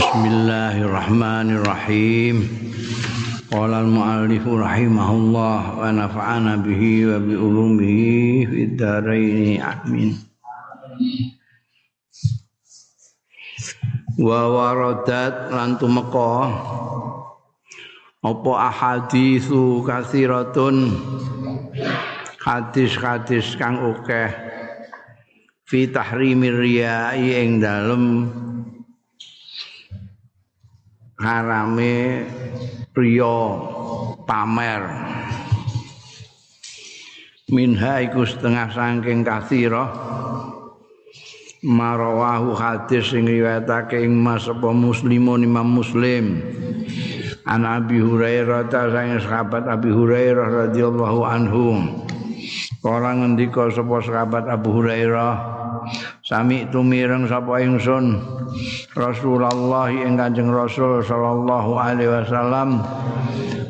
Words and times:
Bismillahirrahmanirrahim. 0.00 2.48
Qala 3.52 3.84
al-muallif 3.84 4.48
rahimahullah 4.48 5.76
wa 5.76 5.92
nafa'ana 5.92 6.56
bihi 6.64 7.04
wa 7.04 7.20
bi 7.20 7.36
ulumihi 7.36 8.48
fid 8.48 8.80
dharain 8.80 9.60
amin. 9.60 10.16
Wa 14.16 14.48
waradat 14.48 15.52
lan 15.52 15.76
tumeka 15.76 16.48
apa 18.24 18.52
ahaditsu 18.72 19.84
kathiratun 19.84 20.96
hadis-hadis 22.40 23.52
kang 23.52 23.76
akeh 23.76 24.32
fi 25.68 25.92
tahrimir 25.92 26.56
riya'i 26.56 27.44
ing 27.44 27.60
dalem 27.60 28.32
harame 31.20 32.24
priya 32.96 33.60
pamer. 34.24 34.82
Minha 37.50 38.00
iku 38.06 38.22
setengah 38.24 38.70
saking 38.70 39.26
kathira 39.26 39.90
marawahu 41.60 42.56
hadis 42.56 43.12
sing 43.12 43.28
riwayatake 43.28 44.00
ing 44.00 44.16
Mas 44.16 44.48
apa 44.48 44.70
muslimun 44.72 45.44
Imam 45.44 45.68
Muslim. 45.68 46.40
An 47.50 47.66
Abi 47.66 47.98
Hurairah 47.98 48.70
ta 48.70 48.86
sang 48.94 49.18
sahabat 49.18 49.66
Abi 49.66 49.90
Hurairah 49.90 50.70
radhiyallahu 50.70 51.20
anhu. 51.26 51.74
Kala 52.80 53.18
ngendika 53.18 53.68
sapa 53.74 53.98
sahabat 53.98 54.46
Abu 54.46 54.70
Hurairah 54.78 55.49
Sami 56.30 56.62
tumireng 56.70 57.26
sapa 57.26 57.58
ingsun? 57.58 58.22
Rasulullah 58.94 59.90
ing 59.90 60.14
Kanjeng 60.14 60.46
Rasul 60.46 61.02
sallallahu 61.02 61.74
alaihi 61.74 62.06
wasallam. 62.06 62.86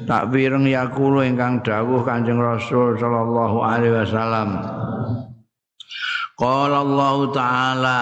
Tak 0.05 0.29
pireng 0.29 0.69
yakulu 0.69 1.25
ingkang 1.25 1.65
dawuh 1.65 2.05
Kanjeng 2.05 2.37
Rasul 2.37 3.01
sallallahu 3.01 3.65
alaihi 3.65 3.97
wasallam. 3.97 4.61
Qala 6.37 6.85
Allah 6.85 7.17
taala. 7.33 8.01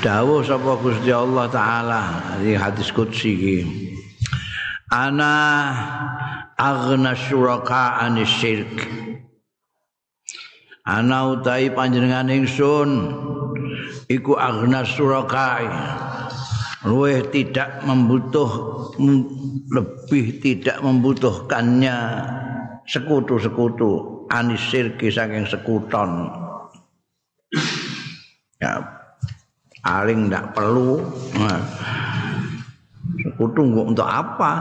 Dawuh 0.00 0.40
sapa 0.40 0.72
Gusti 0.80 1.12
Allah 1.12 1.52
taala. 1.52 2.02
Di 2.40 2.56
hadis 2.56 2.88
qudsi 2.96 3.36
iki. 3.36 3.58
Ana 4.88 5.36
aghna 6.56 7.12
syuraka 7.12 8.00
anis 8.00 8.32
syirk 8.40 9.07
ana 10.88 11.36
utahi 11.36 11.68
panjenengan 11.68 12.32
ingsun 12.32 13.12
iku 14.08 14.40
agna 14.40 14.88
surakai 14.88 15.68
luweh 16.88 17.20
tidak 17.28 17.84
membutuh 17.84 18.48
lebih 19.68 20.40
tidak 20.40 20.80
membutuhkannya 20.80 21.96
sekutu-sekutu 22.88 24.24
anis 24.32 24.64
sirki 24.72 25.12
saking 25.12 25.44
sekuton. 25.44 26.32
Ya 28.58 28.80
paling 29.84 30.28
tidak 30.28 30.56
perlu. 30.56 31.04
Nah, 31.36 31.60
sekutu 33.22 33.60
untuk 33.64 34.08
apa? 34.08 34.52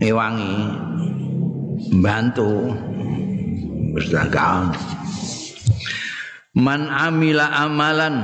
Ewangi 0.00 0.54
Pustaka. 3.90 4.70
Man 6.54 6.90
amila 6.90 7.46
amalan. 7.50 8.16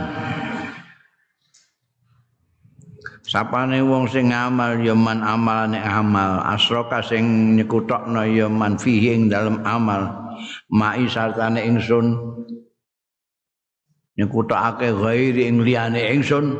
Sapane 3.27 3.83
wong 3.83 4.07
sing 4.07 4.31
ngamal 4.31 4.79
ya 4.79 4.95
man 4.95 5.23
amalane 5.27 5.83
amal. 5.83 6.43
Asroka 6.47 7.03
sing 7.03 7.59
nyekutokno 7.59 8.23
ya 8.23 8.47
man 8.47 8.79
fihi 8.79 9.19
ing 9.19 9.23
dalem 9.27 9.63
amal. 9.67 10.35
Mai 10.71 11.11
sartane 11.11 11.67
ingsun. 11.67 12.15
Nyekutokake 14.15 14.95
ghairi 14.95 15.51
ing 15.51 15.67
liyane 15.67 16.15
ingsun. 16.15 16.55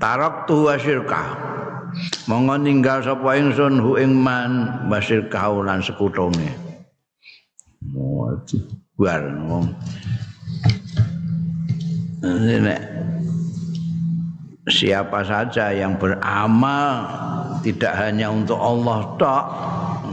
Tarok 0.00 0.48
tu 0.48 0.66
wasyirka 0.66 1.22
monggo 2.26 2.58
ninggal 2.58 2.98
sapa 3.04 3.38
ingsun 3.38 3.78
hu 3.78 3.94
ing 3.94 4.12
man 4.12 4.82
basir 4.90 5.30
kaulan 5.30 5.80
Buar 7.94 9.20
ngomong. 9.22 9.70
Nek 12.24 12.80
siapa 14.66 15.20
saja 15.22 15.70
yang 15.70 15.94
beramal 16.00 17.06
tidak 17.60 17.92
hanya 18.00 18.32
untuk 18.32 18.56
Allah 18.56 18.98
tok, 19.20 19.44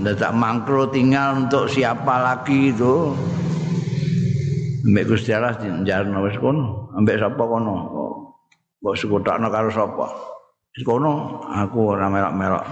tidak 0.04 0.32
mangkro 0.36 0.92
tinggal 0.92 1.48
untuk 1.48 1.66
siapa 1.72 2.22
lagi 2.22 2.70
itu. 2.70 3.16
Mbak 4.82 5.04
Gusti 5.14 5.30
Allah 5.34 5.58
njarno 5.62 6.26
wis 6.26 6.38
kono, 6.42 6.90
ambek 6.98 7.22
sapa 7.22 7.44
kono. 7.44 7.76
Mbok 8.82 8.96
sekutakno 8.98 9.48
karo 9.54 9.70
sapa? 9.70 10.06
Wis 10.74 10.84
kono 10.86 11.46
aku 11.50 11.98
ora 11.98 12.10
melok-melok. 12.10 12.66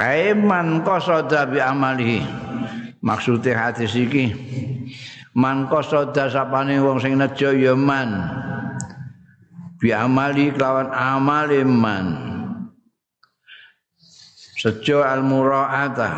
Aiman 0.00 0.84
qasada 0.86 1.48
bi 1.48 1.58
amalihi. 1.60 2.20
Maksude 3.02 3.52
hadis 3.52 3.92
iki 3.98 4.30
man 5.34 5.66
qasada 5.66 6.30
sapane 6.30 6.78
wong 6.78 7.02
sing 7.02 7.18
nejo 7.18 7.50
ya 7.52 7.74
man. 7.74 8.10
Bi 9.82 9.90
amali 9.90 10.54
kelawan 10.54 10.88
amal 10.94 11.50
man. 11.66 12.06
Sejo 14.62 15.02
al 15.02 15.26
muraata 15.26 16.10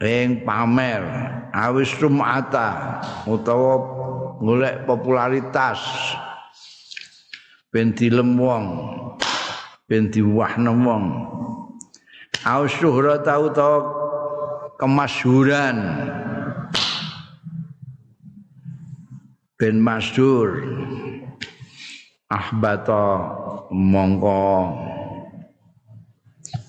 ing 0.00 0.40
pamer 0.44 1.04
awis 1.52 1.92
rumata 2.00 3.00
utawa 3.28 3.76
golek 4.40 4.84
popularitas 4.88 5.80
ben 7.68 7.92
dilem 7.92 8.40
wong 8.40 8.64
ben 9.88 10.08
diwahne 10.08 10.72
wong 10.84 11.04
au 12.46 12.70
syuhrat 12.70 13.26
tau 13.26 13.50
kemasyhuran. 14.78 15.76
Ben 19.58 19.82
masyhur. 19.82 20.62
Ahbata 22.26 23.06
mongko 23.70 24.74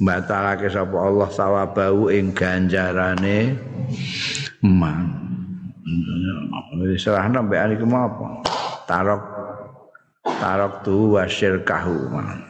batalake 0.01 0.69
sapa 0.69 0.97
Allah 0.97 1.29
sawabau 1.29 2.09
ing 2.09 2.33
ganjarane. 2.33 3.57
Man 4.65 5.27
serah 6.97 7.25
mbek 7.29 7.77
iki 7.77 7.85
apa? 7.89 8.27
Tarok 8.88 9.23
tarok 10.23 10.73
tu 10.85 11.17
wasyir 11.17 11.61
kahu 11.65 12.11
man 12.11 12.44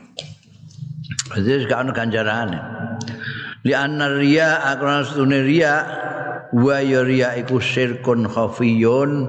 Jadi 1.38 1.68
ada 1.68 1.92
ganjaran. 1.92 2.77
Li 3.66 3.74
anna 3.74 4.14
riya 4.14 4.62
akrana 4.62 5.02
setune 5.02 5.42
riya 5.42 5.74
wa 6.54 6.78
ya 6.78 7.02
riya 7.02 7.34
iku 7.42 7.58
syirkun 7.58 8.30
khafiyun 8.30 9.26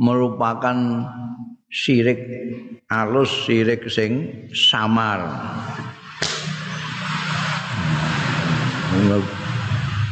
merupakan 0.00 1.04
syirik 1.68 2.24
alus 2.88 3.28
syirik 3.44 3.84
sing 3.92 4.44
samar. 4.56 5.20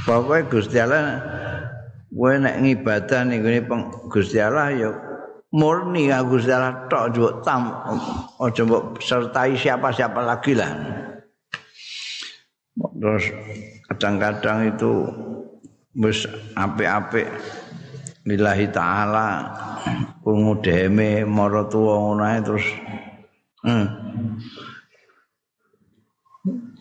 Pokoknya 0.06 0.47
Gusti 0.47 0.78
Allah 0.78 1.19
kowe 2.15 2.33
nek 2.38 2.62
ngibadah 2.62 3.27
ning 3.27 3.43
Gusti 4.12 4.38
Allah 4.38 4.70
ya 4.70 4.91
murni 5.50 6.12
Gusti 6.29 6.53
Allah 6.55 6.87
tok 6.87 7.11
njok 7.11 7.32
tam 7.43 7.75
aja 8.38 8.62
mbok 8.62 9.03
sertai 9.03 9.58
siapa-siapa 9.58 10.20
lagi 10.23 10.55
lah. 10.55 10.70
Terus 12.96 13.25
kadang-kadang 13.93 14.72
itu 14.72 14.93
wis 15.96 16.28
apik-apik 16.56 17.28
lillahi 18.26 18.66
taala 18.69 19.54
krungu 20.20 20.58
deme 20.60 21.22
mara 21.25 21.64
tuwa 21.70 21.94
ngono 22.02 22.25
terus 22.43 22.66
hmm. 23.62 23.87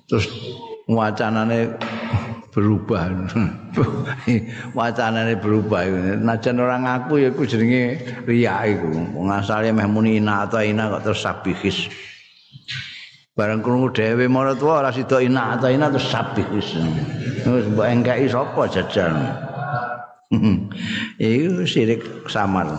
terus 0.10 0.26
wacanane 0.90 1.78
berubah. 2.56 3.12
Wacanane 4.80 5.36
berubah 5.36 5.84
najan 6.24 6.64
orang 6.64 6.88
aku 6.88 7.20
ya 7.20 7.28
iku 7.36 7.44
jenenge 7.44 8.00
riya 8.24 8.64
iku. 8.64 8.88
Wong 9.12 9.28
asale 9.28 9.76
meh 9.76 9.84
muni 9.84 10.24
ina 10.24 10.48
atau 10.48 10.64
ina 10.64 10.88
kok 10.88 11.12
terus 11.12 11.20
sabihis 11.20 11.92
bareng 13.36 13.60
krungu 13.60 13.92
dhewe 13.92 14.32
marang 14.32 14.56
tuwa 14.56 14.80
ora 14.80 14.96
sida 14.96 15.20
ina 15.20 15.60
atau 15.60 15.68
ina 15.68 15.92
terus 15.92 16.08
sabihis 16.08 16.72
terus 17.44 17.68
mbok 17.68 17.84
engkeki 17.84 18.32
sapa 18.32 18.62
jajal. 18.72 19.12
Iku 21.20 21.68
sirik 21.68 22.02
samar. 22.32 22.72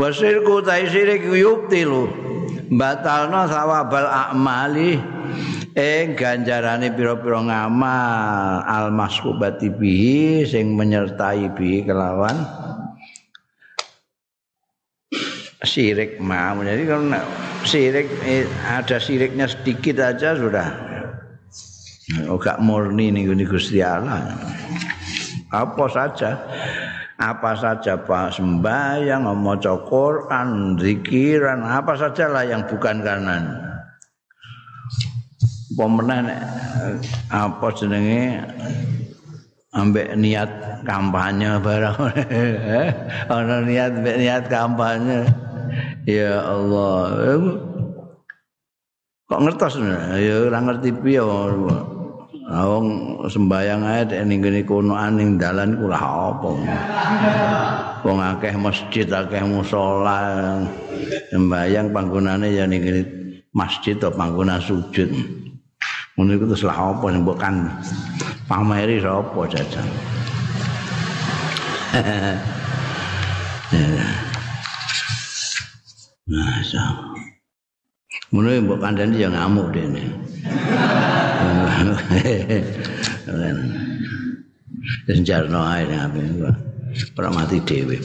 Wasirku 0.00 0.64
tai 0.64 0.88
sirik 0.88 1.28
yubtilu. 1.28 2.08
Batalno 2.70 3.50
sawabal 3.50 4.06
a'mali 4.08 4.96
ing 5.76 6.16
ganjarane 6.16 6.88
pira-pira 6.96 7.44
ngamal. 7.44 8.64
Al 8.64 8.88
masqubati 8.96 9.68
bihi 9.68 10.48
sing 10.48 10.72
menyertai 10.72 11.52
bihi 11.52 11.84
kelawan. 11.84 12.36
Sirik 15.60 16.16
mau 16.24 16.56
jadi 16.64 16.88
kalau 16.88 17.20
sirik 17.64 18.08
eh, 18.24 18.46
ada 18.64 18.96
siriknya 18.96 19.46
sedikit 19.50 20.00
aja 20.00 20.36
sudah. 20.36 20.68
Oh, 22.26 22.40
gak 22.40 22.58
murni 22.58 23.14
nih 23.14 23.30
Gusti 23.46 23.78
Allah. 23.78 24.34
Apa 25.54 25.86
saja? 25.86 26.34
Apa 27.20 27.54
saja 27.54 28.00
Pak? 28.00 28.40
Sembahyang 28.40 29.30
maca 29.38 29.78
Quran 29.86 30.80
zikiran 30.80 31.62
apa 31.62 31.94
saja 31.94 32.26
lah 32.32 32.48
yang 32.48 32.66
bukan 32.66 33.04
karena 33.04 33.36
pemenang 35.76 36.34
apa 37.30 37.66
jenenge? 37.76 38.42
Ambek 39.70 40.18
niat 40.18 40.50
kampanye 40.82 41.62
barang. 41.62 41.98
Ana 43.30 43.62
niat 43.62 44.02
ambek 44.02 44.16
niat 44.18 44.44
kampanye 44.50 45.30
ya 46.06 46.42
Allah 46.42 46.98
kok 49.30 49.46
ngertos 49.46 49.78
ya 50.18 50.50
ora 50.50 50.58
ngerti 50.58 50.90
piye 50.98 51.22
wong 52.50 52.86
sembayang 53.30 53.86
ae 53.86 54.02
ning 54.26 54.42
kene 54.42 54.66
kono 54.66 54.98
aning 54.98 55.38
dalan 55.38 55.78
ku 55.78 55.86
apa. 55.86 56.50
Wong 58.02 58.18
akeh 58.18 58.58
masjid, 58.58 59.06
akeh 59.06 59.38
musala. 59.46 60.58
Sembayang 61.30 61.94
panggonane 61.94 62.50
ya 62.50 62.66
ning 62.66 62.82
masjid 63.54 63.94
atau 63.94 64.10
panggonan 64.10 64.58
sujud. 64.58 65.14
Ngono 66.18 66.30
iku 66.34 66.50
terus 66.50 66.66
lah 66.66 66.74
apa 66.74 67.14
mbok 67.14 67.38
kan 67.38 67.70
pameri 68.50 68.98
sapa 68.98 69.46
jajan. 69.46 69.86
Masa. 76.30 76.94
Ngono 78.30 78.54
mbok 78.62 78.78
kandhani 78.78 79.18
ya 79.18 79.28
ngamuk 79.34 79.74
dene. 79.74 80.06
Wis 85.10 85.18
jarno 85.26 85.58
ae 85.66 85.82
ngapain 85.90 86.38
gua. 86.38 86.54
Ora 87.18 87.28
mati 87.34 87.58
dhewe. 87.66 87.98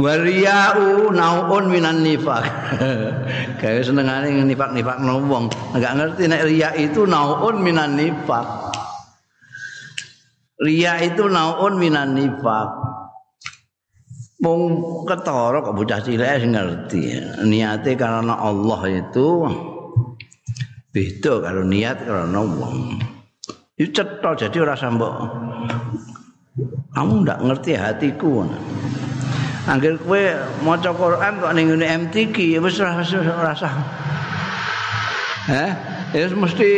Wariyau 0.00 1.12
naun 1.12 1.64
minan 1.68 2.00
nifak. 2.00 2.48
Kayak 3.60 3.84
senengane 3.84 4.32
nifak-nifak 4.48 4.96
wong. 5.04 5.52
Enggak 5.76 5.92
ngerti 6.00 6.24
nek 6.32 6.48
riya 6.48 6.72
itu 6.72 7.04
naun 7.04 7.60
minan 7.60 8.00
nifak. 8.00 8.72
Riya 10.56 11.04
itu 11.04 11.28
naun 11.28 11.76
minan 11.76 12.16
nifak. 12.16 12.68
Mung 14.42 14.62
ketara 15.06 15.62
kok 15.62 15.74
bocah 15.78 16.02
cilik 16.02 16.50
ngerti. 16.50 17.14
Niate 17.46 17.94
karena 17.94 18.34
Allah 18.34 18.80
itu 18.90 19.46
beda 20.90 21.46
karo 21.46 21.62
niat 21.62 22.02
karena 22.02 22.42
wong. 22.42 22.98
Itu 23.78 23.94
cetha 23.94 24.34
jadi 24.34 24.66
ora 24.66 24.74
mbok 24.74 25.14
kamu 26.92 27.24
ndak 27.24 27.38
ngerti 27.40 27.72
hatiku. 27.78 28.44
Angger 29.62 29.94
kowe 30.02 30.22
maca 30.66 30.90
Quran 30.90 31.32
kok 31.38 31.52
ning 31.54 31.66
ngene 31.70 31.86
MTQ 32.10 32.58
wis 32.58 32.82
ora 32.82 32.98
rasa. 33.40 33.70
Heh, 35.46 35.70
ya 36.14 36.26
mesti 36.34 36.68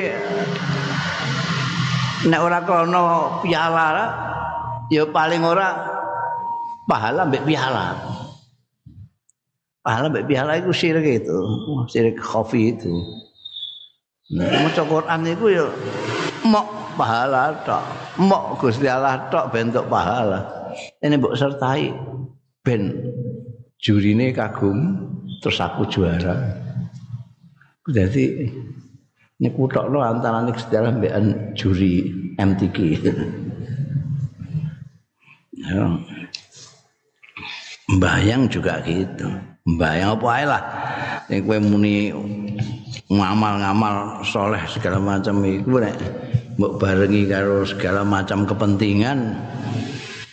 nek 2.28 2.40
ora 2.40 2.60
kono 2.64 3.04
piala 3.44 3.88
ya 4.88 5.04
paling 5.08 5.44
ora 5.44 5.93
pahala 6.88 7.28
mbek 7.28 7.44
piala. 7.44 7.96
Pahala 9.84 10.06
mbek 10.08 10.26
piala 10.28 10.56
itu 10.60 10.72
sirik 10.72 11.24
itu, 11.24 11.38
sirik 11.88 12.16
khafi 12.20 12.76
itu. 12.76 12.94
Nah, 14.32 14.48
maca 14.64 14.82
Quran 14.88 15.20
iku 15.28 15.46
ya 15.52 15.66
mok 16.48 16.96
pahala 16.96 17.52
tok. 17.68 17.84
Mok 18.24 18.56
Gusti 18.56 18.88
Allah 18.88 19.28
tok 19.28 19.52
bentuk 19.52 19.84
pahala. 19.92 20.48
Ini 21.04 21.20
mbok 21.20 21.36
sertai 21.36 21.92
ben 22.64 22.96
jurine 23.76 24.32
kagum 24.32 24.96
terus 25.44 25.60
aku 25.60 25.84
juara. 25.92 26.56
Jadi 27.84 28.48
ini 29.44 29.48
kutok 29.52 29.92
lo 29.92 30.00
antara 30.00 30.40
sejarah 30.56 30.96
mbak 30.96 31.52
juri 31.52 32.08
MTQ. 32.40 32.76
ya. 35.60 35.84
Bayang 37.84 38.48
juga 38.48 38.80
gitu. 38.88 39.28
Bayang 39.76 40.16
apa 40.16 40.28
aja 40.32 40.46
lah. 40.48 40.62
Ini 41.28 41.44
kue 41.44 41.58
muni 41.60 42.12
ngamal-ngamal 43.12 44.24
soleh 44.24 44.60
segala 44.70 44.96
macam 44.96 45.44
itu 45.44 45.76
nek 45.76 45.96
mbok 46.56 46.80
barengi 46.80 47.28
karo 47.28 47.66
segala 47.66 48.06
macam 48.06 48.48
kepentingan 48.48 49.36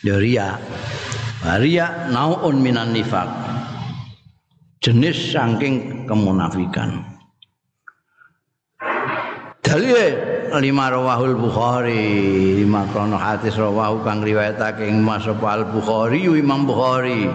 ya 0.06 0.16
ria 0.22 0.48
ria 1.60 2.08
naun 2.14 2.62
minan 2.62 2.96
nifak 2.96 3.28
jenis 4.80 5.36
saking 5.36 6.08
kemunafikan 6.08 7.04
dalil 9.66 10.16
lima 10.60 10.92
rawahul 10.92 11.40
bukhari 11.40 12.60
lima 12.60 12.84
krono 12.92 13.16
hadis 13.16 13.56
rawahu 13.56 14.04
kang 14.04 14.20
riwayatake 14.20 14.84
ing 14.84 15.00
Mas 15.00 15.24
Al 15.24 15.64
Bukhari 15.72 16.28
Imam 16.28 16.68
Bukhari 16.68 17.32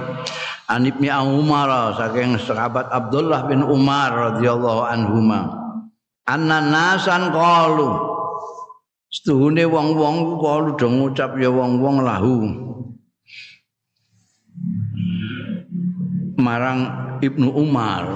An 0.67 0.83
Ibnu 0.83 1.07
Umar 1.47 1.95
saking 1.95 2.43
sahabat 2.43 2.91
Abdullah 2.91 3.47
bin 3.47 3.63
Umar 3.63 4.35
radhiyallahu 4.35 4.83
anhuma. 4.83 5.47
Anna 6.27 6.59
nasan 6.59 7.31
qalu. 7.31 7.87
Setuhune 9.07 9.63
wong-wong 9.63 10.43
qalu 10.43 10.75
do 10.75 10.87
ngucap 10.91 11.39
ya 11.39 11.55
wong-wong 11.55 12.03
lahu. 12.03 12.51
Marang 16.43 17.15
Ibnu 17.23 17.47
Umar. 17.55 18.11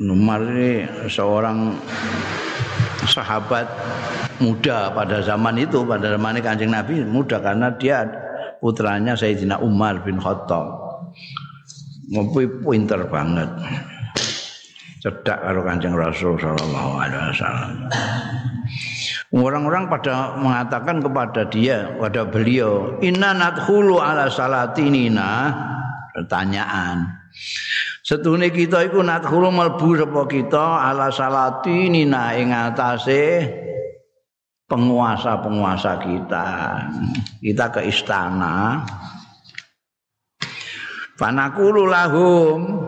Umar 0.00 0.40
ini 0.40 0.88
seorang 1.12 1.76
sahabat 3.06 3.64
muda 4.42 4.92
pada 4.92 5.22
zaman 5.24 5.56
itu 5.56 5.86
pada 5.86 6.12
zaman 6.12 6.36
Kanjeng 6.44 6.74
Nabi 6.74 7.00
muda 7.06 7.40
karena 7.40 7.72
dia 7.78 8.04
putranya 8.60 9.14
Sayyidina 9.14 9.62
Umar 9.62 10.02
bin 10.02 10.18
Khattab. 10.18 10.84
ngopi 12.06 12.46
pinter 12.62 13.02
banget. 13.10 13.50
Cedak 15.02 15.38
karo 15.42 15.60
Kanjeng 15.66 15.94
Rasul 15.98 16.38
sallallahu 16.38 16.90
alaihi 17.02 17.34
wasallam. 17.34 17.74
Orang-orang 19.34 19.90
pada 19.90 20.38
mengatakan 20.38 21.02
kepada 21.02 21.50
dia 21.50 21.90
kepada 21.98 22.22
beliau 22.30 22.94
inna 23.02 23.34
nadkhulu 23.34 23.98
ala 23.98 24.30
salatinina 24.30 25.50
pertanyaan 26.14 27.10
Setuhune 28.06 28.54
kita 28.54 28.86
iku 28.86 29.02
nadkhulu 29.02 29.50
mlebu 29.50 29.98
sapa 29.98 30.22
kita 30.30 30.78
ala 30.78 31.10
salatinina 31.10 32.38
ing 32.38 32.54
atase 32.54 33.42
penguasa-penguasa 34.70 35.98
kita. 36.06 36.46
Kita 37.42 37.66
ke 37.74 37.82
istana, 37.82 38.86
Fanakulu 41.18 41.90
lahum. 41.90 42.78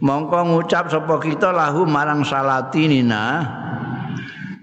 Mongko 0.00 0.56
ngucap 0.56 0.88
sapa 0.88 1.20
kita 1.20 1.52
lahum 1.52 1.84
marang 1.84 2.24
salatinina 2.24 3.44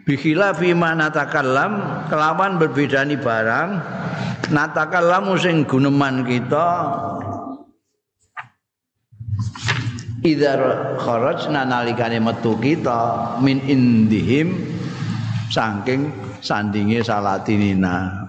bikila 0.10 0.58
fima 0.58 0.98
natakallam. 0.98 2.02
Kelawan 2.10 2.58
berbedani 2.58 3.14
barang. 3.14 3.70
Natakallamu 4.50 5.38
sing 5.38 5.70
guneman 5.70 6.26
kita 6.26 6.66
idar 10.28 10.60
kharajna 11.00 11.64
nalikane 11.64 12.20
metu 12.20 12.60
kita 12.60 13.36
min 13.40 13.64
indihim 13.64 14.52
saking 15.48 16.12
sandinge 16.44 17.00
salatinina 17.02 18.28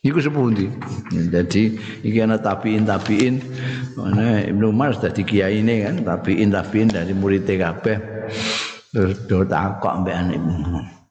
Iku 0.00 0.16
sepundi. 0.16 0.64
Jadi 1.12 1.76
iki 2.00 2.24
ana 2.24 2.40
tabiin 2.40 2.88
tabiin. 2.88 3.36
Mana 4.00 4.40
Ibnu 4.48 4.72
Umar 4.72 4.96
dadi 4.96 5.28
kiai 5.28 5.60
kan 5.60 6.00
tabiin 6.00 6.48
tabiin 6.48 6.88
dari 6.88 7.12
murid 7.12 7.44
kabeh. 7.44 8.00
Terus 8.96 9.28
do 9.28 9.44
takok 9.44 10.00
mbek 10.00 10.40
Ibnu. 10.40 10.56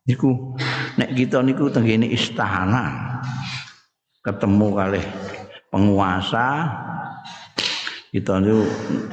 Niku 0.09 0.57
nek 0.97 1.13
kita 1.13 1.45
niku 1.45 1.69
tengene 1.69 2.09
istana 2.09 3.13
ketemu 4.25 4.67
kali 4.73 5.03
penguasa 5.69 6.47
kita 8.09 8.41
itu 8.41 8.65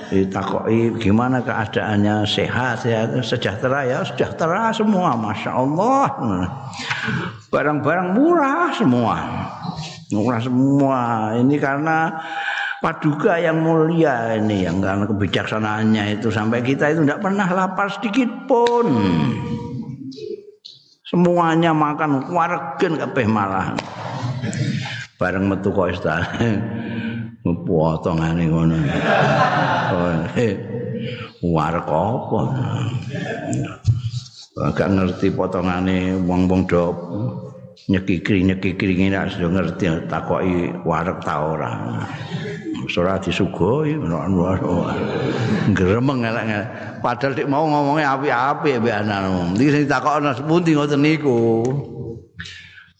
ditakoki 0.08 0.96
gimana 0.96 1.44
keadaannya 1.44 2.24
sehat 2.24 2.80
sehat 2.80 3.12
sejahtera 3.20 3.84
ya 3.84 4.00
sejahtera 4.00 4.72
semua 4.72 5.12
masya 5.12 5.52
Allah. 5.52 6.08
Barang-barang 7.52 8.16
murah 8.16 8.72
semua. 8.72 9.16
Murah 10.08 10.40
semua. 10.40 11.00
Ini 11.36 11.56
karena 11.60 12.08
paduka 12.80 13.36
yang 13.36 13.60
mulia 13.60 14.40
ini 14.40 14.64
yang 14.64 14.80
karena 14.80 15.04
kebijaksanaannya 15.04 16.16
itu. 16.16 16.32
Sampai 16.32 16.64
kita 16.64 16.88
itu 16.96 17.04
tidak 17.04 17.20
pernah 17.20 17.44
lapar 17.52 17.92
sedikit 17.92 18.48
pun. 18.48 18.88
Semuanya 21.04 21.76
makan 21.76 22.32
wargen 22.32 22.96
kabeh 22.96 23.28
malah 23.28 23.76
bareng 25.16 25.48
metu 25.48 25.72
kok 25.72 25.88
potongane 27.54 28.48
ngono. 28.50 28.74
Warek 31.44 31.86
apa? 31.86 32.40
Gak 34.72 34.88
ngerti 34.88 35.28
potongane 35.30 36.16
wong-wong 36.24 36.64
do 36.64 36.84
nyekikri-nyekikri 37.86 38.98
ngene 38.98 39.30
sudah 39.30 39.50
ngerti 39.52 39.84
takoki 40.08 40.72
warek 40.82 41.20
ta 41.22 41.44
ora. 41.44 42.02
Ora 42.86 43.18
disugoi 43.18 43.98
gremeng 45.74 46.22
elek 46.22 46.46
padahal 47.02 47.34
dik 47.34 47.50
mau 47.50 47.66
ngomongnya 47.66 48.14
apik-apik 48.14 48.78
mbek 48.80 48.94
anakmu. 49.04 49.58
Iki 49.58 49.70
sing 49.74 49.84
takokno 49.90 50.30
sepundi 50.32 50.72
ngoten 50.72 51.02
niku. 51.02 51.66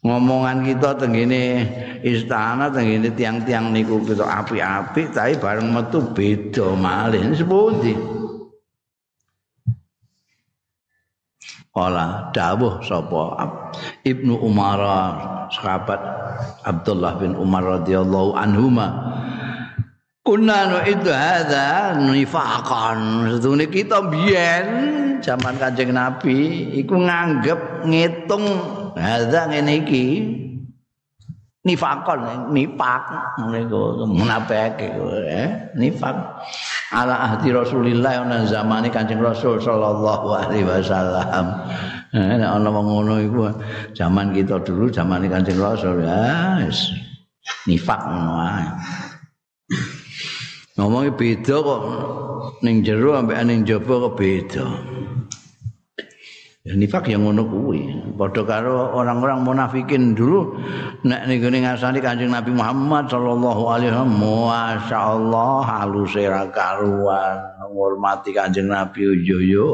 Ngomongan 0.07 0.63
kita 0.63 0.95
tenggine 0.95 1.67
istana 2.07 2.71
tenggine 2.71 3.11
tiang-tiang 3.11 3.75
niku 3.75 3.99
kita 4.07 4.23
api-api 4.23 5.11
tapi 5.11 5.35
bareng 5.35 5.75
metu 5.75 5.99
beda 6.15 6.79
malih. 6.79 7.35
Sepundi? 7.35 7.95
Kala 11.75 12.33
dawuh 12.33 12.81
sapa? 12.81 13.37
Ibnu 14.07 14.41
Umar 14.41 14.81
sahabat 15.53 16.01
Abdullah 16.65 17.21
bin 17.21 17.37
Umar 17.37 17.83
radhiyallahu 17.83 18.33
anhuma. 18.33 18.89
Kunna 20.25 20.67
nu 20.67 20.79
itu 20.89 21.13
hadza 21.13 21.95
nifaqan. 22.01 23.31
Setune 23.31 23.71
kita 23.71 24.03
biyen 24.11 24.67
zaman 25.23 25.55
Kanjeng 25.55 25.95
Nabi 25.95 26.73
iku 26.83 26.99
nganggep 26.99 27.87
ngitung 27.87 28.43
hadza 28.97 29.41
ngene 29.53 29.73
iki. 29.85 30.05
Nifaqan 31.67 32.55
nipak 32.55 33.11
niku 33.51 34.07
munafik 34.07 34.79
eh 35.27 35.75
nifak. 35.75 36.15
Ala 36.95 37.27
ahdi 37.27 37.51
Rasulillah 37.51 38.23
ana 38.23 38.47
zamane 38.47 38.87
Kanjeng 38.87 39.19
Rasul 39.19 39.59
sallallahu 39.59 40.31
alaihi 40.31 40.63
wasallam. 40.63 41.67
Eh 42.15 42.39
nek 42.39 42.47
ana 42.47 42.71
wong 42.71 42.87
ngono 42.87 43.15
iku 43.19 43.51
zaman 43.99 44.31
kita 44.31 44.63
dulu 44.63 44.95
zaman 44.95 45.27
Kanjeng 45.27 45.59
Rasul 45.59 46.07
ya 46.07 46.55
nifak 47.67 47.99
ngono 47.99 48.33
ae. 48.47 48.67
ngomongnya 50.79 51.19
beda 51.19 51.57
kok. 51.67 51.83
Ning 52.63 52.87
jero 52.87 53.19
ambek 53.19 53.43
ning 53.43 53.67
jaba 53.67 54.07
kok 54.07 54.15
beda 54.15 54.67
nifak 56.75 57.07
yang 57.07 57.23
ngono 57.23 57.47
kuwi. 57.47 58.11
Padha 58.19 58.43
karo 58.43 58.91
orang-orang 58.99 59.47
munafikin 59.47 60.19
dulu 60.19 60.59
nek 61.07 61.31
ning 61.31 61.39
gone 61.39 61.63
ngasani 61.63 62.03
Kanjeng 62.03 62.35
Nabi 62.35 62.51
Muhammad 62.51 63.07
sallallahu 63.07 63.63
alaihi 63.71 63.95
wasallam 63.95 64.19
masyaallah 64.19 65.55
halus 65.63 66.15
ra 66.19 66.43
karuan 66.51 67.39
ngurmati 67.71 68.35
Kanjeng 68.35 68.67
Nabi 68.67 69.15
yo 69.23 69.39
yo 69.39 69.71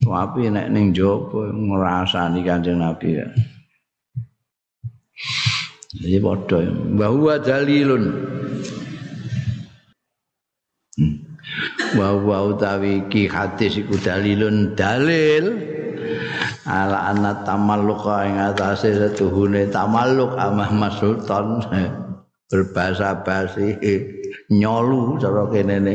tapi 0.00 0.48
nek 0.48 0.72
ning 0.72 0.96
jaba 0.96 1.52
ngrasani 1.52 2.40
Kanjeng 2.40 2.80
Nabi 2.80 3.20
ya. 3.20 3.28
Jadi 5.92 6.16
padha 6.24 6.64
bahwa 6.96 7.36
dalilun 7.36 8.04
wa 11.98 12.08
wa 12.18 12.38
utawi 12.52 13.06
ki 13.08 13.28
hadis 13.28 13.80
iku 13.80 13.96
dalilun 14.00 14.74
dalil. 14.78 15.44
Ala 16.62 17.10
anna 17.10 17.42
tamalluk 17.42 18.06
ing 18.22 18.38
atase 18.38 18.94
setuhune 18.94 19.70
tamalluk 19.70 20.34
amah 20.38 20.92
sultan. 20.94 21.62
Berbahasa 22.52 23.24
basi 23.24 23.80
nyolu 24.60 25.16
cara 25.16 25.48
kene 25.48 25.76
ne 25.80 25.94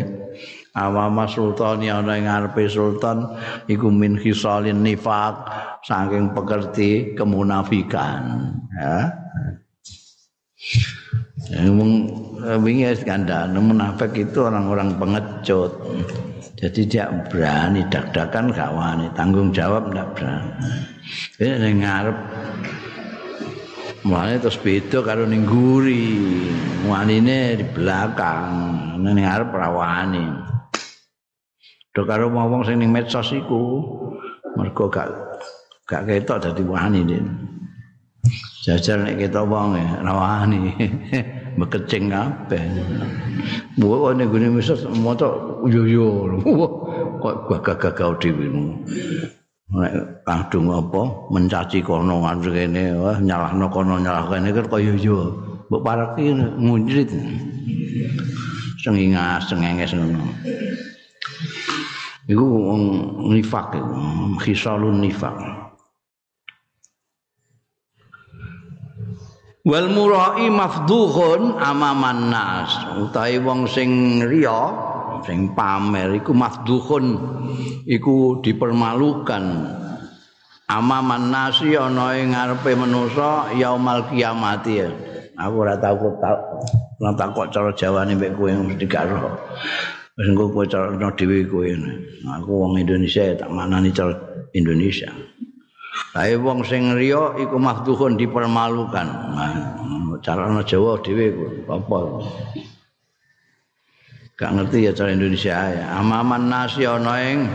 amama 0.78 1.26
sultan 1.26 1.82
yang 1.82 2.06
ana 2.06 2.18
ing 2.18 2.26
ngarepe 2.30 2.70
sultan 2.70 3.38
iku 3.66 3.90
min 3.90 4.18
khisalin 4.18 4.86
nifaq 4.86 5.38
saking 5.86 6.34
pekerti 6.38 7.18
kemunafikan. 7.18 8.54
Ya 8.78 9.14
Ngomong 11.48 11.94
wingi 12.62 12.86
wis 12.90 13.02
kandhane 13.02 13.58
munafik 13.58 14.14
itu 14.14 14.46
orang-orang 14.46 14.96
pengecut. 14.98 15.72
Jadi 16.58 16.82
dia 16.90 17.06
berani 17.30 17.86
dak-dakan 17.86 18.50
gak 18.50 18.74
wani, 18.74 19.06
tanggung 19.14 19.54
jawab 19.54 19.94
ndak 19.94 20.18
berani. 20.18 20.50
Ini 21.38 21.54
ning 21.62 21.76
ngarep 21.86 22.18
Mulane 24.08 24.40
terus 24.40 24.56
beda 24.56 25.04
karo 25.04 25.28
ning 25.28 25.44
guri. 25.44 26.16
Wanine 26.88 27.60
di 27.60 27.66
belakang, 27.68 28.56
ning 29.04 29.20
ngarep 29.20 29.52
rawani. 29.52 30.26
Do 31.92 32.08
karo 32.08 32.32
wong 32.32 32.64
sing 32.64 32.80
ning 32.80 32.94
medsos 32.94 33.36
iku 33.36 33.84
mergo 34.56 34.88
gak 34.88 35.12
gak 35.84 36.08
ketok 36.08 36.40
dadi 36.40 36.64
wani. 36.64 37.04
Jajal 38.64 39.04
nek 39.04 39.20
kita 39.20 39.44
wong 39.44 39.76
ya 39.76 40.00
rawani. 40.00 40.60
bekecing 41.58 42.14
kabeh. 42.14 42.64
Mbok 43.78 44.14
ning 44.16 44.30
gone 44.30 44.48
mesot 44.54 44.80
maca 45.02 45.28
yo 45.66 45.84
yo. 45.84 46.08
Kok 47.18 47.36
gagah-gagah 47.50 48.14
dhewe. 48.22 48.46
Nek 49.68 50.24
kadung 50.24 50.72
apa 50.72 51.28
mencaci 51.34 51.84
kono 51.84 52.24
ngene 52.24 52.50
kene 52.56 52.84
wah 52.96 53.18
nyalahno 53.20 53.68
kono 53.68 54.00
nyalah 54.00 54.30
kene 54.32 54.56
kan 54.56 54.66
kaya 54.72 54.94
yo. 54.96 55.34
Mbok 55.68 55.84
pareki 55.84 56.32
ngunjrit. 56.62 57.12
Sengingas 58.80 59.50
sengenges 59.50 59.92
ngono. 59.98 60.24
Iku 62.28 62.46
nifak, 63.32 63.76
khisalun 64.44 65.00
nifak. 65.00 65.67
Wal 69.68 69.92
murai 69.92 70.48
mafduhun 70.48 71.60
amaman 71.60 72.32
nas 72.32 72.72
utawi 73.04 73.36
wong 73.44 73.68
sing 73.68 74.24
riya 74.24 74.72
sing 75.28 75.52
pamer 75.52 76.16
iku 76.16 76.32
mafduhun 76.32 77.20
iku 77.84 78.40
dipermalukan. 78.40 79.76
Amaman 80.68 81.32
nasi 81.32 81.80
ana 81.80 82.12
ing 82.20 82.36
ngarepe 82.36 82.76
manusa 82.76 83.56
yaumal 83.56 84.04
kiamat 84.12 84.68
aku 85.40 85.56
ora 85.64 85.80
tau 85.80 85.96
tau 86.20 86.38
ora 87.00 87.12
takok 87.16 87.48
cara 87.56 87.72
jawane 87.72 88.20
mbek 88.20 88.36
kowe 88.36 88.52
mesti 88.52 88.84
gak 88.84 89.08
ro 89.08 89.32
wis 90.20 90.28
engko 90.28 90.52
kowe 90.52 90.68
cara 90.68 90.92
dhewe 91.16 91.48
kowe. 91.48 91.68
Aku 92.36 92.52
wong 92.52 92.84
Indonesia 92.84 93.32
tak 93.32 93.48
manani 93.48 93.96
cara 93.96 94.12
Indonesia 94.52 95.08
Tapi 96.18 96.34
wong 96.34 96.66
sing 96.66 96.98
riya 96.98 97.38
iku 97.38 97.62
mafduhun 97.62 98.18
dipermalukan. 98.18 99.08
Carane 100.26 100.66
Jawa 100.66 100.98
dhewe 101.06 101.30
apa? 101.70 102.00
Gak 104.38 104.54
ngerti 104.54 104.90
ya 104.90 104.92
cara 104.98 105.14
Indonesia 105.14 105.54
ya. 105.54 105.86
Amaman 105.98 106.50
nasi 106.50 106.86
ana 106.90 107.22
ing 107.22 107.50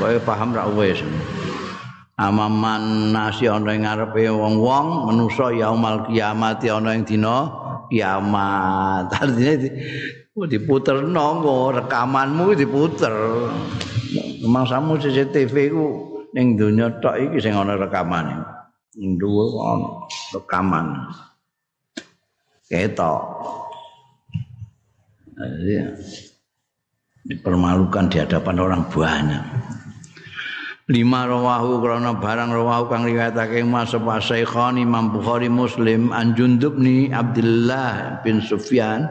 kowe 0.00 0.16
paham 0.24 0.56
ra 0.56 0.68
wis. 0.72 1.00
Amaman 2.16 3.12
nasi 3.12 3.48
ana 3.48 3.76
ing 3.76 3.84
ngarepe 3.84 4.28
wong-wong 4.28 5.08
manusa 5.08 5.52
yaumul 5.52 6.08
kiamat 6.08 6.64
ana 6.64 6.96
ing 6.96 7.04
dina 7.04 7.48
kiamat. 7.92 9.08
Artinya 9.20 9.68
diputer 10.48 11.04
nonggo 11.04 11.76
rekamanmu 11.76 12.56
diputer. 12.56 13.12
Memang 14.40 14.64
samu 14.64 14.96
CCTV 14.96 15.54
ku 15.72 16.17
ning 16.38 16.54
donya 16.54 16.86
tok 17.02 17.18
iki 17.18 17.42
sing 17.42 17.58
ana 17.58 17.74
rekamane. 17.74 18.38
Ning 18.94 19.18
dhuwur 19.18 19.58
ana 19.74 20.06
rekaman. 20.38 20.86
Ketok. 22.70 23.22
Jadi, 25.34 25.74
dipermalukan 27.26 28.06
di 28.06 28.22
hadapan 28.22 28.56
orang 28.62 28.82
banyak. 28.86 29.44
lima 30.88 31.28
rawahu 31.28 31.84
krana 31.84 32.16
barang 32.16 32.48
rawahu 32.48 32.88
kang 32.88 33.04
riwayatake 33.04 33.60
Mas 33.60 33.92
Syaikhan 33.92 34.80
Imam 34.80 35.12
Bukhari 35.12 35.52
Muslim 35.52 36.08
an 36.16 36.32
Jundub 36.32 36.80
ni 36.80 37.12
Abdullah 37.12 38.24
bin 38.24 38.40
Sufyan 38.40 39.04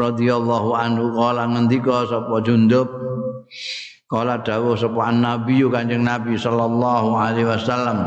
radhiyallahu 0.00 0.72
anhu 0.72 1.12
kala 1.12 1.44
ngendika 1.44 2.08
sapa 2.08 2.40
Jundub 2.40 2.88
kala 4.10 4.42
dawuh 4.42 4.74
sapa 4.74 5.14
Nabi 5.14 5.62
Kanjeng 5.70 6.02
Nabi 6.02 6.34
sallallahu 6.34 7.14
alaihi 7.14 7.46
wasallam 7.46 7.98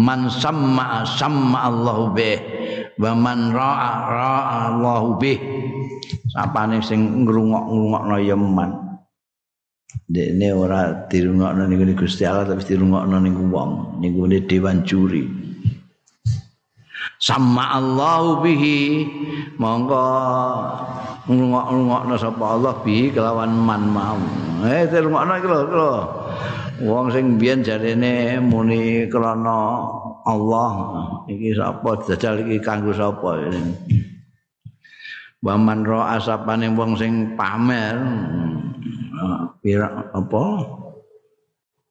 man 0.00 0.32
samma 0.32 1.04
samma 1.04 1.68
Allahu 1.68 2.16
bih 2.16 2.40
wa 2.96 3.12
man 3.12 3.52
ra'a 3.52 3.92
ra'a 4.08 4.56
Allahu 4.72 5.20
bih 5.20 5.36
sapane 6.32 6.80
sing 6.80 7.28
ngrungok-ngrungokno 7.28 8.16
ya 8.24 8.34
man 8.40 8.88
Dekne 10.08 10.56
ora 10.56 11.04
dirungokno 11.04 11.68
niku 11.68 11.92
Gusti 11.92 12.24
Allah 12.24 12.48
tapi 12.48 12.64
dirungokno 12.64 13.20
niku 13.20 13.44
wong 13.52 14.00
niku 14.00 14.24
dewan 14.48 14.80
juri. 14.84 15.47
Sama 17.18 17.74
Allahu 17.74 18.46
bihi 18.46 19.02
monggo 19.58 20.06
ngrungok-ngrungokno 21.26 22.14
sapa 22.14 22.44
Allah 22.54 22.74
bihi 22.86 23.10
kelawan 23.10 23.50
man 23.58 23.90
mau. 23.90 24.18
Eh 24.62 24.86
dirungokno 24.86 25.32
iki 25.42 25.48
lho 25.50 25.60
lho. 25.66 25.94
Wong 26.86 27.10
sing 27.10 27.34
biyen 27.42 27.66
jarene 27.66 28.38
muni 28.38 29.10
krana 29.10 29.82
Allah 30.30 30.72
iki 31.26 31.58
sapa 31.58 32.06
dajal 32.06 32.46
iki 32.46 32.62
kanggo 32.62 32.94
sapa 32.94 33.50
ini. 33.50 33.74
Waman 35.42 35.82
ro 35.82 35.98
asapane 36.06 36.70
wong 36.70 36.94
sing 36.94 37.34
pamer 37.34 37.98
pira 39.58 40.06
apa 40.14 40.44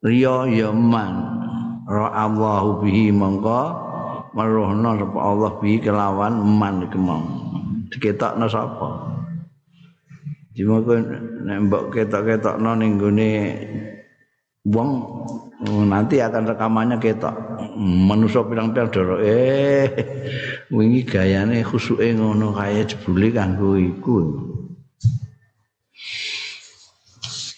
riya 0.07 0.47
yaman 0.47 1.13
ra 1.83 2.07
Allahu 2.15 2.83
bihi 2.83 3.11
mongko 3.11 3.86
merohna 4.37 4.93
sapa 5.01 5.17
Allah 5.17 5.51
bihi 5.57 5.81
kelawan 5.81 6.37
man 6.37 6.85
kemong 6.93 7.25
diketokno 7.89 8.45
sapa? 8.45 8.89
Kan 10.57 11.01
nek 11.45 11.57
mbok 11.69 11.93
ketok-ketokno 11.93 12.77
ning 12.77 12.97
gone 12.97 13.29
wong 14.65 14.89
nanti 15.89 16.21
akan 16.21 16.49
rekamannya 16.53 16.97
ketok. 17.01 17.33
Manusia 17.77 18.41
pirang-pirang 18.41 18.89
doro 18.89 19.21
eh 19.21 19.85
wingi 20.73 21.05
gayane 21.05 21.61
khusuke 21.61 22.09
ngono 22.17 22.49
kaya 22.57 22.81
jebule 22.89 23.29
kanggo 23.29 23.77
iku 23.77 24.17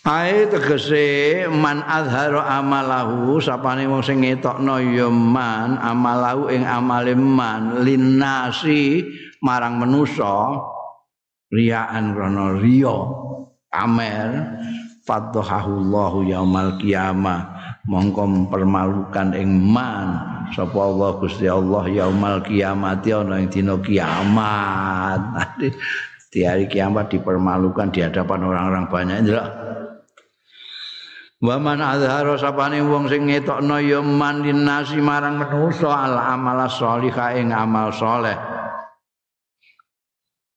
Ae 0.10 0.50
tegese 0.50 1.46
man 1.54 1.86
azhara 1.86 2.42
amalahu 2.58 3.38
sapane 3.38 3.86
wong 3.86 4.02
sing 4.02 4.26
ngetokno 4.26 4.82
ya 4.82 5.06
man 5.06 5.78
amalahu 5.78 6.50
ing 6.50 6.66
amale 6.66 7.14
man. 7.14 7.86
Linnasi 7.86 9.06
marang 9.46 9.78
manusa 9.78 10.66
riyaan 11.54 12.18
rono 12.18 12.58
riya. 12.58 12.98
Pamer 13.70 14.58
fadhahullahu 15.06 16.26
yaumal 16.26 16.82
qiyamah 16.82 17.46
mongko 17.86 18.26
mempermalukan 18.26 19.38
ing 19.38 19.62
man. 19.62 20.26
Sapa 20.58 20.90
Allah 20.90 21.22
Gusti 21.22 21.46
Allah 21.46 21.86
yaumal 21.86 22.42
kiamat 22.42 23.06
ana 23.06 23.46
ing 23.46 23.54
dina 23.54 23.78
kiamat. 23.78 25.22
Di 26.34 26.46
hari 26.46 26.66
kiamat 26.66 27.10
dipermalukan 27.14 27.90
di 27.90 28.06
hadapan 28.06 28.46
orang-orang 28.46 28.86
banyak. 28.86 29.18
Ndelok 29.26 29.48
Wa 31.40 31.56
man 31.56 31.80
azhara 31.80 32.36
sapane 32.36 32.84
wong 32.84 33.08
sing 33.08 33.32
ngetokno 33.32 33.80
ya 33.80 34.04
man 34.04 34.44
nasi 34.44 35.00
marang 35.00 35.40
manusa 35.40 35.88
al 35.88 36.20
amal 36.20 36.68
sholihah 36.68 37.32
ing 37.40 37.56
amal 37.56 37.96
saleh. 37.96 38.36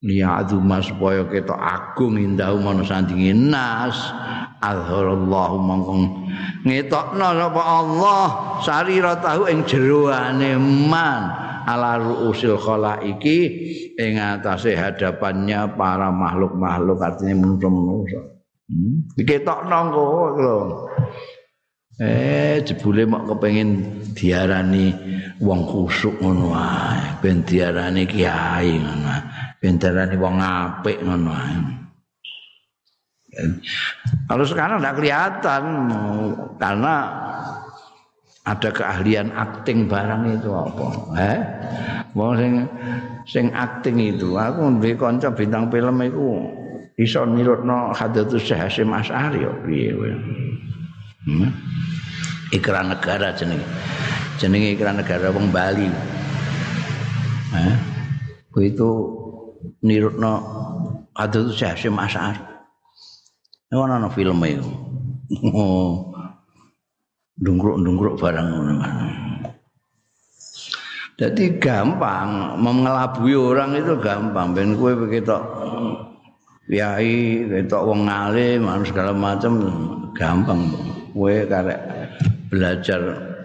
Liya 0.03 0.43
mas 0.59 0.91
supaya 0.91 1.23
ketok 1.31 1.55
agung 1.55 2.19
indahu 2.19 2.59
mana 2.59 2.83
sandingi 2.83 3.31
nas. 3.31 3.95
Azharallahu 4.59 5.57
mongkong 5.63 6.05
ngetokno 6.67 7.29
sapa 7.31 7.63
Allah 7.63 8.27
sariratahu 8.67 9.47
ing 9.55 9.63
jeroane 9.63 10.59
man. 10.91 11.23
Ala 11.63 11.95
ruusil 11.95 12.59
khalaiki 12.59 13.39
ing 13.95 14.19
atase 14.19 14.75
hadapannya 14.75 15.79
para 15.79 16.11
makhluk-makhluk 16.11 16.99
artinya 16.99 17.39
manusia-manusia 17.39 18.32
Diketokno 19.17 19.79
kok 19.93 20.33
lho. 20.41 20.59
Eh 22.01 22.65
jebule 22.65 23.05
mok 23.05 23.29
kepengin 23.29 24.01
diarani 24.17 24.91
wong 25.45 25.61
kusuk 25.69 26.17
ngono 26.25 26.57
ae, 26.57 27.21
ben 27.21 27.45
diarani 27.45 28.09
kiai 28.09 28.81
ngono. 28.81 29.15
Ben 29.61 29.77
diarani 29.77 30.17
wong 30.17 30.37
apik 30.41 30.99
ngono 31.05 31.31
ae. 31.31 31.57
Kalau 34.29 34.45
sekarang 34.45 34.81
tidak 34.81 34.97
kelihatan 35.01 35.63
karena 36.61 36.95
ada 38.43 38.71
keahlian 38.75 39.33
akting 39.33 39.89
barang 39.89 40.37
itu 40.37 40.51
apa? 40.53 40.87
Eh, 41.17 41.41
wong 42.17 42.33
sing 42.41 42.53
sing 43.25 43.47
akting 43.53 44.01
itu, 44.01 44.37
aku 44.37 44.81
duwe 44.81 44.97
kanca 44.99 45.33
bintang 45.33 45.71
film 45.73 45.97
itu 46.03 46.29
iso 47.01 47.25
nirutno 47.25 47.93
hadatus 47.97 48.45
Hasyim 48.53 48.93
Asy'ari 48.93 49.41
piye 49.65 49.91
kowe. 49.97 50.13
Hmm? 51.25 51.51
Ikran 52.53 52.93
negara 52.93 53.33
jenenge. 53.33 53.65
Jenenge 54.37 54.77
ikran 54.77 55.01
negara 55.01 55.33
wong 55.33 55.49
Bali. 55.49 55.89
Eh? 57.57 57.75
Kowe 58.53 58.65
itu 58.65 58.91
nirutno 59.81 60.33
hadatus 61.17 61.57
Hasyim 61.57 61.97
Asy'ari. 61.97 62.43
Ono 63.73 63.89
ana 63.89 64.09
filme 64.13 64.61
iku. 64.61 64.73
Oh. 65.49 65.93
Dungkruk-dungkruk 67.43 68.21
barang 68.21 68.47
ngono. 68.53 68.73
Jadi 71.17 71.57
gampang 71.57 72.61
mengelabui 72.61 73.33
orang 73.35 73.75
itu 73.75 73.97
gampang. 73.99 74.53
Ben 74.53 74.77
kue 74.77 74.93
begitu 74.95 75.33
kiai 76.67 77.47
ketok 77.49 77.83
wong 77.85 78.07
alim 78.07 78.67
segala 78.87 79.13
macam 79.15 79.53
gampang. 80.15 80.71
Kowe 81.13 81.35
karek 81.45 81.81
belajar 82.49 83.01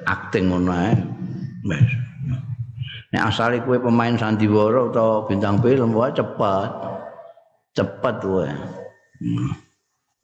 akting 0.08 0.52
ngono 0.52 0.72
ae. 0.72 0.94
Wis 1.68 1.90
nek 3.12 3.24
asale 3.34 3.64
kowe 3.64 3.80
pemain 3.80 4.20
sandiwara 4.20 4.92
atau 4.92 5.28
bintang 5.28 5.60
film 5.64 5.96
wae 5.96 6.12
cepet. 6.12 6.70
Cepet 7.76 8.16
kowe. 8.24 8.48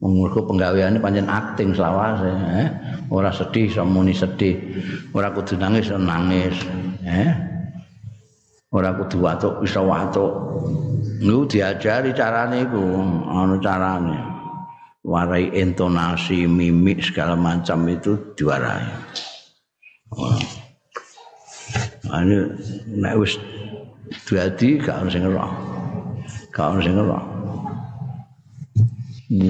Mengurku 0.02 0.44
penggaweane 0.44 1.00
pancen 1.00 1.30
akting 1.32 1.72
selawase, 1.72 2.28
eh? 2.28 2.68
ora 3.08 3.32
sedih, 3.32 3.72
samuni 3.72 4.12
sedih, 4.12 4.52
ora 5.16 5.32
kudu 5.32 5.56
nangis, 5.56 5.88
nangis, 5.96 6.52
eh? 7.08 7.53
Ora 8.74 8.90
kudu 8.98 9.22
watuk 9.22 9.62
bisa 9.62 9.78
watuk. 9.78 10.34
Lu 11.22 11.46
diajari 11.46 12.10
carane 12.10 12.66
iku. 12.66 12.82
Ana 13.30 13.56
carane. 13.62 14.18
Warai 15.06 15.54
intonasi 15.54 16.50
mimik 16.50 17.04
segala 17.06 17.38
macam 17.38 17.86
itu 17.86 18.34
diwarai. 18.34 18.88
Oh. 20.14 20.64
ane 22.12 22.54
nek 22.86 23.14
wis 23.18 23.40
dadi 24.28 24.78
gak 24.78 25.02
ono 25.02 25.10
sing 25.10 25.24
ora 25.24 25.46
gak 26.52 26.66
ono 26.70 26.80
sing 26.84 26.94
ora 26.94 27.20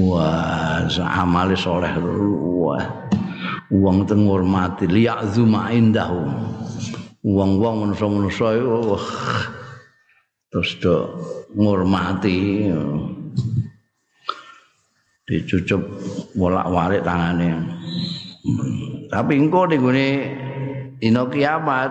wah 0.09 0.81
amale 1.21 1.57
soleh 1.59 1.93
wah. 2.01 2.85
Wong 3.75 4.07
teng 4.07 4.29
ngurmati 4.29 4.87
liya'zuma 4.87 5.75
indahum 5.75 6.31
wong-wong 7.25 7.89
manusa-manusa 7.89 8.61
iku 8.61 9.01
terus 10.53 10.71
do 10.79 10.97
ngurmati. 11.57 12.69
Dicucup 15.25 15.81
bolak-balik 16.37 17.01
tangane. 17.01 17.65
Tapi 19.09 19.33
engko 19.41 19.65
ning 19.65 19.81
gone 19.81 20.09
dina 21.01 21.25
kiamat 21.33 21.91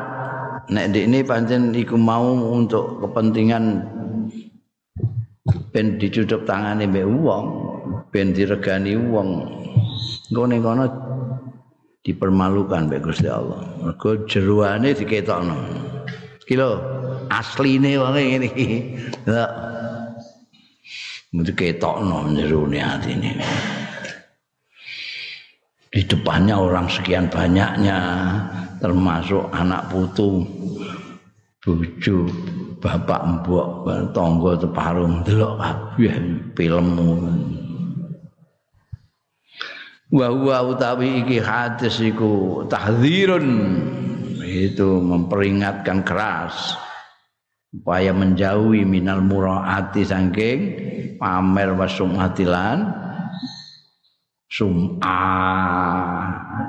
nek 0.69 0.93
ini 0.93 1.26
pancen 1.26 1.74
iku 1.74 1.98
mau 1.98 2.30
untuk 2.30 3.02
kepentingan 3.02 3.89
ben 5.74 5.98
dicucup 5.98 6.46
tangane 6.46 6.86
mbek 6.86 7.10
wong 7.10 7.46
ben 8.13 8.38
diregani 8.38 8.93
wong. 9.02 9.50
Ning 10.30 10.62
kono 10.62 10.86
dipermalukan 12.04 12.92
mbek 12.92 13.04
Gusti 13.04 13.32
Allah. 13.32 13.63
Mergo 13.80 14.28
jeruane 14.28 14.92
diketokno. 14.92 15.56
Kilo 16.44 16.70
asline 17.32 17.96
wong 17.96 18.13
ngene 18.20 18.48
iki. 18.52 18.68
Ya. 19.24 19.48
Mesti 21.34 21.52
ketokno 21.56 22.30
jerone 22.36 22.80
atine. 22.84 23.32
di 25.94 26.02
depannya 26.10 26.58
orang 26.58 26.89
sekian 26.89 27.30
banyaknya 27.30 28.02
termasuk 28.82 29.46
anak 29.54 29.86
putu 29.94 30.42
bojo 31.62 32.26
bapak 32.82 33.22
mbok 33.22 33.86
tangga 34.10 34.58
teparung 34.58 35.22
delok 35.22 35.62
kabeh 35.62 36.18
filmmu 36.58 37.12
wa 40.13 40.30
huwa 40.30 40.58
utawi 40.69 41.26
iki 41.26 41.41
hadis 41.41 41.97
iku 41.97 42.63
tahdzirun. 42.69 43.47
Itu 44.45 45.02
memperingatkan 45.02 46.06
keras 46.06 46.78
supaya 47.73 48.13
menjauhi 48.13 48.86
minal 48.86 49.26
muraati 49.26 50.06
saking 50.06 50.60
pamer 51.17 51.73
wasumatilan 51.73 52.86
sum'a 54.45 55.26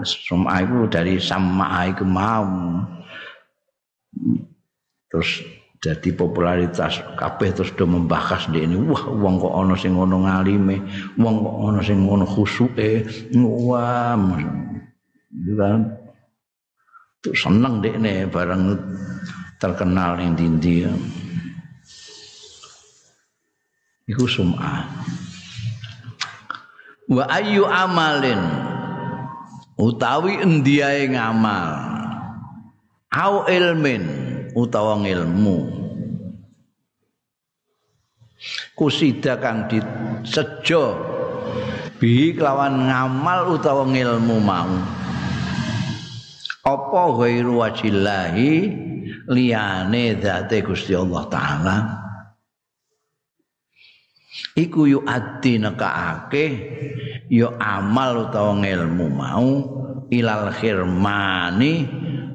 sum'a 0.00 0.64
itu 0.64 0.88
dari 0.88 1.20
sama 1.20 1.92
itu 1.92 2.09
mau. 2.09 2.80
Terus 5.12 5.44
jadi 5.85 6.16
popularitas 6.16 7.05
kabeh 7.20 7.53
terus 7.53 7.77
do 7.77 7.85
membahas 7.85 8.49
ini 8.49 8.73
wah 8.88 9.05
wong 9.05 9.37
kok 9.37 9.53
ana 9.53 9.77
sing 9.77 9.92
ngono 9.92 10.25
ngalime 10.25 10.81
wong 11.20 11.44
kok 11.44 11.57
ana 11.61 11.81
sing 11.85 12.09
ngono 12.09 12.25
khusuke 12.25 13.05
wah 13.37 14.16
kan. 15.44 15.81
Tuh 17.20 17.37
seneng 17.37 17.85
dek 17.85 18.01
nih 18.01 18.25
barang 18.33 18.62
terkenal 19.61 20.16
yang 20.16 20.33
dindi 20.33 20.88
Iku 24.09 24.25
sum'ah 24.25 24.88
wa 27.12 27.25
ayu 27.29 27.68
amalin? 27.68 28.40
Utawi 29.75 30.38
endiae 30.38 31.11
ngamal? 31.12 31.92
Au 33.11 33.44
ilmin 33.51 34.23
utawa 34.55 35.03
ilmu 35.03 35.85
kusida 38.75 39.38
kang 39.38 39.71
disejo 39.71 41.14
bi 41.99 42.35
kelawan 42.35 42.90
ngamal 42.90 43.57
utawa 43.57 43.87
ilmu 43.87 44.37
mau. 44.43 44.77
Apa 46.64 47.03
ghairu 47.21 47.61
wajillahi 47.61 48.53
liyane 49.29 50.17
zate 50.17 50.64
Gusti 50.64 50.97
Allah 50.97 51.23
taala? 51.29 51.77
Iku 54.57 54.88
yu 54.88 55.01
ati 55.05 55.61
nekaake 55.61 56.45
ya 57.29 57.53
amal 57.61 58.29
utawa 58.29 58.57
ilmu 58.64 59.07
mau 59.12 59.49
ilal 60.09 60.51
khirmani 60.57 61.85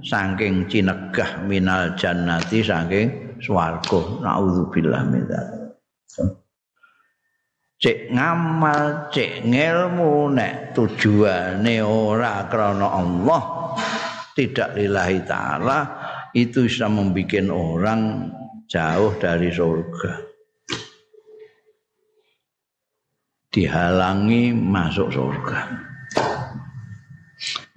saking 0.03 0.67
cinegah 0.69 1.43
minal 1.45 1.95
jannati 1.95 2.63
saking 2.63 3.39
swarga. 3.39 3.99
Naudzubillah 4.23 5.03
min 5.07 5.25
cek 7.79 8.11
ngamal 8.11 9.07
cek 9.07 9.47
ngilmu 9.47 10.35
nek 10.35 10.75
tujuane 10.75 11.79
ora 11.79 12.43
krana 12.51 12.87
Allah 12.91 13.41
tidak 14.35 14.75
lillahi 14.75 15.19
taala 15.23 15.79
itu 16.35 16.67
bisa 16.67 16.91
membuat 16.91 17.47
orang 17.47 18.31
jauh 18.67 19.15
dari 19.15 19.49
surga. 19.49 20.27
Dihalangi 23.49 24.53
masuk 24.53 25.09
surga. 25.09 25.88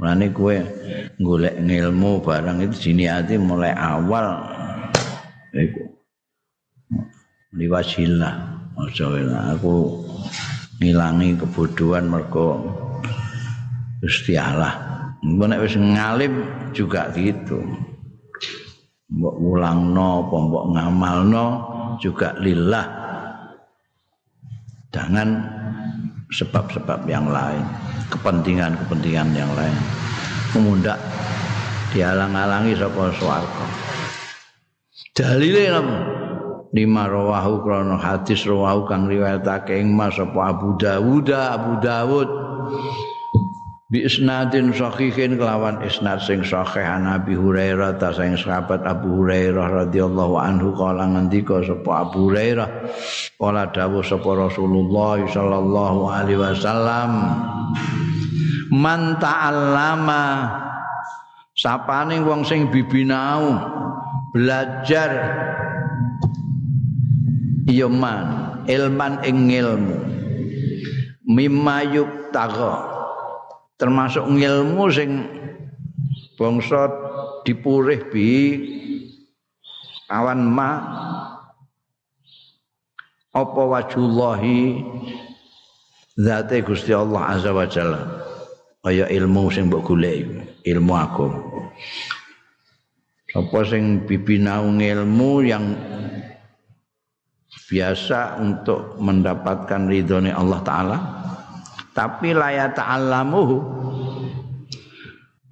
Mulane 0.02 0.34
kowe 0.34 0.58
golek 1.22 1.62
ilmu 1.62 2.26
barang 2.26 2.58
itu 2.66 2.90
jiniati 2.90 3.38
mulai 3.38 3.70
awal 3.70 4.34
iku 5.54 5.94
liwajillah 7.54 8.34
aja 8.82 9.06
aku 9.54 10.02
ngilangi 10.82 11.38
kebodohan 11.38 12.10
mergo 12.10 12.58
Gusti 14.02 14.34
Allah. 14.34 14.74
Nek 15.22 15.62
wis 15.62 15.78
ngalim 15.78 16.50
juga 16.74 17.14
gitu. 17.14 17.62
Mbok 19.06 19.36
ulangno 19.38 20.26
apa 20.26 20.36
mbok 20.42 20.64
ngamalno 20.74 21.46
juga 22.02 22.34
lillah. 22.42 22.82
Jangan 24.90 25.28
sebab-sebab 26.34 27.06
yang 27.06 27.30
lain, 27.30 27.62
kepentingan-kepentingan 28.12 29.32
yang 29.32 29.48
lain. 29.56 29.76
Memundak 30.52 31.00
dihalang-halangi 31.96 32.76
sapa 32.76 33.08
swarga. 33.16 33.66
Dalile 35.16 35.64
napa? 35.72 35.96
Lima 36.72 37.04
rawahu 37.04 37.60
krono 37.60 38.00
hadis 38.00 38.48
rawahu 38.48 38.88
kang 38.88 39.04
riwayatake 39.04 39.76
ing 39.76 39.92
Mas 39.92 40.16
sapa 40.16 40.56
Abu 40.56 40.72
Dawud 40.80 41.28
Abu 41.28 41.76
Dawud 41.84 42.28
bi 43.92 44.08
isnadin 44.08 44.72
sahihin 44.72 45.36
kelawan 45.36 45.84
isnad 45.84 46.24
sing 46.24 46.40
sahih. 46.40 46.80
Nabi 46.96 47.36
Hurairah 47.36 48.00
ta 48.00 48.08
sing 48.16 48.32
sahabat 48.40 48.80
Abu 48.88 49.20
Hurairah 49.20 49.84
radhiyallahu 49.84 50.40
anhu 50.40 50.72
kala 50.72 51.12
ngendika 51.12 51.60
sapa 51.60 52.08
Abu 52.08 52.32
Hurairah 52.32 52.88
kala 53.36 53.68
dawuh 53.68 54.00
sapa 54.00 54.32
Rasulullah 54.32 55.20
sallallahu 55.28 56.00
alaihi 56.08 56.40
wasallam 56.40 57.10
man 58.72 59.20
ta'allama 59.20 60.24
sapane 61.52 62.16
wong 62.24 62.48
sing 62.48 62.72
bibinau 62.72 63.60
belajar 64.32 65.12
ya 67.68 67.92
man 67.92 68.56
ilman 68.64 69.20
ing 69.28 69.52
ilmu 69.52 69.96
mimma 71.28 71.76
yuktaga 71.92 72.91
termasuk 73.82 74.22
ilmu 74.30 74.86
sing 74.94 75.10
bangsa 76.38 76.86
dipurih 77.42 78.06
bi 78.14 78.30
awan 80.06 80.46
ma 80.46 80.70
apa 83.34 83.62
wajullahi 83.66 84.86
zate 86.14 86.62
Gusti 86.62 86.94
Allah 86.94 87.34
azza 87.34 87.50
wa 87.50 87.66
jalla? 87.66 88.22
Kaya 88.86 89.10
ilmu 89.10 89.50
sing 89.50 89.66
mbok 89.66 89.82
golek 89.82 90.30
ilmu 90.62 90.94
aku 90.94 91.26
sapa 93.34 93.58
sing 93.66 94.06
bibinau 94.06 94.70
ilmu 94.70 95.32
yang 95.42 95.74
biasa 97.66 98.38
untuk 98.38 99.00
mendapatkan 99.02 99.90
ridhonya 99.90 100.38
Allah 100.38 100.60
taala 100.62 100.98
tapi 101.92 102.32
la 102.32 102.72
ta'allamuhu 102.72 103.56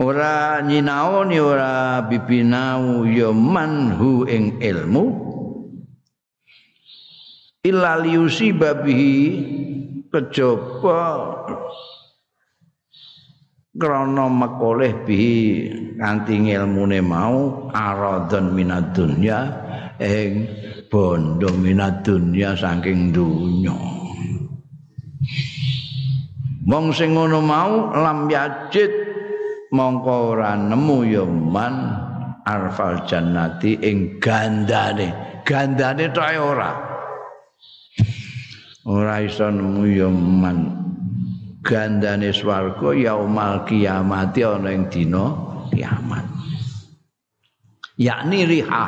ora 0.00 0.64
nyinau 0.64 1.28
ni 1.28 1.36
ora 1.36 2.00
bibinau 2.08 3.04
ya 3.04 3.28
manhu 3.32 4.24
ing 4.24 4.56
ilmu. 4.60 5.28
Illa 7.60 8.00
liusi 8.00 8.56
babihi 8.56 9.16
kejaba 10.08 11.00
krana 13.76 14.26
makoleh 14.26 15.04
bihi 15.04 15.36
kanthi 16.00 16.40
ilmune 16.56 17.04
mau 17.04 17.68
aradon 17.70 18.56
minad 18.56 18.96
dunya 18.96 19.44
ing 20.00 20.48
bondo 20.88 21.52
minad 21.54 22.00
dunya 22.00 22.56
saking 22.56 23.12
dunya 23.12 23.99
Wong 26.60 26.92
sing 26.92 27.16
ngono 27.16 27.40
mau 27.40 27.88
lam 27.96 28.28
yajid 28.28 28.92
mongko 29.72 30.36
ora 30.36 30.52
nemu 30.60 30.98
ya 31.08 31.24
man 31.24 31.74
arfal 32.44 33.08
jannati 33.08 33.80
ing 33.80 34.20
gandane. 34.20 35.40
Gandane 35.48 36.12
tok 36.12 36.36
ora. 36.36 36.70
Ora 38.84 39.24
iso 39.24 39.48
nemu 39.48 39.84
ya 39.88 40.08
man 40.12 40.58
gandane 41.64 42.28
swarga 42.28 42.92
yaumal 42.92 43.64
kiamat 43.64 44.36
ana 44.36 44.68
ing 44.68 44.84
dina 44.92 45.24
kiamat. 45.72 46.24
Yakni 47.96 48.48
riha 48.48 48.84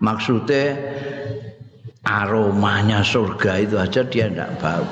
maksudnya 0.00 0.76
aromanya 2.04 3.00
surga 3.00 3.52
itu 3.64 3.76
aja 3.80 4.02
dia 4.08 4.28
tidak 4.28 4.60
bau. 4.60 4.84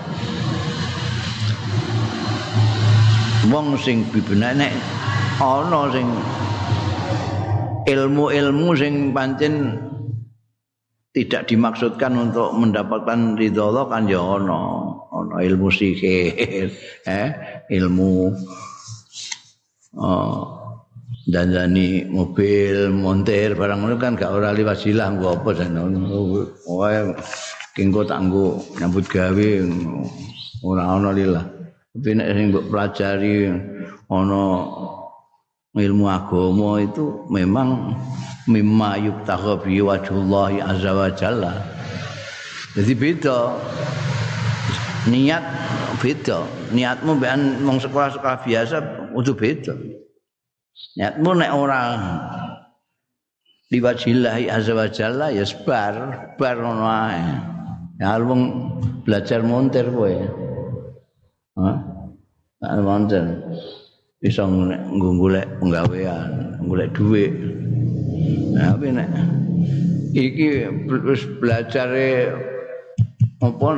Wong 3.48 3.72
sing 3.80 4.04
bibenek 4.12 4.76
ana 5.40 5.88
sing 5.88 6.04
ilmu-ilmu 7.88 8.76
sing 8.76 9.16
pancen 9.16 9.80
tidak 11.16 11.48
dimaksudkan 11.48 12.12
untuk 12.28 12.52
mendapatkan 12.52 13.40
ridho 13.40 13.72
Allah 13.72 13.88
kan 13.88 14.04
ya 14.04 14.20
ana 14.20 14.60
ana 15.08 15.36
ilmu 15.40 15.72
sihir 15.72 16.68
eh 17.08 17.28
ilmu 17.72 18.36
oh 19.96 20.60
danjani 21.30 22.04
mobil 22.12 22.92
montir 22.92 23.56
barang 23.56 23.80
ngono 23.80 23.96
kan 23.96 24.20
gak 24.20 24.32
ora 24.34 24.52
liwat 24.52 24.84
silah 24.84 25.14
nggo 25.14 25.40
apa 25.40 25.48
jan 25.56 25.78
wae 26.68 26.98
kengko 27.72 28.04
tak 28.04 28.20
nggo 28.26 28.60
nyambut 28.76 29.04
gawe 29.08 29.50
ora 30.66 30.82
ana 30.84 31.10
lila 31.14 31.59
tapi 31.90 32.10
nek 32.14 32.28
sing 32.34 32.44
mbok 32.54 32.66
pelajari 32.70 33.50
ana 34.10 34.44
ilmu 35.74 36.06
agama 36.06 36.82
itu 36.82 37.26
memang 37.30 37.94
mimma 38.50 38.98
yubtagha 38.98 39.62
bi 39.62 39.82
wajhullahi 39.82 40.62
azza 40.62 40.90
wa 40.94 41.08
jalla 41.10 41.52
jadi 42.78 42.92
beda 42.94 43.38
niat 45.10 45.44
beda 45.98 46.46
niatmu 46.70 47.18
ben 47.18 47.62
wong 47.66 47.78
sekolah-sekolah 47.82 48.42
biasa 48.46 48.76
kudu 49.14 49.32
beda 49.34 49.74
Niatmu 50.96 51.30
nek 51.36 51.52
ora 51.54 51.82
liwajillahi 53.70 54.50
azza 54.50 54.72
wa 54.74 54.88
jalla 54.88 55.26
ya 55.30 55.44
sebar, 55.44 55.94
bar 56.40 56.56
ngono 56.56 56.86
ae. 56.88 57.22
Ya 58.00 58.16
wong 58.16 58.42
belajar 59.04 59.44
montir 59.44 59.86
kowe. 59.92 60.39
Nek 62.60 62.84
montir 62.84 63.24
bisa 64.20 64.44
golek 65.00 65.48
penggawean, 65.60 66.60
golek 66.68 66.92
duit. 66.92 67.32
Nah, 68.52 68.76
tapi 68.76 68.92
nek 68.92 69.08
iki 70.12 70.68
wis 71.08 71.24
belajare 71.40 72.36
apa 73.40 73.68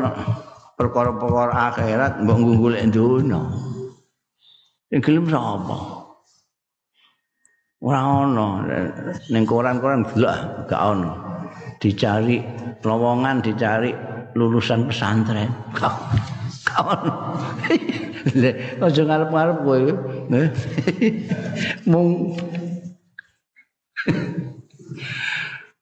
perkara-perkara 0.75 1.55
akhirat 1.71 2.27
mbok 2.27 2.59
golek 2.59 2.91
dunya. 2.91 3.39
Sing 4.91 4.99
gelem 4.99 5.31
sapa? 5.31 6.03
ora 7.83 7.99
ana 7.99 8.63
ning 9.35 9.43
koran-koran 9.43 10.07
delok 10.07 10.71
gak 10.71 10.79
ana 10.79 11.19
dicari 11.83 12.39
lowongan 12.87 13.43
dicari 13.43 13.91
lulusan 14.39 14.87
pesantren 14.87 15.51
gak 15.75 15.91
ono 16.79 17.43
lek 18.39 18.55
aja 18.79 19.03
ngarep-ngarep 19.03 19.59
kowe 19.67 19.81
mung 21.91 22.09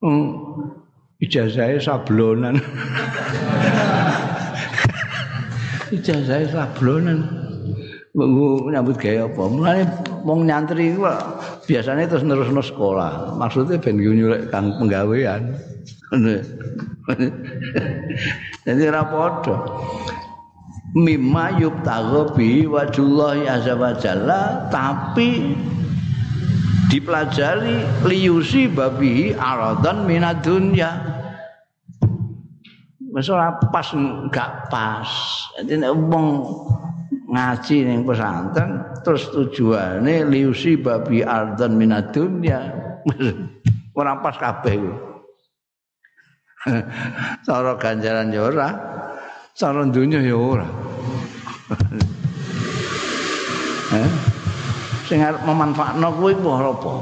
mung 0.01 0.19
ijazahnya 1.21 1.79
sablonan 1.81 2.57
ijazahnya 5.93 6.49
sablonan 6.49 7.19
Menggu 8.11 8.75
nyambut 8.75 8.99
gaya 8.99 9.31
apa? 9.31 9.43
Mulane 9.47 9.87
wong 10.27 10.43
nyantri 10.43 10.91
iku 10.91 11.07
biasanya 11.71 12.11
terus 12.11 12.27
nerusno 12.27 12.59
sekolah. 12.59 13.39
Maksudnya 13.39 13.79
ben 13.79 14.03
nyulek 14.03 14.51
kang 14.51 14.75
penggawean. 14.83 15.55
Jadi 18.67 18.83
ora 18.91 19.07
padha. 19.07 19.57
Mimma 20.91 21.55
yubtagha 21.63 22.35
bi 22.35 22.67
wajullahi 22.67 23.47
azza 23.47 23.79
wa 23.79 23.95
jalla 23.95 24.67
tapi 24.75 25.55
dipelajari 26.91 27.87
liyusi 28.03 28.67
babi 28.67 29.31
aradan 29.35 30.07
minad 30.07 30.43
dunya. 30.43 30.91
Ora 33.11 33.59
pas 33.71 33.87
gak 34.31 34.71
pas. 34.71 35.11
Jadi 35.63 35.83
wong 35.83 36.27
ngaji 37.31 37.77
ning 37.87 38.03
pesantren 38.03 38.83
terus 39.07 39.31
tujuane 39.31 40.27
liusi 40.27 40.75
babi 40.75 41.23
ardan 41.23 41.79
minad 41.79 42.11
dunya 42.11 42.75
ora 43.99 44.19
pas 44.19 44.35
kabeh 44.35 44.83
cara 47.47 47.73
ganjaran 47.79 48.35
ora 48.35 48.69
cara 49.57 49.83
dunya 49.89 50.21
ya 50.23 50.37
ora. 50.37 50.67
Eh? 53.91 54.11
Sing 55.11 55.19
arep 55.19 55.43
memanfaatno 55.43 56.15
kuwi 56.15 56.39
apa. 56.39 56.93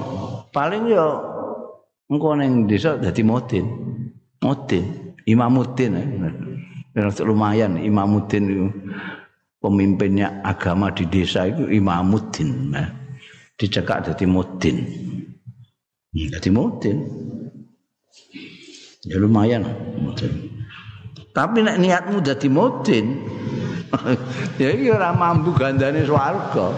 Paling 0.56 0.88
ya 0.88 1.04
engko 2.08 2.32
ning 2.32 2.64
desa 2.64 2.96
dadi 2.96 3.20
modin. 3.20 3.68
Modin 4.40 5.08
imamuddin 5.28 5.92
eh. 5.92 6.08
lumayan 7.20 7.76
imamuddin 7.76 8.44
itu 8.48 8.66
pemimpinnya 9.60 10.40
agama 10.40 10.88
di 10.94 11.04
desa 11.06 11.44
itu 11.46 11.68
Imamuddin 11.68 12.72
nah, 12.72 12.88
dicekak 13.60 14.08
jadi 14.08 14.24
mudin 14.24 14.76
jadi 16.14 16.48
mudin 16.48 16.98
ya 19.04 19.16
lumayan 19.20 19.68
mudin. 20.00 20.47
Tapi 21.32 21.64
nek 21.64 21.78
niatmu 21.80 22.20
jadi 22.20 22.48
mudin 22.48 23.06
ya 24.60 24.68
iki 24.72 24.92
ora 24.92 25.12
mampu 25.16 25.52
gandane 25.56 26.04
swarga 26.04 26.72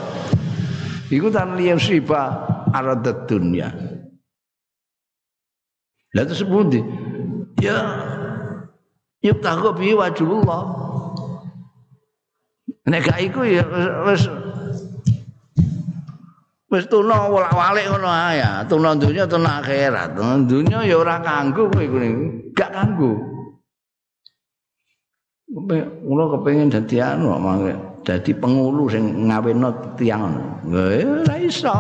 iku 1.10 1.28
tan 1.28 1.58
liya 1.58 1.74
siba 1.78 2.46
aradat 2.70 3.26
dunya 3.26 3.68
lah 6.10 6.24
terus 6.26 6.42
pundi 6.42 6.82
ya 7.62 7.78
yuk 9.22 9.38
takut 9.42 9.78
bi 9.78 9.94
wajibullah 9.94 10.90
Nek 12.90 13.06
gak 13.06 13.20
iku 13.22 13.46
ya 13.46 13.62
wis 14.02 14.26
wis 16.74 16.84
tuna 16.90 17.30
walik 17.30 17.86
ngono 17.86 18.10
ae 18.10 18.42
ya. 18.42 18.66
Tuna 18.66 18.98
dunya 18.98 19.30
tuna 19.30 19.62
akhirat. 19.62 20.18
Dunya 20.50 20.82
ya 20.82 20.98
ora 20.98 21.22
kanggo 21.22 21.70
kowe 21.70 21.82
iku 21.86 21.96
gak 22.50 22.74
kanggo. 22.74 23.29
Kula 25.50 26.24
kepengin 26.30 26.70
dadi 26.70 27.02
anu 27.02 27.34
mangke 27.34 27.74
dadi 28.06 28.30
pengulu 28.30 28.86
sing 28.86 29.26
ngawinno 29.26 29.98
tiyang. 29.98 30.38
Ora 30.70 31.34
iso. 31.42 31.74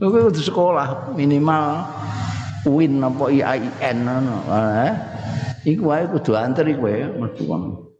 Kowe 0.00 0.28
kudu 0.28 0.40
sekolah 0.40 1.12
minimal 1.16 1.84
UIN 2.64 3.00
apa 3.00 3.24
IAIN 3.28 3.96
ngono. 4.04 4.36
Eh? 4.52 4.92
Iku 5.68 5.92
wae 5.92 6.04
kudu 6.08 6.32
antri 6.32 6.72
kowe 6.76 6.96
metu 7.20 7.44
kono. 7.44 7.92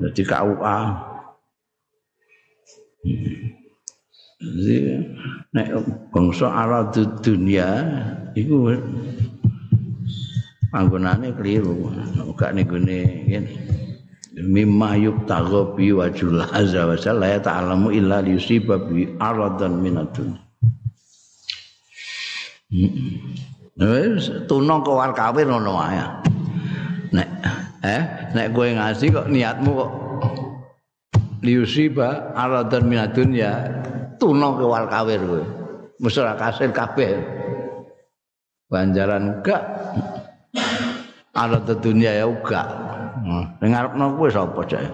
Jadi 0.00 0.22
KUA. 0.24 0.78
Jadi 4.42 4.76
nek 5.52 5.68
bangsa 6.08 6.48
arah 6.48 6.88
dunia 7.20 7.68
iku 8.32 8.72
panggonane 10.72 11.36
keliru. 11.36 11.92
Gak 12.32 12.56
ning 12.56 12.64
gone 12.64 12.98
ngene. 13.28 13.52
Mimma 14.32 14.96
yubtagha 14.96 15.76
bi 15.76 15.92
wajhul 15.92 16.40
azza 16.40 16.88
wa 16.88 16.96
jalla 16.96 17.36
ya 17.36 17.38
ta'lamu 17.44 17.92
illa 17.92 18.24
yusiba 18.24 18.80
bi 18.80 19.04
aradan 19.20 19.84
minadun. 19.84 20.40
Wis 23.76 24.32
tunong 24.48 24.80
kawar 24.80 25.12
kawin 25.12 25.52
ngono 25.52 25.76
wae. 25.76 26.00
Nek 27.12 27.28
eh 27.84 28.02
nek 28.32 28.56
kowe 28.56 28.64
ngasih 28.72 29.12
kok 29.12 29.28
niatmu 29.28 29.70
kok 29.76 29.92
liusiba 31.44 32.32
aradan 32.32 32.88
minad 32.88 33.12
dunya 33.12 33.68
tuna 34.16 34.56
ke 34.56 34.64
kawir 34.88 35.20
kowe 35.20 35.44
mesti 35.98 36.18
ora 36.22 36.34
kasil 36.38 36.70
kabeh 36.70 37.18
banjaran 38.70 39.42
gak 39.44 39.60
aradan 41.32 41.80
dunya 41.80 42.12
ya 42.22 42.24
uga. 42.28 42.62
Ning 43.60 43.72
arepno 43.72 44.16
kowe 44.16 44.28
sapa 44.28 44.60
cek? 44.68 44.84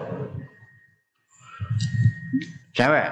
Cewek. 2.75 3.09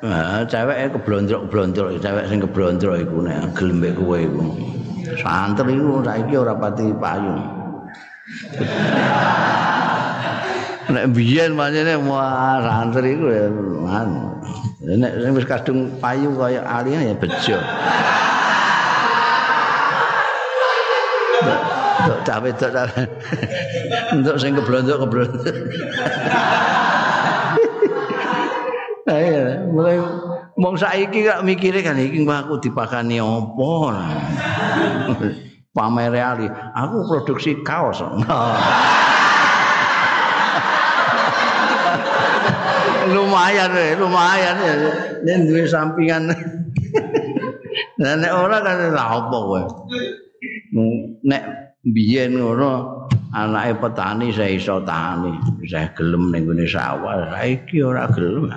Nah, 0.00 0.48
cewek 0.48 0.96
keblondrok-blondrok 0.96 2.00
cewek 2.00 2.24
sing 2.24 2.40
keblondrok 2.40 2.96
iku 3.04 3.20
nek 3.20 3.52
gelem 3.52 3.84
kowe 3.92 4.16
iku. 4.16 4.40
Santri 5.20 5.76
iku 5.76 6.00
saiki 6.06 6.38
ora 6.38 6.54
pati 6.54 6.94
payung 6.94 7.40
Nek 10.94 11.10
biyen 11.10 11.58
manjane 11.58 11.98
wah 12.06 12.62
santri 12.64 13.18
iku 13.18 13.26
ya. 13.28 13.50
Nek 14.96 15.12
sing 15.20 15.36
wis 15.36 15.44
kadung 15.44 16.00
payu 16.00 16.32
kaya 16.38 16.64
aliyane 16.64 17.12
ya 17.12 17.16
bejo. 17.18 17.58
Tok 22.06 22.20
cawe. 22.24 22.50
Untuk 24.16 24.36
sing 24.40 24.52
keblondok 24.56 25.04
keblondok. 25.06 25.56
Ayo, 29.10 29.66
mulai 29.74 29.98
mong 30.54 30.76
saiki 30.78 31.26
gak 31.26 31.42
mikire 31.42 31.82
kan 31.82 31.98
iki 31.98 32.22
aku 32.22 32.62
dipakani 32.62 33.18
opo. 33.18 33.90
pamer 35.70 36.10
ali 36.18 36.50
aku 36.74 37.06
produksi 37.06 37.62
kaos 37.62 38.02
lumayan 43.10 43.70
ya, 43.74 43.98
lumayan 43.98 44.56
ya. 44.58 44.74
Ini 45.26 45.50
duwe 45.50 45.64
sampingan. 45.66 46.30
Nah, 48.00 48.16
nek 48.16 48.32
ora 48.32 48.62
kan 48.64 48.96
apa 48.96 49.36
kowe. 49.36 49.62
Nek 51.26 51.42
biyen 51.84 52.36
ngono 52.36 53.06
anake 53.32 53.80
petani 53.80 54.28
saya 54.34 54.52
iso 54.52 54.82
tani, 54.84 55.32
saya 55.64 55.88
gelem 55.96 56.28
ning 56.28 56.44
gone 56.44 56.66
sawah, 56.68 57.32
saiki 57.32 57.80
ora 57.80 58.10
gelem. 58.12 58.52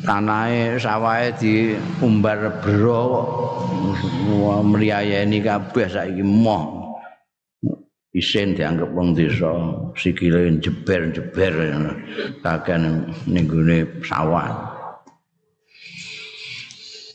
Tanahe 0.00 0.80
sawahe 0.80 1.36
diumbar 1.36 2.64
bero 2.64 3.02
kok 4.24 4.60
mriyayeni 4.64 5.44
kabeh 5.44 5.86
saiki 5.86 6.24
moh. 6.24 6.78
Isen 8.10 8.58
dianggap 8.58 8.90
wong 8.90 9.14
desa 9.14 9.54
sikile 9.94 10.50
jeber-jeber 10.58 11.54
kakean 12.42 13.06
ning 13.30 13.44
gone 13.46 13.86
sawah. 14.02 14.50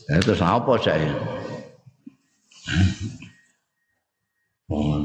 Ya 0.06 0.21
terus 0.21 0.39
apa 0.39 0.78
saya? 0.80 1.12
Wah, 4.65 4.97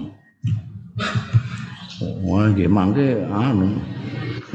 nggih 2.48 2.70
mangke 2.72 3.28
anu. 3.28 3.76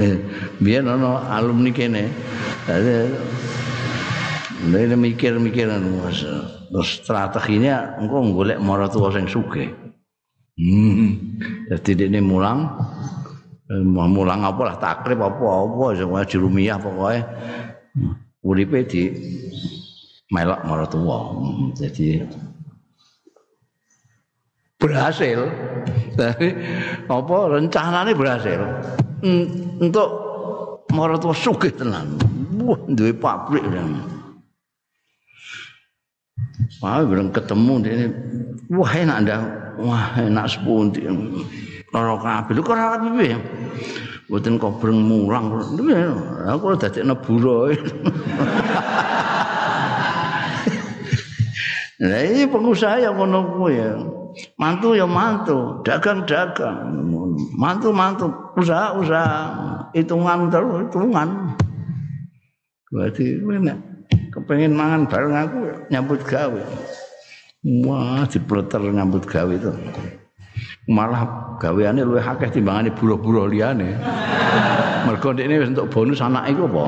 Eh, 0.02 0.18
biyen 0.58 0.90
ana 0.90 1.30
alumni 1.30 1.70
kene. 1.70 2.10
Dadi 4.66 4.98
mikir-mikir 4.98 5.70
anu 5.70 6.02
terus 6.74 6.90
strateginya 7.06 8.02
engko 8.02 8.34
golek 8.34 8.58
maratuwa 8.58 9.14
sing 9.14 9.30
sugih. 9.30 9.70
Hmm. 10.58 11.38
Dadi 11.70 11.94
dene 11.94 12.18
mulang 12.26 12.66
mau 13.70 14.10
mulang 14.10 14.42
apa 14.42 14.62
lah 14.62 14.76
takrib 14.82 15.22
apa 15.22 15.46
apa 15.46 15.86
sing 15.94 16.10
wajib 16.10 16.50
rumiah 16.50 16.82
pokoke 16.82 17.22
uripe 18.42 18.90
di 18.90 19.14
melok 20.34 20.66
maratuwa. 20.66 21.18
Jadi 21.78 22.26
berhasil. 24.80 25.48
Tapi 26.16 26.48
apa 27.08 27.36
rencananya 27.52 28.14
berhasil. 28.16 28.60
Untuk 29.82 30.10
maratuwa 30.94 31.36
sugih 31.36 31.74
tenan. 31.76 32.16
Wah, 32.66 32.80
duwe 32.90 33.14
pabrik 33.14 33.62
dan 33.70 34.02
Wah, 36.82 37.04
belum 37.04 37.30
ketemu 37.36 37.74
ini. 37.84 38.08
Wah, 38.74 38.92
enak 38.92 39.18
dah. 39.28 39.42
Wah, 39.82 40.18
enak 40.18 40.50
sepunti. 40.50 41.04
Loro 41.92 42.16
kabeh. 42.20 42.54
Lho 42.56 42.62
kok 42.64 42.76
ora 42.76 42.98
piye? 43.00 43.38
Mboten 44.28 44.58
kobreng 44.58 45.00
mulang. 45.00 45.54
Aku 46.50 46.74
ora 46.74 46.78
dadi 46.80 47.06
nebura. 47.06 47.72
Nah 51.96 52.20
pengusaha 52.52 53.00
yang 53.00 53.16
ngono 53.16 53.72
ya. 53.72 53.96
Mantu 54.60 54.96
ya 54.96 55.08
mantu, 55.08 55.80
dagang-dagang. 55.84 56.92
Mantu-mantu, 57.56 58.32
usaha-usaha. 58.60 59.92
Hitungan 59.96 60.52
terus, 60.52 60.88
hitungan. 60.88 61.30
Berarti 62.92 63.40
mana? 63.44 63.76
Kepengen 64.32 64.76
mangan 64.76 65.08
bareng 65.08 65.36
aku 65.36 65.60
nyambut 65.92 66.20
gawe. 66.28 66.62
Wah, 67.88 68.24
dipleter 68.28 68.84
nyambut 68.84 69.24
gawe 69.24 69.52
itu. 69.52 69.72
Malah 70.86 71.56
gaweane 71.58 72.06
luwih 72.06 72.22
akeh 72.22 72.52
timbangane 72.52 72.94
buruh-buruh 72.94 73.50
liyane. 73.50 73.98
Mergo 75.10 75.34
ini 75.34 75.58
wis 75.58 75.72
entuk 75.74 75.90
bonus 75.90 76.22
anak 76.22 76.52
iku 76.54 76.70
apa? 76.70 76.86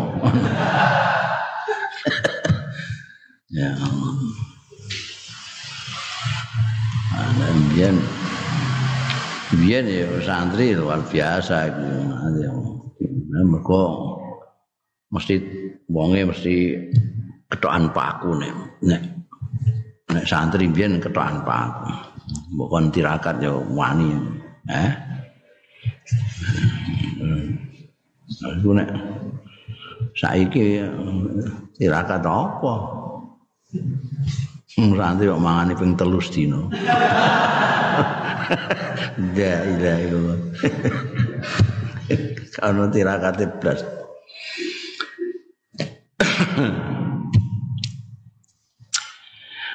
ya. 3.57 3.71
Biyen 7.73 7.95
biyen 9.57 9.85
ya 9.87 10.07
santri 10.25 10.75
luar 10.75 11.01
biasa 11.07 11.71
iku. 11.71 11.87
Mergo 13.37 13.81
mesti 15.13 15.35
wonge 15.87 16.25
mesti 16.27 16.75
ketokan 17.47 17.93
paku 17.95 18.33
nek 18.35 18.53
nek 18.83 19.01
nek 20.11 20.25
santri 20.27 20.67
biyen 20.67 20.99
ketokan 20.99 21.45
paku. 21.47 21.91
Mbok 22.53 22.67
kon 22.67 22.85
tirakat 22.91 23.39
ya 23.39 23.55
wani. 23.55 24.11
Eh? 24.67 24.91
Iku 28.57 28.69
nek 28.75 28.89
saiki 30.17 30.83
tirakat 31.77 32.25
apa? 32.25 32.73
Ngrante 34.77 35.25
kok 35.25 35.41
mangane 35.41 35.73
ping 35.73 35.97
telu 35.97 36.21
sedina. 36.21 36.61
Ya 39.33 39.65
ilaha 39.65 39.99
illallah. 40.05 40.39
Kano 42.53 42.85
tirakate 42.93 43.45
blas. 43.57 43.81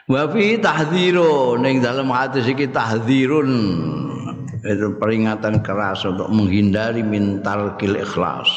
Wa 0.06 0.22
fi 0.30 0.58
tahdhiru 0.62 1.58
ning 1.58 1.82
dalam 1.82 2.06
hadis 2.14 2.46
iki 2.46 2.70
tahdhirun 2.70 3.50
itu 4.62 4.88
peringatan 5.02 5.66
keras 5.66 6.06
untuk 6.06 6.30
menghindari 6.30 7.02
mintal 7.02 7.74
kil 7.74 7.98
ikhlas. 7.98 8.50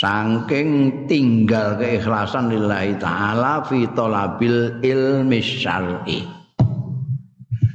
Saking 0.00 1.04
tinggal 1.04 1.76
keikhlasan 1.76 2.48
lillahi 2.48 2.96
taala 2.96 3.60
fi 3.68 3.84
talabil 3.92 4.80
ilmi 4.80 5.44
syar'i. 5.44 6.24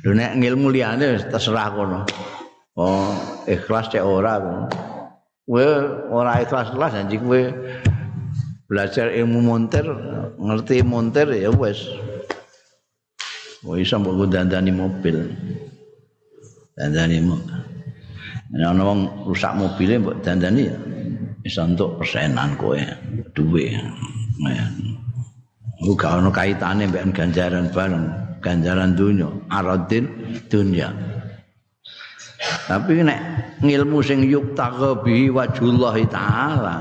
Lho 0.02 0.12
nek 0.18 0.34
ilmu 0.42 0.74
liyane 0.74 1.22
terserah 1.30 1.70
kono. 1.70 2.02
Oh, 2.74 3.14
ikhlas 3.46 3.94
cek 3.94 4.02
ora. 4.02 4.42
Kowe 5.46 5.68
ora 6.10 6.42
ikhlas 6.42 6.74
lah 6.74 6.90
janji 6.90 7.22
kowe 7.22 7.42
belajar 8.66 9.14
ilmu 9.14 9.46
montir, 9.46 9.86
ngerti 10.42 10.82
montir 10.82 11.30
ya 11.30 11.54
wis. 11.54 11.86
Kowe 13.62 13.78
iso 13.78 14.02
mbok 14.02 14.34
dandani 14.34 14.74
mobil. 14.74 15.30
Dandani 16.74 17.22
mobil. 17.22 17.62
Nek 18.50 18.66
ana 18.66 18.82
wong 18.82 19.30
rusak 19.30 19.54
mobile 19.54 20.02
mbok 20.02 20.26
dandani 20.26 20.74
ya. 20.74 20.78
Bisa 21.46 21.62
untuk 21.62 22.02
persenan 22.02 22.58
kowe 22.58 22.82
duwe 23.38 23.78
ya 24.50 24.66
Uga 25.86 26.18
ono 26.18 26.32
kaitane 26.32 26.88
mbek 26.88 27.12
ganjaran 27.12 27.68
bareng, 27.70 28.08
ganjaran 28.40 28.96
dunya, 28.96 29.28
aradin 29.52 30.08
dunya. 30.48 30.90
Tapi 32.66 33.04
nek 33.04 33.20
ngilmu 33.60 34.00
sing 34.02 34.24
yuktaqa 34.24 35.04
bihi 35.04 35.30
wajhullah 35.30 36.00
taala 36.08 36.78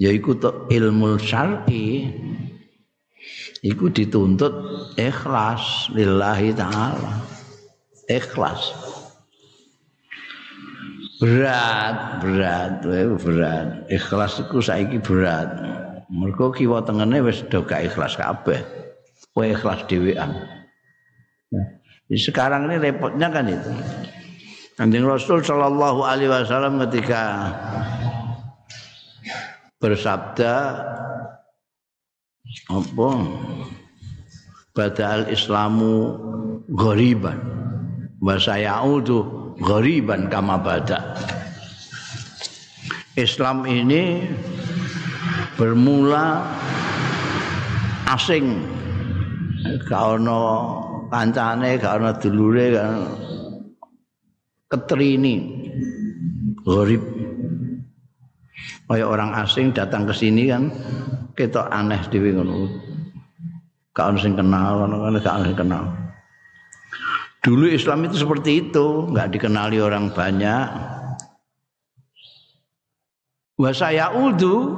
yaiku 0.00 0.34
to 0.40 0.66
ilmu 0.72 1.20
syar'i 1.20 2.08
iku 3.60 3.92
dituntut 3.92 4.54
ikhlas 4.96 5.92
lillahi 5.92 6.56
taala. 6.56 7.20
Ikhlas. 8.08 8.72
Berat 11.18 12.22
berat 12.22 12.72
berat. 13.18 13.68
Ikhlas 13.90 14.42
iku 14.42 14.62
saiki 14.62 15.02
berat. 15.02 15.50
Mergo 16.08 16.54
kiwa 16.54 16.80
tengene 16.86 17.20
wis 17.20 17.44
do 17.50 17.62
gak 17.66 17.92
ikhlas 17.92 18.16
kabeh. 18.16 18.62
Kowe 19.34 19.46
ikhlas 19.46 19.86
dhewean 19.86 20.34
nah, 21.52 21.66
sekarang 22.10 22.66
ini 22.66 22.76
repotnya 22.80 23.28
kan 23.30 23.46
itu. 23.46 23.70
Kanjeng 24.78 25.06
Rasul 25.06 25.42
Shallallahu 25.42 26.06
Alaihi 26.06 26.30
Wasallam 26.30 26.78
ketika 26.86 27.50
bersabda 29.82 30.54
apa? 32.70 33.08
Badal 34.74 35.26
Islamu 35.34 36.14
ghariban 36.70 37.42
wa 38.22 38.38
sayaudu 38.38 39.37
ghariban 39.58 40.30
kama 40.30 40.58
bada. 40.58 41.14
Islam 43.18 43.66
ini 43.66 44.22
bermula 45.58 46.46
asing. 48.06 48.62
Gak 49.90 50.22
ono 50.22 50.40
kancane, 51.10 51.76
gak 51.82 51.98
ono 51.98 52.14
dulure, 52.14 52.66
gak 52.78 52.90
ketrini. 54.70 55.36
Gharib. 56.62 57.02
Kayak 58.88 59.08
orang 59.12 59.30
asing 59.36 59.68
datang 59.76 60.08
ke 60.08 60.14
sini 60.16 60.48
kan 60.48 60.72
kita 61.36 61.68
aneh 61.68 62.00
dhewe 62.08 62.32
ngono. 62.32 62.70
Gak 63.92 64.14
ono 64.14 64.18
sing 64.22 64.38
kenal, 64.38 64.86
ono 64.86 64.96
gak 65.18 65.36
ono 65.36 65.44
sing 65.44 65.58
kenal. 65.58 65.84
Dulu 67.38 67.70
Islam 67.70 68.10
itu 68.10 68.18
seperti 68.18 68.68
itu, 68.68 69.08
nggak 69.14 69.30
dikenali 69.34 69.78
orang 69.78 70.10
banyak. 70.10 70.98
wa 73.58 73.74
saya 73.74 74.14
udu 74.14 74.70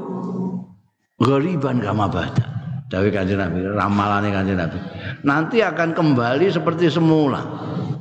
ghariban 1.21 1.85
kama 1.85 2.09
bada 2.09 2.49
Dawe 2.91 3.07
kanjeng 3.15 3.39
Nabi, 3.39 3.63
ramalane 3.71 4.35
kanjeng 4.35 4.59
Nabi. 4.59 4.75
Nanti 5.23 5.63
akan 5.63 5.95
kembali 5.95 6.51
seperti 6.51 6.91
semula. 6.91 7.39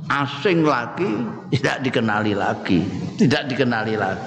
Asing 0.10 0.66
lagi, 0.66 1.06
tidak 1.54 1.86
dikenali 1.86 2.34
lagi, 2.34 2.82
tidak 3.22 3.46
dikenali 3.54 3.94
lagi. 3.94 4.26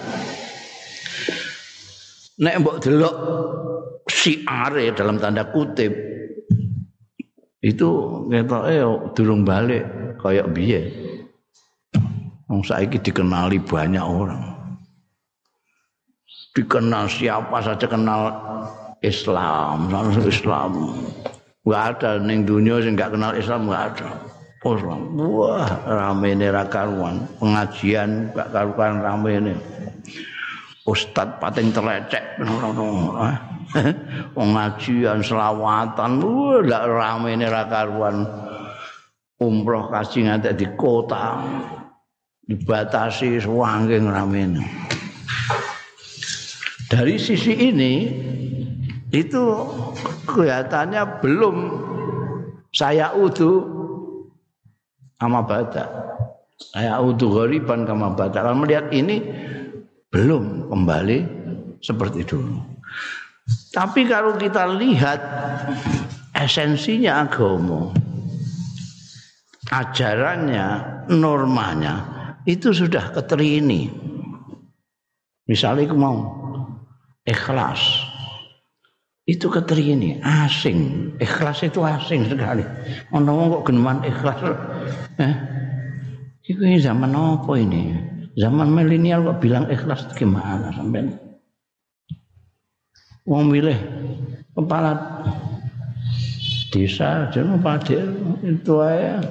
Nek 2.47 2.55
mbok 2.63 2.79
delok 2.79 3.17
siare 4.07 4.95
dalam 4.95 5.19
tanda 5.19 5.51
kutip 5.51 5.91
itu 7.59 7.89
ngetoke 8.31 8.79
durung 9.19 9.43
balik 9.43 9.83
kayak 10.23 10.47
biye. 10.55 10.81
Wong 12.47 12.63
saiki 12.63 13.03
dikenali 13.03 13.59
banyak 13.59 14.05
orang. 14.05 14.53
Dikenal 16.53 17.09
siapa 17.09 17.65
saja 17.65 17.89
kenal 17.89 18.29
Islam, 19.01 19.89
Islam. 20.23 20.73
Enggak 21.65 21.85
ada 21.97 22.11
ning 22.21 22.45
dunia 22.45 22.79
sing 22.85 22.95
enggak 22.95 23.17
kenal 23.17 23.33
Islam 23.35 23.67
enggak 23.67 23.85
ada. 23.97 24.09
Islam. 24.63 25.01
Wah, 25.19 25.67
rame 25.89 26.39
ini 26.39 26.47
karuan. 26.71 27.27
Pengajian 27.41 28.31
enggak 28.31 28.49
karuan 28.55 29.03
rame 29.03 29.31
ini. 29.41 29.55
Ustad 30.85 31.41
pating 31.41 31.73
telecek. 31.73 32.21
Pengajian 34.37 35.25
selawatan. 35.25 36.11
Wah, 36.21 36.61
enggak 36.61 36.85
rame 36.85 37.29
ini 37.33 37.49
karuan. 37.49 38.29
Umroh 39.43 39.91
kasih 39.91 40.31
ngantek 40.31 40.55
di 40.55 40.67
kota. 40.79 41.43
Dibatasi 42.47 43.43
sewangking 43.43 44.07
rame 44.07 44.41
ini. 44.47 44.65
Dari 46.87 47.17
sisi 47.19 47.57
ini 47.73 47.95
itu 49.11 49.43
kelihatannya 50.31 51.03
belum 51.25 51.57
saya 52.71 53.17
udu 53.19 53.65
sama 55.19 55.43
bada. 55.43 55.87
Saya 56.73 57.03
udu 57.03 57.33
gariban 57.35 57.83
kama 57.89 58.15
bada. 58.15 58.47
Kalau 58.47 58.63
melihat 58.63 58.93
ini 58.95 59.23
belum 60.13 60.69
kembali 60.69 61.19
seperti 61.81 62.23
dulu. 62.29 62.61
Tapi 63.73 64.05
kalau 64.07 64.37
kita 64.37 64.69
lihat 64.77 65.19
esensinya 66.37 67.27
agama, 67.27 67.91
ajarannya, 69.73 70.67
normanya 71.09 71.95
itu 72.45 72.77
sudah 72.77 73.17
keterini. 73.17 73.89
Misalnya 75.49 75.97
mau 75.97 76.21
ikhlas, 77.25 77.81
itu 79.25 79.49
keterini 79.49 80.21
asing. 80.21 81.13
Ikhlas 81.17 81.65
itu 81.65 81.81
asing 81.81 82.29
sekali. 82.29 82.63
Ono 83.17 83.59
kok 83.59 83.73
geneman 83.73 84.05
ikhlas. 84.05 84.39
Eh 85.19 85.35
itu 86.45 86.61
ini 86.61 86.79
zaman 86.79 87.17
apa 87.17 87.53
ini? 87.57 87.97
Zaman 88.37 88.69
milenial 88.69 89.25
kok 89.25 89.41
bilang 89.41 89.67
ikhlas 89.73 90.05
gimana 90.13 90.73
sampai 90.73 91.33
wong 93.23 93.55
milih 93.55 93.79
kepala 94.59 94.99
desa 96.75 97.31
jangan 97.31 97.63
pada 97.63 98.01
itu 98.43 98.75
aja 98.83 99.23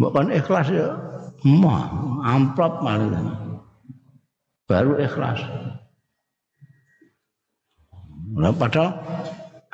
bukan 0.00 0.32
ikhlas 0.32 0.72
ya 0.72 0.96
mah 1.44 1.92
amplop 2.24 2.80
malah 2.80 3.36
baru 4.64 4.96
ikhlas 4.96 5.44
Nah, 8.30 8.54
padahal 8.54 8.94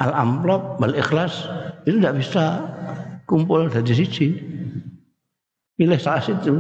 al 0.01 0.13
amplop 0.17 0.81
bal 0.81 0.97
ikhlas 0.97 1.45
itu 1.85 2.01
tidak 2.01 2.25
bisa 2.25 2.45
kumpul 3.29 3.69
dari 3.69 3.93
siji. 3.93 4.29
Pilih 5.77 6.01
salah 6.01 6.25
situ, 6.25 6.57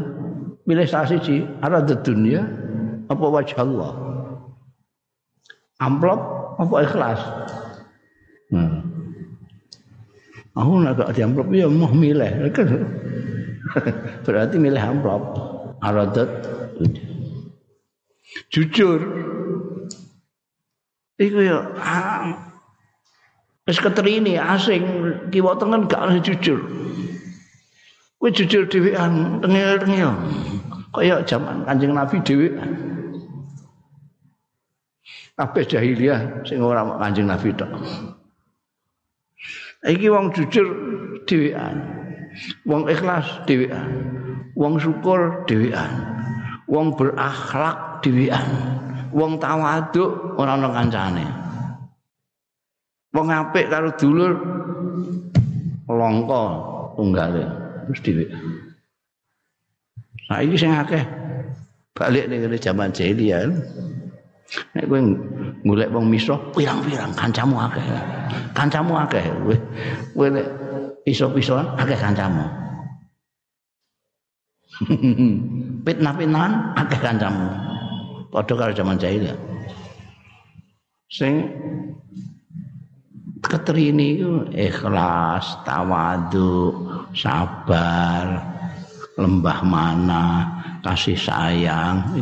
pilih 0.69 0.85
salah 0.85 1.09
siji. 1.09 1.41
Ada 1.65 1.97
dunia 2.05 2.45
apa 3.09 3.25
wajah 3.25 3.59
Allah. 3.65 3.93
Amplop 5.81 6.21
apa 6.61 6.75
ikhlas. 6.85 7.21
Hmm. 8.53 8.85
Aku 10.57 10.81
nak 10.81 11.01
di 11.17 11.21
amplop 11.25 11.49
ya 11.53 11.69
mau 11.69 11.93
milih. 11.93 12.53
Berarti 14.27 14.57
milih 14.57 14.81
amplop. 14.81 15.23
Aradat 15.85 16.29
jujur 18.51 19.01
Iku 21.17 21.41
ya 21.41 21.65
ah, 21.81 22.53
wis 23.65 23.81
keterini 23.81 24.37
asing 24.37 24.85
kiwa 25.33 25.57
tengen 25.57 25.89
gak 25.89 26.05
ana 26.05 26.21
jujur. 26.21 26.61
Kowe 28.21 28.29
jujur 28.29 28.69
dhewean 28.69 29.41
tengil-tengil. 29.41 30.13
Kaya 30.93 31.25
zaman 31.25 31.65
Kanjeng 31.65 31.97
Nabi 31.97 32.21
dhewean. 32.21 32.71
Kabeh 35.41 35.65
jahiliyah 35.65 36.45
sing 36.45 36.61
ora 36.61 36.85
Kanjeng 36.85 37.33
Nabi 37.33 37.49
tok. 37.57 37.73
Iki 39.89 40.09
wong 40.13 40.37
jujur 40.37 40.69
dhewean. 41.25 42.06
Wong 42.69 42.89
ikhlas 42.91 43.47
dhewean. 43.49 43.89
Wong 44.57 44.77
syukur 44.81 45.45
dhewean. 45.49 45.93
Wong 46.69 46.93
berakhlak 46.97 48.03
dhewean. 48.03 48.77
wong 49.17 49.41
tawaduk 49.41 50.37
ora 50.37 50.61
ana 50.61 50.69
kancane. 50.69 51.27
Wong 53.17 53.33
apik 53.33 53.73
karo 53.73 53.89
dulur 53.97 54.33
longko 55.89 56.43
tunggale 57.01 57.45
wis 57.89 58.01
dhewe. 58.05 58.29
Saiki 60.29 60.57
sing 60.61 60.77
akeh 60.77 61.01
balik 61.97 62.29
ning 62.29 62.45
zaman 62.61 62.93
jahiliyah. 62.93 63.49
Nek 64.77 64.85
kowe 64.87 65.01
golek 65.67 65.91
wong 65.91 66.07
miso 66.13 66.37
pirang-pirang 66.53 67.11
kancamu 67.17 67.57
akeh. 67.57 67.83
Kancamu 68.53 68.95
akeh. 69.01 69.25
Kowe 70.13 70.27
nek 70.29 70.47
iso-isoan 71.07 71.79
akeh 71.79 71.97
kancamu. 71.97 72.45
Pitnah-pitnahan 75.87 76.77
akeh 76.77 77.01
kancamu. 77.01 77.67
padha 78.37 78.53
karo 78.53 78.73
zaman 78.77 79.01
jahil 79.01 79.33
sing 81.09 81.49
keterini 83.41 84.21
itu 84.21 84.45
ikhlas 84.53 85.63
tawadu 85.65 86.75
sabar 87.17 88.45
lembah 89.17 89.61
mana 89.65 90.25
kasih 90.85 91.17
sayang 91.17 92.21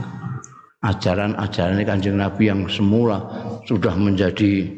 ajaran-ajaran 0.86 1.82
kanjeng 1.82 2.20
Nabi 2.20 2.52
yang 2.52 2.68
semula 2.70 3.24
sudah 3.66 3.96
menjadi 3.96 4.68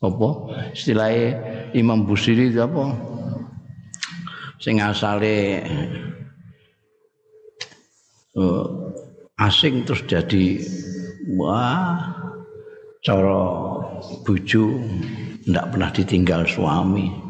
apa 0.00 0.28
istilahnya 0.74 1.28
Imam 1.76 2.08
Busiri 2.08 2.50
itu 2.50 2.64
apa 2.64 2.90
sing 4.60 4.80
asale 4.80 5.62
uh, 8.36 8.66
asing 9.40 9.84
terus 9.84 10.02
jadi 10.08 10.64
wah 11.36 12.16
cara 13.04 13.42
bojo 14.24 14.80
ndak 15.46 15.66
pernah 15.70 15.90
ditinggal 15.94 16.42
suami 16.48 17.26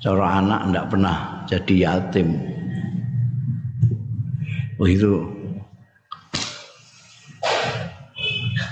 cara 0.00 0.40
anak 0.40 0.60
ndak 0.72 0.88
pernah 0.88 1.44
jadi 1.44 1.74
yatim. 1.86 2.40
Begitu 4.80 5.28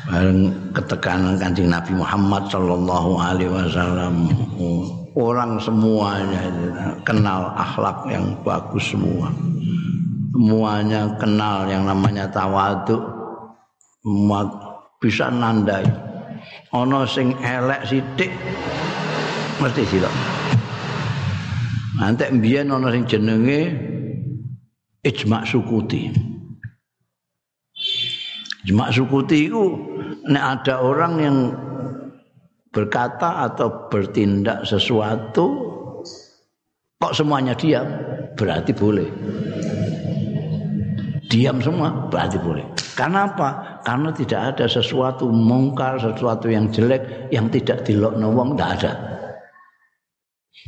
bareng 0.09 0.73
ketekanan 0.73 1.37
kancing 1.37 1.69
Nabi 1.69 1.93
Muhammad 1.93 2.49
Sallallahu 2.49 3.21
Alaihi 3.21 3.53
Wasallam 3.53 4.33
orang 5.19 5.59
semuanya 5.59 6.47
kenal 7.03 7.51
akhlak 7.59 8.07
yang 8.07 8.39
bagus 8.47 8.95
semua. 8.95 9.35
Semuanya 10.31 11.19
kenal 11.19 11.67
yang 11.67 11.83
namanya 11.83 12.31
tawadu 12.31 13.03
bisa 15.03 15.27
nandai. 15.35 15.83
Ana 16.71 17.03
sing 17.03 17.35
elek 17.43 17.83
sithik 17.91 18.31
mesti 19.59 19.83
sira 19.91 20.13
nanti 21.99 22.31
mbiyen 22.31 22.71
ana 22.71 22.95
sing 22.95 23.05
jenenge 23.11 23.75
ijma 25.03 25.43
sukuti. 25.43 26.15
Ijma 28.65 28.95
sukuti 28.95 29.51
itu 29.51 29.65
nek 30.31 30.45
ada 30.63 30.79
orang 30.79 31.15
yang 31.19 31.37
berkata 32.69 33.49
atau 33.49 33.89
bertindak 33.89 34.65
sesuatu 34.69 35.47
kok 36.99 37.15
semuanya 37.17 37.57
diam? 37.57 37.87
Berarti 38.39 38.73
boleh. 38.77 39.09
Diam 41.29 41.61
semua 41.61 42.09
berarti 42.09 42.39
boleh. 42.41 42.65
Karena 42.97 43.29
apa? 43.29 43.79
karena 43.89 44.13
tidak 44.13 44.41
ada 44.53 44.67
sesuatu 44.69 45.33
mungkar 45.33 45.97
sesuatu 45.97 46.53
yang 46.53 46.69
jelek 46.69 47.33
yang 47.33 47.49
tidak 47.49 47.89
dilokno 47.89 48.29
wong 48.37 48.53
tidak 48.53 48.71
ada. 48.77 48.93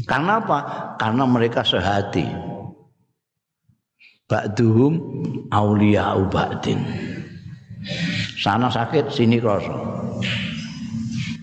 Karena 0.09 0.41
apa? 0.41 0.59
Karena 0.97 1.29
mereka 1.29 1.61
sehati. 1.61 2.25
Ba'duhum 4.25 4.95
auliya 5.53 6.17
ba'din. 6.33 6.81
Sana 8.41 8.73
sakit 8.73 9.13
sini 9.13 9.37
krasa 9.37 9.75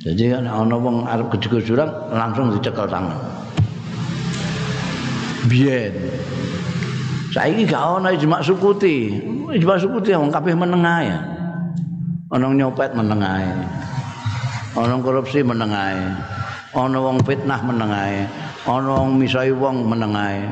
jadi 0.05 0.41
ana 0.41 0.77
wong 0.77 1.09
arep 1.09 1.33
kejujuran 1.33 1.89
langsung 2.13 2.53
dicekel 2.53 2.85
tangan. 2.85 3.17
Biyen. 5.49 5.93
Saiki 7.33 7.65
gak 7.65 8.01
ana 8.01 8.13
ijma 8.13 8.43
sukuti. 8.45 9.17
Ijma 9.53 9.79
sukuti 9.79 10.13
wong 10.13 10.29
kabeh 10.29 10.53
menengah 10.53 10.99
ya 11.01 11.19
ana 12.27 12.51
nyopet 12.51 12.91
menengah 12.91 13.39
ana 14.75 14.95
korupsi 14.99 15.39
menengah 15.39 15.95
ana 16.75 16.97
wong 16.99 17.23
fitnah 17.23 17.63
menengah 17.63 18.27
ana 18.67 18.89
wong 18.99 19.15
misai 19.15 19.55
wong 19.55 19.87
menengah 19.87 20.51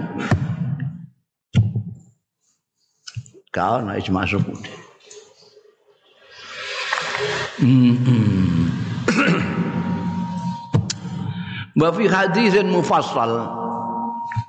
kau 3.51 3.83
na 3.83 3.99
ijma 3.99 4.23
sukuti. 4.23 4.71
Wa 11.75 11.91
fi 11.91 12.07
hadisin 12.07 12.71
mufassal. 12.71 13.51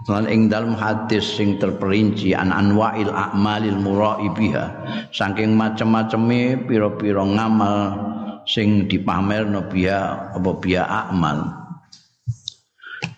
Lan 0.06 0.30
ing 0.30 0.46
dalam 0.46 0.78
hadis 0.78 1.26
sing 1.26 1.58
terperinci 1.58 2.30
an 2.30 2.54
anwa'il 2.54 3.10
a'malil 3.10 3.74
mura'i 3.82 4.30
biha. 4.30 4.70
Saking 5.10 5.58
macem-maceme 5.58 6.62
pira-pira 6.70 7.26
ngamal 7.26 7.98
sing 8.46 8.86
dipamerno 8.86 9.66
biha 9.66 10.32
apa 10.38 10.50
biha 10.54 11.10
amal. 11.10 11.50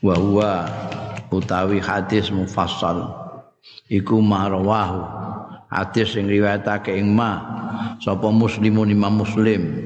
Wa 0.01 0.15
huwa 0.17 0.53
utawi 1.29 1.77
hadis 1.77 2.33
mufassal. 2.33 3.13
Iku 3.93 4.25
marwahu 4.25 5.05
hadis 5.69 6.17
sing 6.17 6.25
riwayatake 6.33 6.97
ing 6.97 7.13
ma. 7.13 7.61
Sapa 8.01 8.33
muslimun 8.33 8.89
imam 8.89 9.21
muslim. 9.21 9.85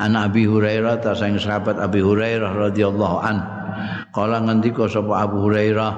An 0.00 0.16
abi 0.16 0.48
hurairah 0.48 1.04
ta 1.04 1.12
sahabat 1.12 1.76
abi 1.76 2.00
hurairah 2.00 2.56
radhiyallahu 2.56 3.16
an 3.20 3.57
kala 4.14 4.40
ngendika 4.44 4.88
sapa 4.88 5.24
abu 5.24 5.48
hurairah 5.48 5.92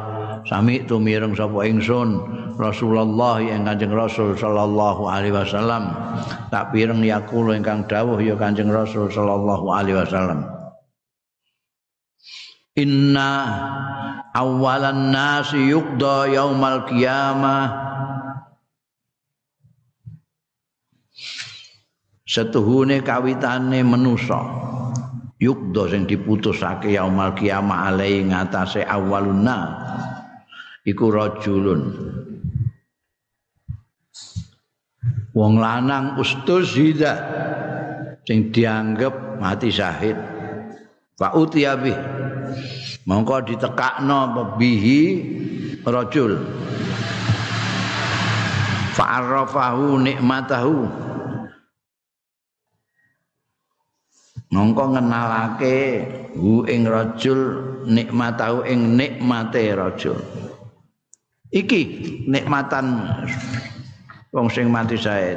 sami 0.48 0.82
tu 0.88 0.98
mireng 0.98 1.36
sapa 1.36 1.66
ingsun 1.68 2.40
Rasulullah 2.60 3.40
yang 3.40 3.64
Kanjeng 3.64 3.96
Rasul 3.96 4.36
sallallahu 4.36 5.08
alaihi 5.08 5.32
wasallam. 5.32 5.96
Tak 6.52 6.76
pireng 6.76 7.00
yakul 7.00 7.56
ingkang 7.56 7.88
dawuh 7.88 8.20
ya 8.20 8.36
Kanjeng 8.36 8.68
Rasul 8.68 9.08
sallallahu 9.08 9.66
alaihi 9.72 9.96
wasallam. 9.96 10.44
Inna 12.76 13.32
awalan 14.36 15.08
nasi 15.08 15.72
yuqda 15.72 16.28
yaumal 16.36 16.84
qiyamah. 16.84 17.88
Setuhune 22.28 23.02
kawitane 23.02 23.82
manusa 23.82 24.38
yukdo 25.40 25.88
sing 25.88 26.04
diputusake 26.04 26.92
yaumul 26.94 27.32
kiamah 27.32 27.88
alai 27.88 28.20
ngatasé 28.28 28.84
awaluna 28.84 29.58
iku 30.84 31.08
rajulun. 31.08 31.82
Wong 35.32 35.54
lanang 35.62 36.20
ustuzida 36.20 37.14
sing 38.28 38.52
dianggep 38.52 39.40
mati 39.40 39.72
syahid. 39.72 40.18
Fa 41.16 41.32
utiyabi 41.32 41.96
mongko 43.08 43.48
ditekakno 43.48 44.52
bihi 44.60 45.00
rajul. 45.88 46.36
Fa'arafahu 48.90 49.96
nikmatahu 50.02 50.84
mongko 54.50 54.98
ngenalake 54.98 55.76
hu 56.34 56.66
ing 56.66 56.86
rajul 56.86 57.40
nikmatahu 57.86 58.66
ing 58.66 58.98
nikmate 58.98 59.74
rajul. 59.74 60.18
Iki 61.50 61.80
nikmatan 62.30 62.86
wong 64.30 64.46
sing 64.50 64.70
mati 64.70 64.94
sae. 64.94 65.34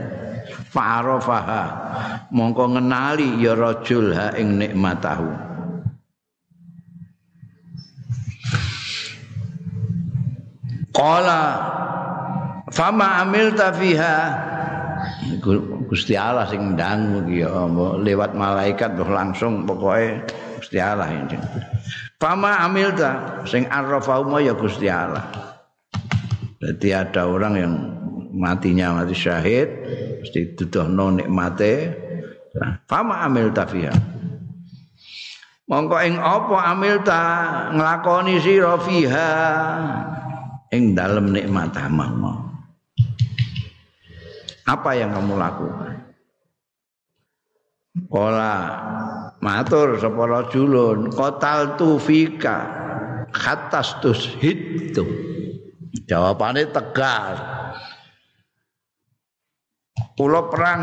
Fa'arafaha 0.73 1.63
mongko 2.33 2.77
ngenali 2.77 3.41
ya 3.41 3.53
rajul 3.53 4.13
ha 4.13 4.33
ing 4.37 4.57
nikmatahu 4.57 5.53
qala 10.93 11.41
fama 12.69 13.25
amilta 13.25 13.73
fiha 13.73 14.17
Gusti 15.87 16.15
Allah 16.15 16.47
sing 16.47 16.75
ndang 16.75 17.27
iki 17.27 17.43
lewat 18.03 18.31
malaikat 18.35 18.95
tuh 18.95 19.07
langsung 19.07 19.67
pokoke 19.67 20.23
Gusti 20.59 20.79
Allah 20.79 21.11
ini. 21.11 21.37
Fama 22.19 22.63
amilta 22.63 23.43
sing 23.43 23.67
arrafa 23.67 24.23
ya 24.39 24.55
Gusti 24.55 24.87
Allah. 24.87 25.27
Jadi 26.63 26.95
ada 26.95 27.27
orang 27.27 27.53
yang 27.59 27.73
matinya 28.31 29.03
mati 29.03 29.11
syahid 29.11 29.67
mesti 30.23 30.55
duduhno 30.55 31.19
nikmate. 31.19 31.99
Fama 32.87 33.27
amilta 33.27 33.67
fiha. 33.67 33.91
Mongko 35.67 35.97
ing 36.05 36.15
apa 36.19 36.57
amilta 36.71 37.21
nglakoni 37.75 38.39
sira 38.39 38.79
fiha 38.79 39.31
ing 40.71 40.95
dalem 40.95 41.35
nikmat 41.35 41.75
Allah. 41.75 42.52
Apa 44.63 44.95
yang 44.95 45.11
kamu 45.11 45.35
lakukan? 45.35 45.93
Kola 48.09 48.57
matur 49.43 50.01
sapa 50.01 50.23
rajulun 50.25 51.13
qatal 51.13 51.77
tu 51.77 52.01
fika 52.01 52.57
khatas 53.29 53.99
tus 53.99 54.33
hitu. 54.39 55.05
Jawabannya 56.09 56.73
tegas. 56.73 57.37
Kula 60.13 60.49
perang 60.49 60.81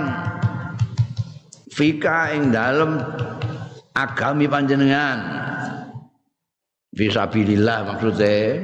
fika 1.70 2.35
ing 2.35 2.55
dalem 2.55 3.01
agami 3.97 4.47
panjenengan. 4.47 5.18
Fisabilillah 6.91 7.87
maksudnya 7.87 8.59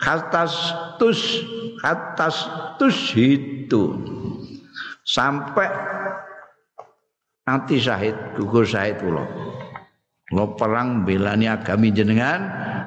khatas 0.00 0.52
tus 0.96 1.44
khatas 1.84 2.48
tus 2.80 3.12
hitu 3.12 4.00
sampai 5.04 5.68
nanti 7.44 7.76
syahid 7.76 8.16
gugur 8.40 8.64
syahid 8.64 8.96
kula. 9.04 9.28
Kula 10.32 10.56
perang 10.56 11.04
belani 11.04 11.44
agami 11.44 11.92
jenengan 11.92 12.40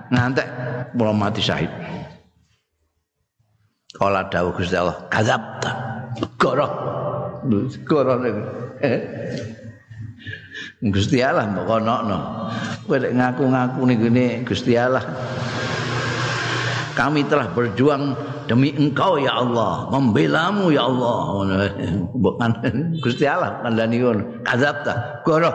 ngantek 0.09 0.49
kula 0.97 1.13
mati 1.13 1.45
syahid. 1.45 1.69
Kala 3.93 4.25
dawuh 4.33 4.57
Gusti 4.57 4.73
Allah 4.73 4.97
kadzabta. 5.13 5.71
Goro 6.41 6.67
goro 7.85 8.13
Gusti 10.81 11.21
Allah 11.21 11.45
mbok 11.53 11.69
konokno. 11.69 12.49
Kowe 12.89 12.97
ngaku-ngaku 12.97 13.81
ning 13.93 14.41
Gusti 14.41 14.73
Allah 14.73 15.05
kami 16.97 17.29
telah 17.29 17.53
berjuang 17.53 18.17
demi 18.47 18.73
engkau 18.73 19.19
ya 19.19 19.37
Allah. 19.37 19.91
Membelamu 19.91 20.71
ya 20.71 20.87
Allah. 20.87 21.43
Bukan 22.15 22.51
Gusti 23.03 23.27
Allah 23.27 23.59
kandani 23.61 23.99
ngono 23.99 24.23
kadzabta 24.47 25.21
goroh. 25.27 25.53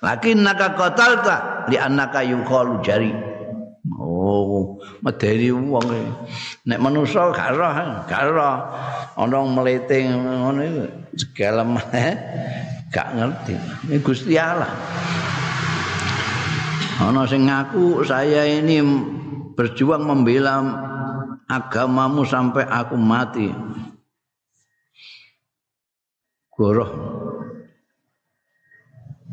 Lakin 0.00 0.46
naka 0.46 0.72
qatalta 0.78 1.66
li 1.68 1.76
annaka 1.76 2.22
yuqalu 2.22 2.80
jari. 2.80 3.12
Oh 4.00 4.76
medeni 5.00 5.48
wong 5.50 5.88
nek 6.68 6.78
manusa 6.80 7.32
gak 7.34 7.58
roh 7.58 7.72
gak 8.06 8.24
roh. 8.30 8.56
Ana 9.18 9.38
mlete 9.44 10.06
ngono 10.06 10.60
iku 10.62 10.82
segala 11.18 11.66
ngerti. 13.18 13.54
Ini 13.90 13.98
Gusti 14.00 14.34
Allah. 14.38 14.70
Ana 17.00 17.24
sing 17.24 17.48
ngaku 17.48 18.04
saya 18.04 18.44
ini 18.44 18.84
berjuang 19.56 20.04
membela 20.04 20.60
agamamu 21.50 22.22
sampai 22.22 22.62
aku 22.70 22.94
mati. 22.94 23.50
Goroh. 26.54 26.92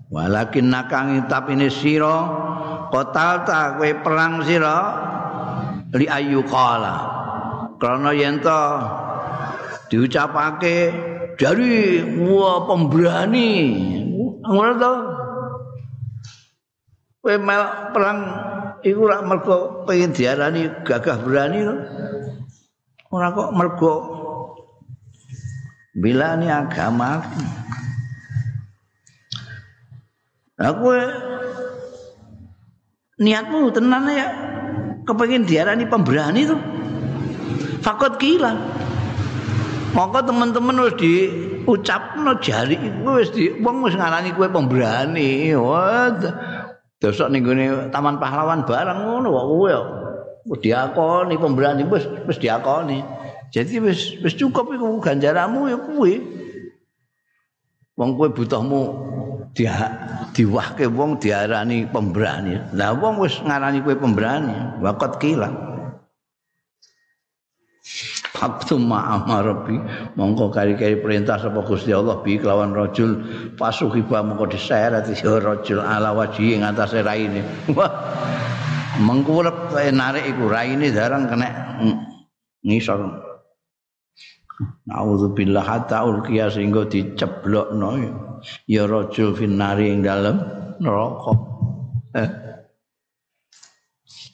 Walakin 0.08 0.72
nakang 0.72 1.28
tapi 1.28 1.60
ini 1.60 1.68
siro 1.68 2.16
kotal 2.90 3.44
perang 4.02 4.42
siro 4.42 4.80
li 5.94 6.10
ayu 6.10 6.42
kala. 6.48 6.98
Karena 7.78 8.10
yento 8.16 8.62
diucapake 9.92 10.78
dari 11.38 12.02
wah 12.18 12.66
pemberani 12.66 13.52
ngono 14.42 14.74
to 14.80 14.94
kowe 17.22 17.36
perang 17.94 18.20
iku 18.84 19.02
rak 19.10 19.22
mergo 19.26 19.88
pengen 19.88 20.14
diarani 20.14 20.70
gagah 20.86 21.18
berani 21.22 21.60
to. 21.66 21.76
Ora 23.14 23.32
kok 23.32 23.50
mergo 23.56 23.94
bilani 25.98 26.52
agama 26.52 27.24
aku. 30.58 30.90
Niatmu 33.18 33.74
tenan 33.74 34.06
ya 34.14 34.28
kepengin 35.02 35.50
diarani 35.50 35.90
pemberani 35.90 36.46
tuh 36.46 36.62
fakot 37.82 38.22
gila 38.22 38.54
maka 39.98 40.22
teman-teman 40.22 40.86
wis 40.86 40.94
diucapno 41.02 42.38
jari 42.38 42.78
iku 42.78 43.18
wis 43.18 43.34
di 43.34 43.50
wong 43.58 43.82
wis 43.82 43.98
ngarani 43.98 44.30
kowe 44.38 44.46
pemberani. 44.46 45.58
Wah 45.58 46.14
dosok 46.98 47.30
ning 47.30 47.46
gone 47.46 47.94
Taman 47.94 48.18
Pahlawan 48.18 48.66
barang 48.66 49.00
ngono 49.06 49.28
kok 49.30 49.48
kowe. 49.48 49.76
Wis 50.48 50.60
diakoni 50.64 51.36
pemberani 51.36 51.84
wis 51.86 52.08
wis 52.26 52.38
diakoni. 52.40 53.04
Jadi 53.54 53.80
wis 53.84 54.18
wis 54.24 54.34
cukup 54.36 54.74
iku 54.74 54.98
ganjaramu 55.04 55.70
ya 55.70 55.78
kuwi. 55.78 56.14
Wong 57.98 58.10
kowe 58.18 58.30
butuhmu 58.30 58.82
dia 59.54 59.74
diwahke 60.34 60.86
wong 60.90 61.22
diarani 61.22 61.90
pemberani. 61.90 62.74
Lah 62.74 62.94
wong 62.98 63.22
wis 63.22 63.38
ngarani 63.42 63.82
kowe 63.82 63.96
pemberani, 63.98 64.82
wakot 64.82 65.18
kilang. 65.22 65.77
Faktu 68.38 68.78
ma'amah 68.78 69.42
Rabbi 69.42 69.76
Mongko 70.14 70.54
kari-kari 70.54 71.02
perintah 71.02 71.42
Sapa 71.42 71.66
Gusti 71.66 71.90
Allah 71.90 72.22
Bi 72.22 72.38
kelawan 72.38 72.70
rojul 72.70 73.18
Pasuhibah 73.58 74.22
mongko 74.22 74.54
diseret 74.54 75.10
Ya 75.10 75.42
rojul 75.42 75.82
ala 75.82 76.14
wajih 76.14 76.62
Yang 76.62 76.64
atas 76.78 76.94
raine. 77.02 77.42
Wah. 77.74 77.90
Mengkurep 78.98 79.74
narik 79.94 80.26
iku 80.26 80.50
Raine 80.50 80.90
jarang 80.90 81.30
kena 81.30 81.50
Ngisor. 82.66 83.26
Na'udzubillah 84.90 85.62
hatta 85.62 86.02
ulkiya 86.02 86.50
sehingga 86.50 86.90
diceblok 86.90 87.78
no 87.78 87.94
Ya 88.66 88.90
rojul 88.90 89.38
finari 89.38 89.94
yang 89.94 90.02
dalam 90.02 90.42
Neraka. 90.82 91.34
Eh. 92.18 92.30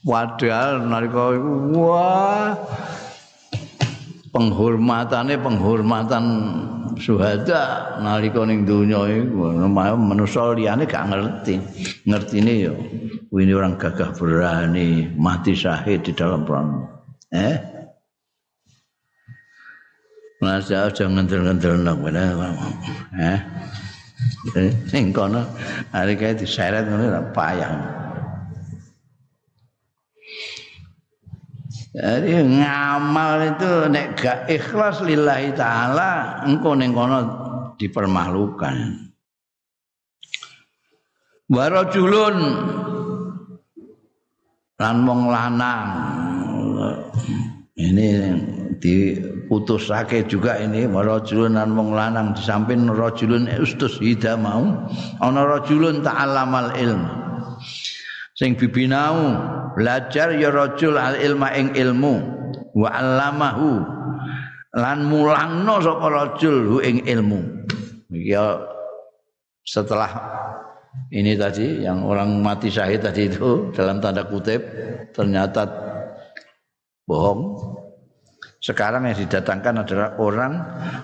Padahal 0.03 0.83
nalika 0.87 1.31
wah 1.75 2.51
penghormatane 4.33 5.37
penghormatan 5.37 6.25
suhada 6.97 7.95
nalika 8.01 8.41
ning 8.49 8.65
donya 8.65 9.05
iku. 9.05 9.53
Manusa 9.69 10.57
liyane 10.57 10.89
gak 10.89 11.07
ngerti. 11.13 11.55
Ngertine 12.09 12.53
ya 12.65 12.73
ini 13.33 13.53
orang 13.53 13.77
gagah 13.77 14.13
berani 14.17 15.09
mati 15.17 15.53
syahid 15.53 16.01
di 16.05 16.13
dalam 16.17 16.45
perang. 16.45 16.85
Eh? 17.33 17.57
Masa 20.43 20.91
aja 20.91 21.07
ngendel-ngendel 21.07 21.81
nang 21.81 22.03
eh? 23.15 23.39
Sing 24.91 25.15
kono 25.15 25.39
hari 25.95 26.19
kae 26.19 26.35
diseret 26.35 26.83
ngono 26.87 27.31
payah 27.31 27.71
Jadi 31.93 32.41
ngamal 32.41 33.53
itu 33.53 33.71
nek 33.93 34.17
gak 34.17 34.49
ikhlas 34.49 35.05
lillahi 35.05 35.53
taala 35.53 36.41
engko 36.41 36.73
ning 36.73 36.89
kono 36.89 37.21
dipermalukan. 37.77 38.97
Warajulun 41.53 42.37
lan 44.81 44.95
wong 45.05 45.21
lanang. 45.29 45.89
Ini 47.77 48.07
diputusake 48.81 50.25
juga 50.25 50.57
ini 50.57 50.89
warajulun 50.89 51.61
lan 51.61 51.77
wong 51.77 51.93
lanang 51.93 52.33
disamping 52.33 52.89
rajulun 52.89 53.45
ustus 53.61 54.01
hida 54.01 54.33
mau 54.33 54.89
ana 55.21 55.41
rajulun 55.45 56.01
ta'allamal 56.01 56.73
ilmu 56.73 57.22
sing 58.33 58.57
bibinau 58.57 59.37
belajar 59.77 60.33
ya 60.37 60.49
rajul 60.49 60.97
al 60.97 61.17
ilma 61.17 61.53
ing 61.53 61.73
ilmu 61.73 62.15
wa 62.73 62.89
allamahu 62.89 63.81
lan 64.73 65.05
mulangno 65.05 65.77
sapa 65.81 66.07
rajul 66.09 66.55
hu 66.69 66.77
ing 66.81 67.05
ilmu. 67.05 67.65
Ya 68.13 68.61
setelah 69.65 70.09
ini 71.09 71.33
tadi 71.37 71.85
yang 71.85 72.05
orang 72.05 72.41
mati 72.41 72.69
syahid 72.69 73.01
tadi 73.01 73.29
itu 73.29 73.73
dalam 73.73 74.01
tanda 74.01 74.25
kutip 74.25 74.61
ternyata 75.13 75.65
bohong. 77.05 77.73
Sekarang 78.63 79.03
yang 79.03 79.19
didatangkan 79.19 79.83
adalah 79.83 80.09
orang 80.23 80.53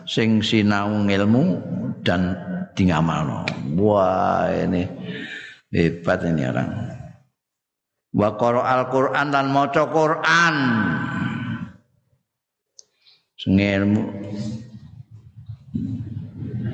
sing 0.07 0.39
sinau 0.39 1.03
ilmu 1.03 1.59
dan 2.07 2.39
dingamalno 2.79 3.43
wah 3.75 4.47
ini 4.47 4.87
hebat 5.75 6.23
ini 6.23 6.47
orang 6.47 6.69
wa 8.13 8.29
qara 8.37 8.61
al-Qur'an 8.79 9.29
lan 9.29 9.47
maca 9.53 9.83
Qur'an. 9.89 10.55
Sengelmu 13.39 14.03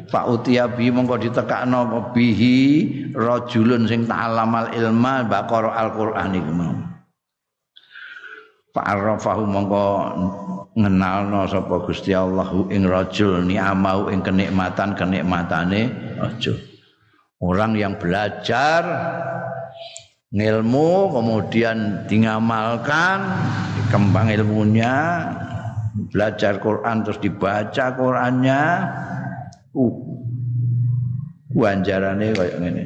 Pak 0.09 0.25
Utia 0.31 0.69
bi 0.71 0.89
mongko 0.89 1.17
ditekakno 1.19 2.13
bihi 2.15 2.57
rajulun 3.13 3.89
sing 3.89 4.07
ta'alamal 4.07 4.71
ilma 4.77 5.25
baqara 5.25 5.75
al-Qur'an 5.75 6.31
iku 6.31 6.51
mau. 6.55 6.75
Pak 8.75 8.85
Arafahu 8.85 9.43
mongko 9.47 9.85
ngenalno 10.75 11.47
sapa 11.47 11.83
Gusti 11.87 12.11
Allah 12.11 12.47
ing 12.67 12.83
rajul 12.83 13.47
ni'amau 13.47 14.11
ing 14.11 14.19
kenikmatan 14.19 14.93
kenikmatane 14.95 15.81
rajul. 16.19 16.59
Orang 17.39 17.75
yang 17.75 17.99
belajar 17.99 18.83
ngilmu 20.35 21.15
kemudian 21.15 22.03
dingamalkan 22.11 23.23
dikembang 23.79 24.27
ilmunya 24.35 25.23
belajar 26.11 26.59
Quran 26.59 27.07
terus 27.07 27.23
dibaca 27.23 27.85
Qurannya. 27.95 28.63
Uh 29.71 29.95
wanjarane 31.55 32.35
kayak 32.35 32.59
ngene. 32.59 32.83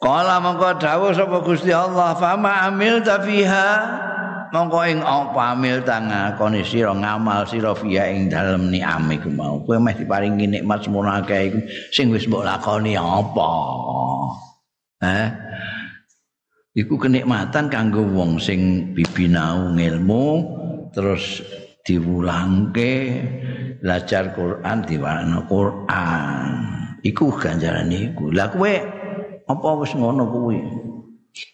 Kala 0.00 0.40
mongko 0.40 0.80
dawuh 0.80 1.12
sapa 1.12 1.44
Gusti 1.44 1.68
Allah 1.68 2.16
fama 2.16 2.64
amil 2.64 3.04
tafiha 3.04 4.07
mongko 4.52 4.80
ing 4.88 5.00
apa 5.04 5.54
amil 5.54 5.84
tangakoni 5.84 6.64
sira 6.64 6.92
ngamal 6.94 7.44
sira 7.44 7.72
fiya 7.76 8.08
ing 8.08 8.32
dalem 8.32 8.72
ni'am 8.72 9.08
iku 9.12 9.28
mau. 9.32 9.60
Kowe 9.64 9.76
meh 9.76 9.94
diparingi 9.94 10.46
nikmat 10.48 10.84
semono 10.84 11.12
akeh 11.12 11.52
iku. 11.52 11.58
Sing 11.92 12.08
wis 12.08 12.24
mbok 12.28 12.44
lakoni 12.46 12.96
apa? 12.96 13.52
Eh? 15.04 15.26
Iku 16.78 16.94
kenikmatan 16.94 17.68
kanggo 17.68 18.06
wong 18.06 18.38
sing 18.38 18.92
bibinau 18.94 19.74
ngilmu 19.74 20.26
terus 20.94 21.42
diwulangke 21.82 22.92
belajar 23.82 24.32
Quran 24.32 24.78
diwarna 24.86 25.38
Quran. 25.48 26.46
Iku 27.02 27.34
ganjaran 27.34 27.90
iku. 27.90 28.30
Lah 28.30 28.50
kowe 28.50 28.74
apa 29.48 29.68
wis 29.80 29.92
ngono 29.96 30.28
kuwi 30.28 30.87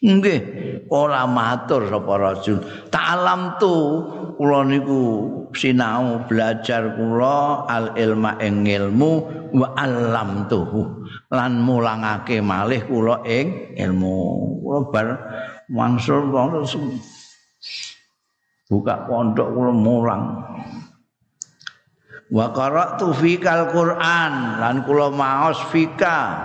Nggih, 0.01 0.41
ora 0.89 1.29
matur 1.29 1.93
sapa 1.93 2.13
rasul. 2.17 2.61
Ta'alam 2.89 3.61
tu 3.61 3.75
kula 4.41 4.65
niku 4.65 5.01
sinau 5.53 6.25
belajar 6.25 6.97
kula 6.97 7.69
al 7.69 7.93
ilma 7.97 8.41
ing 8.41 8.65
ilmu 8.65 9.13
wa 9.53 9.77
alam 9.77 10.49
tuhu 10.49 11.05
lan 11.29 11.61
mulangake 11.61 12.41
malih 12.41 12.81
kula 12.89 13.21
ing 13.29 13.77
ilmu. 13.77 14.17
Kula 14.65 14.81
bar 14.89 15.09
wangsul 15.69 16.33
buka 18.73 18.95
pondok 19.05 19.49
kula 19.53 19.73
mulang. 19.73 20.25
Wa 22.33 22.51
qara'tu 22.57 23.13
fikal 23.21 23.69
Qur'an 23.69 24.59
lan 24.65 24.81
kula 24.89 25.13
maos 25.13 25.61
fika 25.69 26.41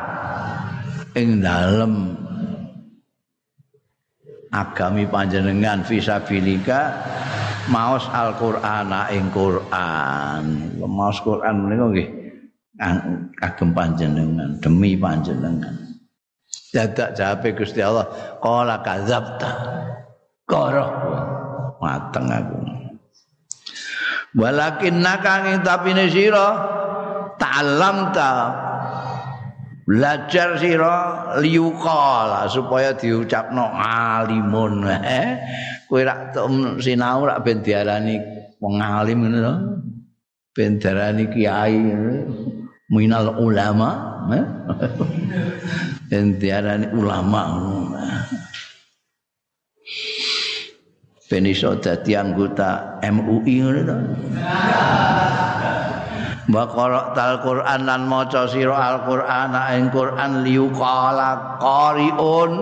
ing 1.15 1.39
dalem 1.39 2.18
agami 4.49 5.05
panjenengan 5.05 5.85
fisabilika 5.85 6.93
maos 7.69 8.05
Al-Qur'an 8.09 8.89
ing 9.13 9.29
Qur'an. 9.29 10.73
Maos 10.81 11.21
Qur'an 11.21 11.65
menika 11.65 11.85
nggih 11.89 12.09
kagem 13.37 13.69
panjenengan 13.73 14.57
demi 14.61 14.97
panjenengan. 14.97 15.75
Dadak 16.69 17.17
jawabe 17.17 17.49
Gusti 17.57 17.81
Allah, 17.81 18.05
qala 18.41 18.81
kadzabta. 18.85 19.51
Karo 20.45 20.85
mateng 21.81 22.29
aku. 22.29 22.57
walakin 24.37 25.01
nakang 25.01 25.61
tapi 25.65 25.89
sira 26.09 26.47
ta'allam 27.41 28.13
ta 28.13 28.33
belajar 29.89 30.53
sira 30.61 30.97
liuqala 31.41 32.45
supaya 32.45 32.93
diucapno 32.93 33.73
alimun 33.73 34.85
eh 34.85 35.41
kowe 35.89 36.05
rak 36.05 36.37
sinau 36.77 37.25
rak 37.25 37.41
ben 37.41 37.65
diarani 37.65 38.21
wong 38.61 38.77
alim 38.77 39.25
ngono 39.25 39.39
to? 39.41 39.55
Ben 40.53 40.77
diarani 40.77 41.25
kiai 41.33 41.81
minal 42.93 43.33
ulama 43.41 43.89
eh? 44.29 44.45
Ben 46.13 46.37
diarani 46.37 46.93
ulama 46.93 47.41
ben 51.25 51.43
iso 51.49 51.81
dadi 51.81 52.13
anggota 52.13 53.01
MUI 53.09 53.55
ngono 53.65 53.81
to. 53.89 53.97
Baqara 56.49 57.13
tal 57.13 57.45
Quran 57.45 57.85
lan 57.85 58.09
maca 58.09 58.49
sira 58.49 58.73
Al-Qur'an 58.73 59.53
ing 59.77 59.93
Quran 59.93 60.41
liuqala 60.41 61.61
qariun 61.61 62.53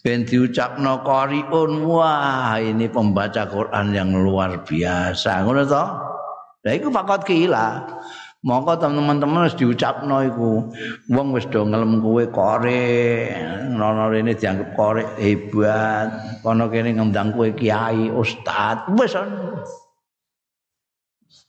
ben 0.00 0.24
diucapno 0.24 1.04
qariun 1.04 1.84
wah 1.84 2.56
ini 2.56 2.88
pembaca 2.88 3.44
Quran 3.44 3.92
yang 3.92 4.16
luar 4.16 4.64
biasa 4.64 5.44
ngono 5.44 5.62
to. 5.68 5.84
Lah 6.62 6.72
iku 6.72 6.88
fakot 6.88 7.28
kila. 7.28 7.84
Mongko 8.42 8.74
teman-teman 8.74 9.46
wis 9.46 9.54
diucapno 9.54 10.24
iku. 10.26 10.66
Wong 11.12 11.28
wis 11.30 11.46
do 11.52 11.62
ngelem 11.62 12.02
kowe 12.02 12.24
kore, 12.32 13.30
nono 13.70 14.10
rene 14.10 14.34
dianggap 14.34 14.74
kore 14.74 15.06
hebat. 15.20 16.40
Kono 16.42 16.66
kene 16.66 16.96
ngundang 16.98 17.36
kowe 17.36 17.46
kiai, 17.54 18.10
ustaz. 18.10 18.82
Wis. 18.98 19.14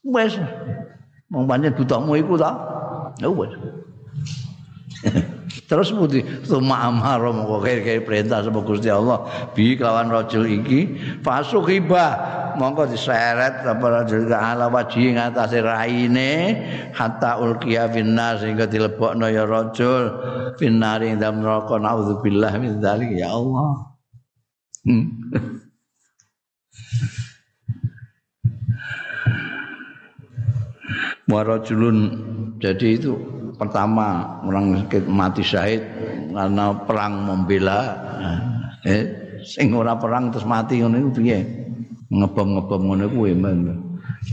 Wis. 0.06 0.34
Mong 1.34 1.50
pancen 1.50 1.74
butamu 1.74 2.14
iku 2.14 2.38
ta. 2.38 2.54
Ya. 3.18 3.28
Terus 5.68 5.92
putih 5.96 6.24
Tuma 6.44 6.88
amaro 6.88 7.32
mongko 7.32 7.64
kaya 7.64 8.00
perintah 8.04 8.44
sama 8.44 8.60
Gusti 8.64 8.92
Allah 8.92 9.24
bi 9.56 9.76
kelawan 9.76 10.12
rajul 10.12 10.44
iki 10.44 10.98
fasuk 11.24 11.72
hibah 11.72 12.12
mongko 12.60 12.84
diseret 12.90 13.64
apa 13.64 13.86
rajul 14.02 14.28
ke 14.28 14.36
ala 14.36 14.68
wajhi 14.68 15.16
ngatasé 15.16 15.64
raine 15.64 16.32
hatta 16.92 17.40
ulqiya 17.40 17.88
finnar 17.92 18.40
sehingga 18.40 18.68
dilebokno 18.68 19.24
ya 19.30 19.48
rajul 19.48 20.12
finnar 20.60 21.00
ing 21.00 21.16
dalam 21.16 21.40
neraka 21.40 21.80
naudzubillah 21.80 22.52
ya 23.14 23.28
Allah 23.32 23.68
hmm. 24.84 25.04
Warajulun. 31.28 31.98
Jadi 32.60 33.00
itu 33.00 33.16
pertama 33.56 34.40
orang 34.44 34.84
mati 35.08 35.42
syahid 35.44 35.82
karena 36.32 36.74
perang 36.84 37.24
membela. 37.24 37.80
Eh 38.84 39.02
sing 39.44 39.72
ora 39.72 39.96
perang 39.96 40.32
terus 40.32 40.44
mati 40.44 40.80
ngono 40.80 41.00
iku 41.00 41.10
piye? 41.20 41.40
Ngebom-ngebom 42.12 42.82
ngono 42.84 43.04
kuwi 43.08 43.32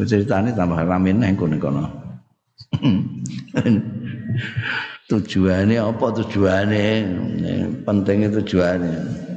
ceritane 0.04 0.56
tambah 0.56 0.84
rame 0.84 1.12
nang 1.16 1.36
kono 1.36 1.56
kono. 1.60 1.86
Tujuannya 5.12 5.76
apa 5.76 6.06
tujuannya 6.24 6.88
pentingnya 7.84 8.32
tujuannya 8.32 9.31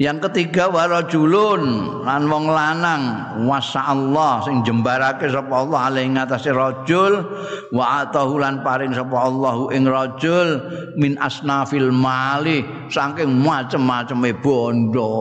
Yang 0.00 0.32
ketiga 0.32 0.72
warajulun 0.72 1.60
lan 2.08 2.24
wong 2.24 2.48
lanang. 2.48 3.36
Allah 3.76 4.40
sing 4.48 4.64
jembarake 4.64 5.28
sapa 5.28 5.60
Allah 5.60 5.92
alih 5.92 6.08
ngatasé 6.16 6.56
rajul. 6.56 7.20
Wa 7.68 8.08
atahu 8.08 8.40
lan 8.40 8.64
paring 8.64 8.96
sapa 8.96 9.12
Allah 9.28 9.68
ing 9.76 9.84
rajul. 9.84 10.56
Min 10.96 11.20
asnafil 11.20 11.92
mali 11.92 12.64
saking 12.88 13.44
macem-maceme 13.44 14.32
bondo. 14.40 15.12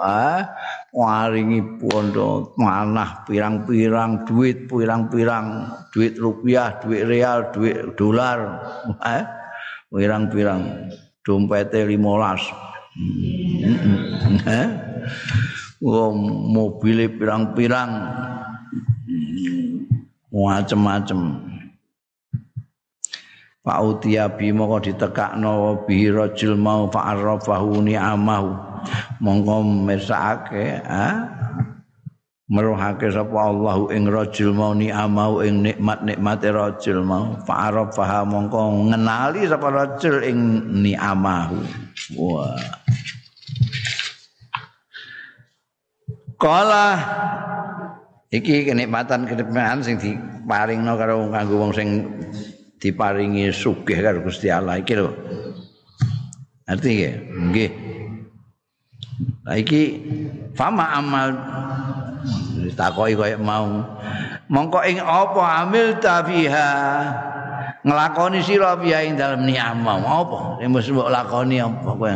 Ah 0.00 0.56
waringi 0.88 1.60
bondo 1.76 2.56
manah 2.56 3.28
pirang-pirang 3.28 4.24
duit 4.24 4.72
pirang-pirang 4.72 5.68
duit 5.92 6.16
rupiah 6.16 6.80
duit 6.80 7.04
real 7.04 7.52
duit 7.52 7.92
dolar. 7.92 8.56
Eh 9.04 9.24
pirang-pirang 9.92 10.96
dompete 11.20 11.84
15 11.84 12.68
Eh? 12.68 12.77
Wong 15.78 16.16
mobil 16.50 17.06
pirang-pirang. 17.14 17.90
Macem-macem. 20.28 21.20
Pak 23.62 23.78
Utia 23.84 24.32
bima 24.32 24.64
kok 24.64 24.88
ditekakno 24.88 25.84
bi 25.84 26.08
rajul 26.08 26.56
mau 26.56 26.88
fa'arrafahu 26.88 27.84
ni'amahu. 27.84 28.50
Monggo 29.20 29.60
mesake, 29.84 30.80
ha? 30.88 31.28
meruhake 32.48 33.12
sapa 33.12 33.36
Allahu 33.36 33.92
ing 33.92 34.08
rajul 34.08 34.56
mau 34.56 34.72
ni'amau 34.72 35.44
ing 35.44 35.60
nikmat-nikmate 35.60 36.48
rajul 36.48 37.04
mau. 37.04 37.36
Fa'arafaha 37.44 38.24
mongko 38.24 38.88
ngenali 38.88 39.44
sapa 39.44 39.68
rajul 39.68 40.24
ing 40.24 40.38
ni'amahu 40.80 41.60
wah 42.16 42.56
kala 46.38 47.02
iki 48.30 48.70
kenikmatan 48.70 49.26
kenikmatan 49.26 49.82
sing 49.82 49.98
diparingno 49.98 50.94
karo 50.94 51.26
kanggo 51.34 51.54
wong 51.58 51.72
sing 51.74 52.06
diparingi 52.78 53.50
sugih 53.50 53.98
karo 53.98 54.22
Gusti 54.22 54.48
Allah. 54.48 54.78
Iki 54.78 54.94
lho. 54.94 55.10
Arti 56.70 57.10
nggih? 57.10 57.70
Iki 59.48 59.82
fama 60.54 60.94
amal 60.94 61.34
ditakoki 62.62 63.18
kaya 63.18 63.36
mau. 63.40 63.82
Mongko 64.48 64.80
ing 64.86 65.02
apa 65.02 65.66
amil 65.66 65.98
tafiha 66.00 66.70
nglakoni 67.82 68.40
sira 68.40 68.78
fiha 68.78 69.04
ing 69.04 69.18
dalem 69.18 69.44
ni'amah. 69.44 69.96
Apa? 70.06 70.38
Sing 70.62 70.68
mesti 70.70 70.90
mbok 70.94 71.10
lakoni 71.10 71.56
apa 71.60 71.90
kowe 71.92 72.12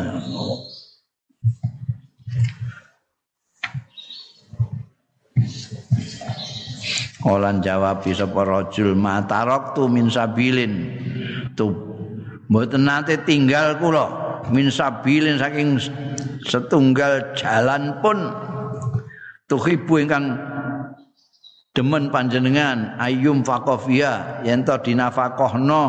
Olan 7.22 7.62
jawab 7.62 8.02
sapa 8.02 8.42
rajul 8.42 8.98
matarok 8.98 9.78
tu 9.78 9.86
min 9.86 10.10
sabilin. 10.10 10.90
Tu 11.54 11.70
mboten 12.50 12.82
nate 12.82 13.22
tinggal 13.22 13.78
kula 13.78 14.06
min 14.50 14.66
sabilin 14.66 15.38
saking 15.38 15.78
setunggal 16.42 17.30
jalan 17.38 17.94
pun. 18.02 18.18
Tuhibu 19.46 20.02
ingkang 20.02 20.34
demen 21.72 22.10
panjenengan 22.10 22.98
ayum 22.98 23.46
faqafia 23.46 24.42
yen 24.42 24.66
to 24.66 24.74
dinafakohno 24.82 25.84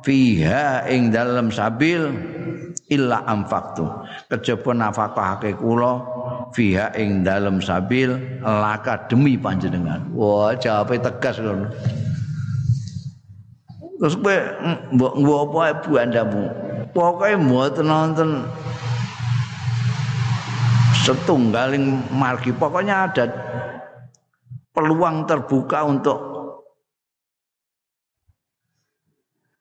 fiha 0.00 0.88
ing 0.90 1.12
dalam 1.14 1.52
sabil 1.52 2.08
illa 2.90 3.24
amfaktu 3.24 3.86
kejaba 4.28 4.70
nafakahake 4.74 5.56
kula 5.56 6.02
fiha 6.54 6.94
ing 6.94 7.26
dalam 7.26 7.58
sabil 7.58 8.14
laka 8.40 9.10
demi 9.10 9.34
panjenengan. 9.34 10.06
Wah 10.14 10.54
jawabe 10.54 11.02
tegas 11.02 11.42
ngono. 11.42 11.66
Terus 13.98 14.14
kowe 14.22 14.36
mbok 14.94 15.14
mbok 15.18 15.38
apa 15.50 15.60
ibu 15.74 15.90
andamu? 15.98 16.44
Pokoke 16.94 17.34
mboten 17.34 17.86
nonton 17.90 18.30
setunggaling 21.02 21.98
margi. 22.14 22.54
Pokoknya 22.54 23.10
ada 23.10 23.26
peluang 24.70 25.26
terbuka 25.26 25.82
untuk 25.82 26.18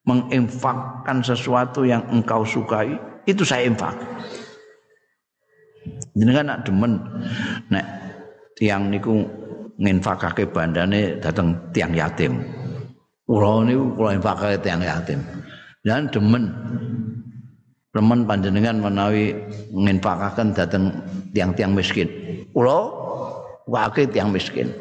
menginfakkan 0.06 1.26
sesuatu 1.26 1.82
yang 1.90 2.06
engkau 2.14 2.46
sukai. 2.46 2.94
Itu 3.24 3.48
saya 3.48 3.66
infak 3.66 3.96
kan 6.14 6.46
nak 6.46 6.62
demen 6.66 6.94
nek 7.74 7.86
tiang 8.54 8.94
niku 8.94 9.26
nginfakake 9.82 10.46
bandane 10.54 11.18
datang 11.18 11.58
tiang 11.74 11.92
yatim 11.94 12.38
kula 13.26 13.66
niku 13.66 13.98
kula 13.98 14.18
infakake 14.18 14.62
tiang 14.62 14.86
yatim 14.86 15.20
dan 15.82 16.06
demen 16.14 16.54
remen 17.94 18.26
panjenengan 18.26 18.82
menawi 18.82 19.38
nginfakaken 19.70 20.58
dateng 20.58 20.90
tiang-tiang 21.32 21.78
miskin. 21.78 22.10
Kula 22.52 22.90
wakil 23.70 24.10
tiang 24.10 24.34
miskin. 24.34 24.74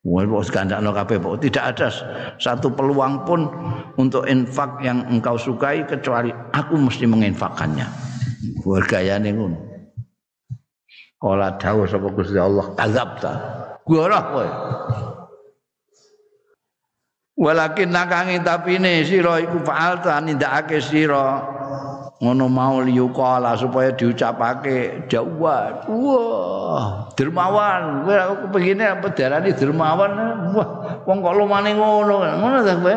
Tidak 0.00 1.60
ada 1.60 1.88
satu 2.40 2.72
peluang 2.72 3.28
pun 3.28 3.44
untuk 4.00 4.24
infak 4.24 4.80
yang 4.80 5.04
engkau 5.12 5.36
sukai 5.36 5.84
kecuali 5.84 6.32
aku 6.32 6.72
mesti 6.80 7.04
menginfakkannya. 7.04 8.09
Gayane 8.88 9.30
ngono. 9.32 9.58
Kala 11.20 11.60
dawuh 11.60 11.84
sapa 11.84 12.08
Gusti 12.16 12.40
Allah 12.40 12.72
kadzabta. 12.72 13.32
Goroh 13.84 14.24
kowe. 14.32 14.48
Walakin 17.40 17.92
nakangi 17.92 18.40
tapine 18.44 19.04
sira 19.04 19.40
iku 19.40 19.64
fa'alta 19.64 20.20
nindakake 20.20 20.80
sira 20.80 21.40
ngono 22.20 22.52
mau 22.52 22.84
liyukala 22.84 23.56
supaya 23.56 23.96
diucapake 23.96 25.08
jawab 25.08 25.88
wah 25.88 27.08
dermawan 27.16 28.04
kowe 28.04 28.12
aku 28.12 28.44
pengine 28.52 28.84
apa 28.92 29.08
darani 29.16 29.56
dermawan 29.56 30.12
wah 30.52 30.68
wong 31.08 31.24
kok 31.24 31.32
lumane 31.32 31.72
ngono 31.72 32.20
ngono 32.20 32.60
ta 32.60 32.76
kowe 32.76 32.96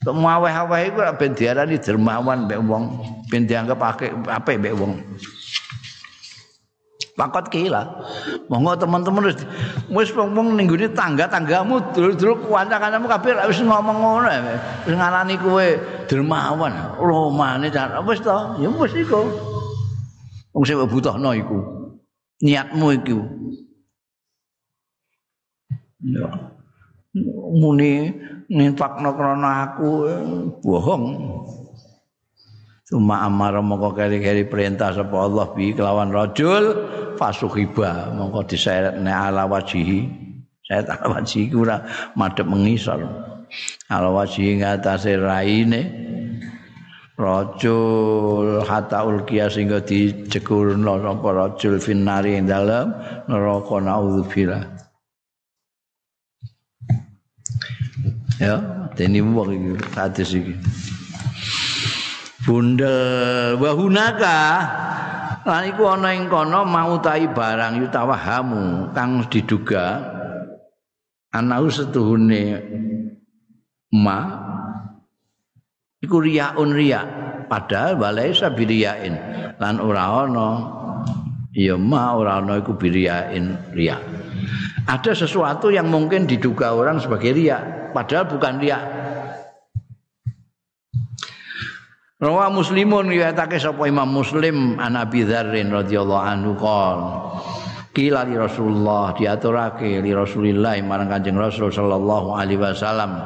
kok 0.00 0.16
maweh-aweh 0.16 0.80
iku 0.88 1.00
ben 1.20 1.36
diarani 1.36 1.76
dermawan 1.76 2.48
mbek 2.48 2.60
wong 2.64 2.84
ben 3.28 3.44
dianggap 3.44 3.76
apik 3.84 4.10
apik 4.28 4.56
mbek 4.56 4.74
wong 4.76 4.96
Pakot 7.20 7.52
kila. 7.52 7.84
Monggo 8.48 8.80
teman-teman 8.80 9.28
wis 9.28 9.36
wis 9.92 10.08
wong 10.16 10.56
ning 10.56 10.64
gone 10.64 10.88
tangga-tanggamu 10.96 11.92
dulur-dulur 11.92 12.48
kanca-kancamu 12.48 13.06
kabeh 13.12 13.36
wis 13.44 13.60
ngomong 13.60 13.98
ngono 14.00 14.28
wis 14.88 14.96
ngarani 14.96 15.36
kowe 15.36 15.66
dermawan. 16.08 16.72
Romane 16.96 17.68
wis 18.08 18.24
to, 18.24 18.36
ya 18.56 18.72
wis 18.72 18.96
iku. 18.96 19.20
Wong 20.56 20.64
sing 20.64 20.80
butuhno 20.80 21.36
iku. 21.36 21.58
Niatmu 22.40 22.88
iku. 23.04 23.20
Ya. 26.00 26.56
Muni 27.10 28.06
nintakno 28.46 29.10
krana 29.18 29.66
aku 29.66 30.06
bohong. 30.62 31.04
Cuma 32.86 33.26
amar 33.26 33.58
mongko 33.58 33.94
keri-keri 33.98 34.46
perintah 34.46 34.94
sapa 34.94 35.14
Allah 35.14 35.50
bi 35.54 35.74
kelawan 35.74 36.14
rajul 36.14 36.74
fasuhiba 37.18 38.14
mongko 38.14 38.46
diseret 38.46 38.98
ne 39.02 39.10
ala 39.10 39.46
wajihi. 39.50 40.06
Saya 40.62 40.86
tak 40.86 41.02
wajihi 41.02 41.50
ora 41.54 41.82
madhep 42.14 42.46
mengisor. 42.46 43.02
Ala 43.90 44.10
wajihi 44.14 44.62
ngatasé 44.62 45.18
raine 45.18 45.82
rajul 47.18 48.62
hatta 48.62 49.02
ulqiya 49.02 49.50
sehingga 49.50 49.82
dijekurno 49.82 51.02
sapa 51.02 51.28
rajul 51.34 51.82
finnari 51.82 52.38
ing 52.38 52.46
dalem 52.46 52.94
neraka 53.26 53.76
naudzubillah. 53.82 54.89
Ya, 58.40 58.56
dene 58.96 59.20
wong 59.20 59.52
iki 59.52 59.70
hadis 59.92 60.32
iki. 60.32 60.56
bundel 62.48 63.60
wa 63.60 63.70
hunaka? 63.76 64.40
Lan 65.44 65.68
iku 65.68 65.92
ana 65.92 66.16
ing 66.16 66.28
kono 66.28 66.64
mautai 66.64 67.28
barang 67.28 67.84
yutawahamu 67.84 68.92
kang 68.96 69.28
diduga 69.28 70.00
ana 71.32 71.60
setuhune 71.68 72.60
ma. 73.92 74.20
Iku 76.00 76.16
riyaun 76.24 76.72
riya 76.72 77.04
padahal 77.44 78.00
walai 78.00 78.32
sabiriyain 78.32 79.14
lan 79.60 79.76
ora 79.84 80.24
ana 80.24 80.48
ya 81.52 81.76
ma 81.76 82.16
ora 82.16 82.40
ana 82.40 82.56
iku 82.56 82.72
biriyain 82.72 83.76
riya 83.76 84.00
ada 84.88 85.12
sesuatu 85.12 85.68
yang 85.68 85.92
mungkin 85.92 86.24
diduga 86.24 86.72
orang 86.72 87.04
sebagai 87.04 87.36
riya 87.36 87.79
padahal 87.90 88.26
bukan 88.30 88.54
riya 88.58 88.78
Rawa 92.20 92.52
Muslimun 92.52 93.08
riwayatake 93.08 93.56
sapa 93.56 93.88
Imam 93.88 94.04
Muslim 94.12 94.76
an 94.76 94.92
Abi 94.92 95.24
Dzarrin 95.24 95.72
radhiyallahu 95.72 96.20
anhu 96.20 96.52
qol 96.52 96.98
Kila 97.90 98.22
li 98.22 98.38
Rasulullah 98.38 99.10
diaturake 99.16 99.98
li 99.98 100.14
Rasulillah 100.14 100.78
marang 100.86 101.10
Kanjeng 101.10 101.34
Rasul 101.34 101.74
sallallahu 101.74 102.38
alaihi 102.38 102.62
wasallam. 102.62 103.18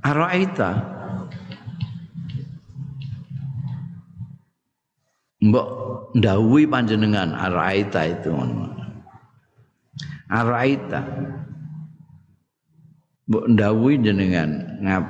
Araita 0.00 0.99
Mbok 5.40 5.68
ndawuhi 6.20 6.68
panjenengan 6.68 7.32
araita 7.32 8.04
itu 8.04 8.28
Araita 10.30 11.00
mbok 13.30 13.46
ndawuhi 13.46 14.02
jenengan 14.02 14.82
ngap 14.82 15.04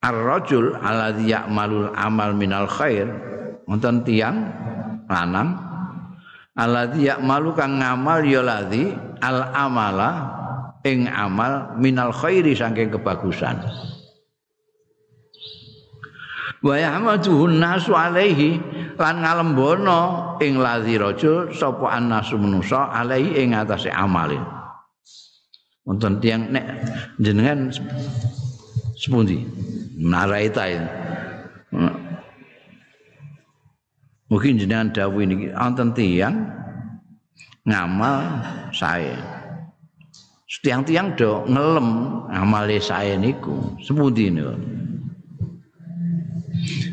ar-rajul 0.00 0.72
alladzi 0.80 1.28
ya'malul 1.28 1.92
amal 1.92 2.32
minal 2.32 2.64
khair 2.64 3.04
wonten 3.68 4.00
tiyang 4.00 4.48
lanang 5.12 5.60
alladzi 6.56 7.12
ya'malu 7.12 7.52
kang 7.52 7.84
ngamal 7.84 8.24
ya 8.24 8.40
ladzi 8.40 8.96
al 9.20 9.52
amala 9.52 10.10
ing 10.88 11.04
amal 11.04 11.76
minal 11.76 12.16
khairi 12.16 12.56
saking 12.56 12.88
kebagusan 12.88 13.60
wa 16.60 16.74
yahmaduhun 16.76 17.56
nasu 17.56 17.96
alaihi 17.96 18.60
lan 19.00 19.24
ngalembono 19.24 20.00
ing 20.44 20.60
ladzi 20.60 21.00
rajul 21.00 21.52
sapa 21.56 21.88
annasu 21.96 22.36
manusa 22.36 22.92
alaihi 22.92 23.40
ing 23.40 23.56
atase 23.56 23.88
amalin 23.88 24.44
wonten 25.90 26.20
tiyang 26.20 26.52
nek 26.52 26.66
jenengan 27.18 27.72
sepundi 28.94 29.42
naraita. 29.96 30.68
Mungkin 34.30 34.62
jenengan 34.62 34.94
dawuh 34.94 35.24
niki 35.26 35.50
wonten 35.50 35.90
tiyang 35.96 36.36
ngamal 37.66 38.44
saya. 38.70 39.18
Setiang-tiang 40.50 41.14
do 41.14 41.46
ngelem 41.46 41.88
ngamale 42.30 42.78
saya 42.82 43.18
niku 43.18 43.74
sepundi 43.82 44.30
niku. 44.30 44.54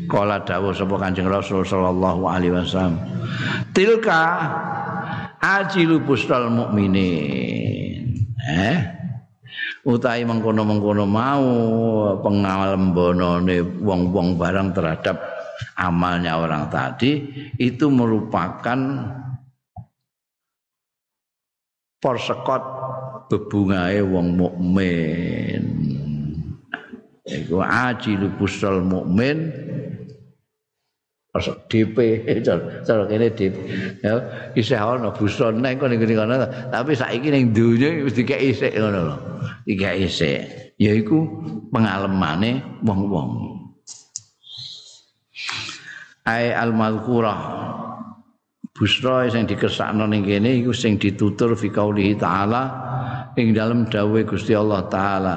Kala 0.08 0.40
dawuh 0.42 0.72
sapa 0.72 0.96
Kanjeng 0.96 1.28
Rasul 1.28 1.62
sallallahu 1.62 2.24
alaihi 2.24 2.56
wasallam. 2.56 2.96
Tilka 3.76 4.20
ajilu 5.38 6.02
bustal 6.02 6.48
mukminin. 6.48 8.16
eh 8.48 8.98
utahe 9.88 10.24
mengkono-mengkono 10.28 11.04
mau 11.08 11.46
pengalembonone 12.20 13.80
wong-wong 13.80 14.36
barang 14.36 14.76
terhadap 14.76 15.16
amalnya 15.80 16.36
orang 16.36 16.68
tadi 16.68 17.24
itu 17.56 17.88
merupakan 17.88 18.78
porsekot 21.98 22.62
bebungae 23.32 24.04
wong 24.04 24.36
mukmin 24.36 25.62
iku 27.24 27.64
ajilu 27.64 28.28
busal 28.36 28.84
mukmin 28.84 29.50
DP 31.36 31.96
cara 32.88 33.04
kene 33.04 33.28
DP 33.36 33.56
ya 34.00 34.16
isih 34.56 34.80
ana 34.80 35.12
buson 35.12 35.60
nek 35.60 35.76
kene 35.76 36.00
kono 36.00 36.40
tapi 36.72 36.96
saiki 36.96 37.28
ning 37.28 37.52
donya 37.52 38.00
wis 38.00 38.16
dikek 38.16 38.40
isih 38.40 38.72
ngono 38.72 39.00
lho. 39.12 39.16
Dikek 39.68 40.08
isih 40.08 40.40
yaiku 40.80 41.28
pengalemane 41.68 42.80
wong-wong. 42.80 43.60
Ai 46.24 46.48
al 46.48 46.72
mazkurah 46.72 47.40
busra 48.72 49.28
sing 49.28 49.44
dikesakno 49.44 50.08
ning 50.08 50.24
kene 50.24 50.64
iku 50.64 50.72
sing 50.72 50.96
ditutur 50.96 51.52
fi 51.60 51.68
qauli 51.68 52.16
taala 52.16 52.88
ing 53.36 53.52
dalam 53.52 53.84
dawuh 53.84 54.24
Gusti 54.24 54.56
Allah 54.56 54.88
taala. 54.88 55.34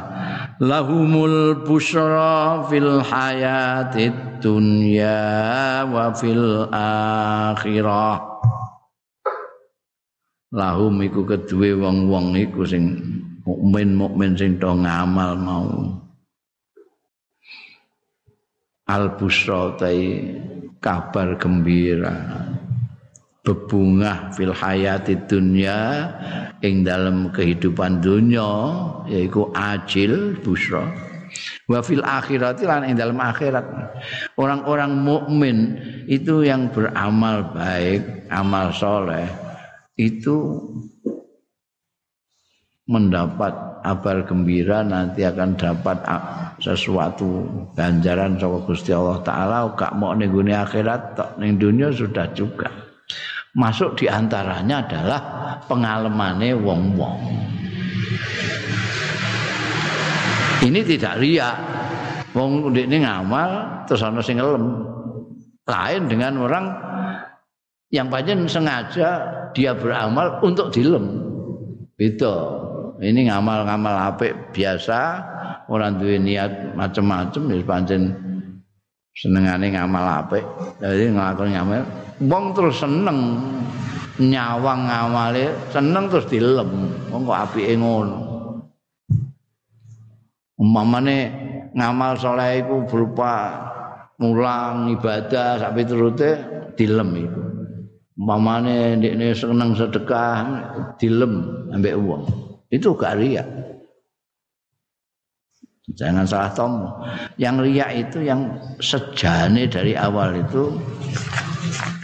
Lahumul 0.63 1.67
busra 1.67 2.63
fil 2.71 3.03
hayatid 3.03 4.30
dunya 4.41 5.17
wa 5.85 6.09
fil 6.17 6.67
akhirah. 6.73 8.17
Lahum 10.51 10.99
iku 10.99 11.23
kedue 11.23 11.77
wong-wong 11.79 12.35
iku 12.35 12.67
sing 12.67 12.99
mukmin 13.47 13.95
mukmin 13.95 14.35
sing 14.35 14.59
do 14.59 14.75
ngamal 14.75 15.39
mau. 15.39 15.69
Al 18.91 19.15
busra 19.15 19.77
kabar 20.83 21.39
gembira. 21.39 22.17
Bebungah 23.41 24.35
fil 24.35 24.51
hayati 24.51 25.15
dunya 25.25 26.11
ing 26.61 26.83
dalam 26.85 27.31
kehidupan 27.33 28.03
dunia 28.03 28.49
yaitu 29.09 29.49
ajil 29.55 30.37
busra 30.45 31.10
wa 31.67 31.79
fil 31.79 32.03
akhirat 32.03 32.59
lan 32.63 32.87
ing 32.87 32.95
dalam 32.99 33.19
akhirat. 33.19 33.65
Orang-orang 34.35 34.91
mukmin 35.01 35.57
itu 36.07 36.43
yang 36.43 36.71
beramal 36.71 37.51
baik 37.55 38.27
amal 38.31 38.71
soleh 38.75 39.27
itu 39.95 40.59
mendapat 42.89 43.53
kabar 43.81 44.27
gembira 44.27 44.83
nanti 44.83 45.25
akan 45.25 45.57
dapat 45.57 45.97
sesuatu 46.61 47.47
ganjaran 47.73 48.37
saka 48.37 48.59
Gusti 48.67 48.91
Allah 48.93 49.19
taala. 49.25 49.71
Gak 49.73 49.95
mau 49.97 50.13
ning 50.13 50.31
akhirat 50.31 51.17
tok 51.17 51.29
ning 51.39 51.57
dunia 51.57 51.89
sudah 51.89 52.29
juga. 52.35 52.69
Masuk 53.51 53.99
di 53.99 54.07
antaranya 54.07 54.79
adalah 54.87 55.19
pengalemane 55.67 56.55
wong-wong 56.55 57.19
ini 60.61 60.79
tidak 60.85 61.17
riak 61.19 61.55
wong 62.37 62.71
ini 62.73 63.03
ngamal 63.03 63.83
terus 63.89 64.05
ana 64.05 64.21
sing 64.23 64.39
ngelem 64.39 64.87
lain 65.67 66.01
dengan 66.09 66.33
orang 66.41 66.65
yang 67.91 68.07
pancen 68.07 68.47
sengaja 68.47 69.09
dia 69.51 69.75
beramal 69.75 70.39
untuk 70.41 70.71
dilem. 70.71 71.27
Itu. 71.99 72.33
Ini 73.01 73.29
ngamal-ngamal 73.29 74.13
apik 74.13 74.53
biasa, 74.55 74.99
orang 75.67 75.97
duwe 75.99 76.21
niat 76.21 76.77
macam-macam 76.77 77.41
ya 77.49 77.57
pancen 77.65 78.01
senengane 79.17 79.73
ngamal 79.75 80.05
apik. 80.23 80.45
Jadi 80.79 81.11
nglakoni 81.11 81.51
ngamal, 81.57 81.81
wong 82.29 82.45
terus 82.55 82.79
seneng 82.79 83.41
nyawang 84.21 84.87
ngamale, 84.87 85.51
seneng 85.73 86.07
terus 86.07 86.29
dilem. 86.29 86.93
Wong 87.11 87.27
kok 87.27 87.39
apike 87.49 87.75
ngono. 87.75 88.30
Umpamane 90.61 91.17
ngamal 91.73 92.13
saleh 92.21 92.61
iku 92.61 92.85
berupa 92.85 93.57
mulang 94.21 94.93
ibadah 94.93 95.57
sampai 95.57 95.83
terute 95.89 96.31
dilem 96.77 97.09
itu. 97.17 97.41
mamane 98.21 99.01
ndekne 99.01 99.33
seneng 99.33 99.73
sedekah 99.73 100.37
dilem 101.01 101.41
ambek 101.73 101.97
uang 101.97 102.23
itu 102.69 102.93
gak 102.93 103.17
riak. 103.17 103.47
Jangan 105.91 106.23
salah 106.23 106.51
tomo 106.55 106.87
yang 107.35 107.59
riak 107.59 107.91
itu 108.07 108.23
yang 108.23 108.47
sejane 108.79 109.67
dari 109.67 109.97
awal 109.97 110.37
itu 110.39 110.71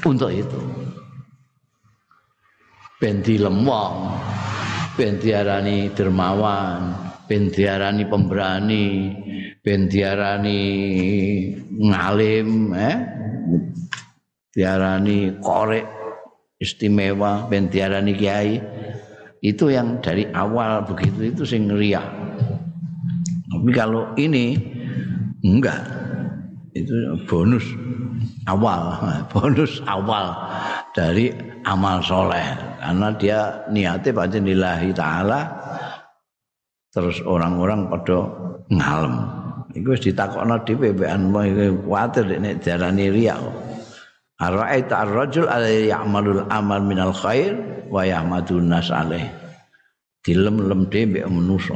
untuk 0.03 0.33
itu. 0.33 0.59
Ben 2.97 3.21
dilem 3.21 3.63
wong 3.63 4.17
ben 4.97 5.21
diarani 5.21 5.93
dermawan 5.93 7.06
ben 7.27 7.51
diarani 7.51 8.03
pemberani 8.07 8.85
ben 9.61 9.91
diarani 9.91 10.61
ngalim 11.75 12.73
eh? 12.73 12.97
Diarani 14.55 15.37
korek 15.43 15.85
istimewa 16.57 17.45
ben 17.51 17.69
diarani 17.69 18.13
kiai. 18.17 18.55
Itu 19.37 19.69
yang 19.69 20.01
dari 20.01 20.25
awal 20.33 20.81
begitu 20.89 21.29
itu 21.29 21.43
sing 21.45 21.69
riak 21.69 22.27
tapi 23.57 23.71
kalau 23.73 24.05
ini 24.21 24.53
enggak. 25.41 25.81
Itu 26.77 26.93
bonus 27.25 27.65
awal 28.45 28.95
bonus 29.33 29.81
awal 29.89 30.29
dari 30.93 31.33
amal 31.65 31.99
soleh. 32.05 32.45
Karena 32.77 33.11
dia 33.17 33.39
niatnya 33.73 34.11
pada 34.13 34.37
nilahi 34.37 34.93
ta'ala 34.93 35.41
terus 36.97 37.21
orang-orang 37.21 37.85
pada 37.93 38.25
ngalem 38.73 39.15
itu 39.77 40.09
ditakokno 40.09 40.65
dhewe 40.65 40.89
bean 40.97 41.29
kuwatir 41.85 42.25
nek 42.25 42.65
diarani 42.65 43.13
riak 43.13 43.37
Ar-ra'aita 44.37 45.01
ar-rajul 45.01 45.49
alladhi 45.49 45.89
ya'malul 45.89 46.45
amal 46.53 46.77
minal 46.85 47.09
khair 47.09 47.57
wa 47.89 48.05
yahmadun 48.05 48.69
nas 48.69 48.93
alaih. 48.93 49.25
Dilem-lem 50.21 50.85
dhewe 50.93 51.25
manusa. 51.25 51.73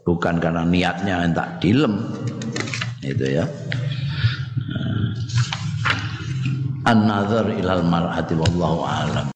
Bukan 0.00 0.40
karena 0.40 0.64
niatnya 0.64 1.28
entak 1.28 1.60
dilem. 1.60 2.08
Itu 3.04 3.36
ya. 3.36 3.44
An-nazar 6.88 7.52
ilal 7.52 7.84
mar'ati 7.84 8.32
wallahu 8.40 8.80
a'lam. 8.88 9.28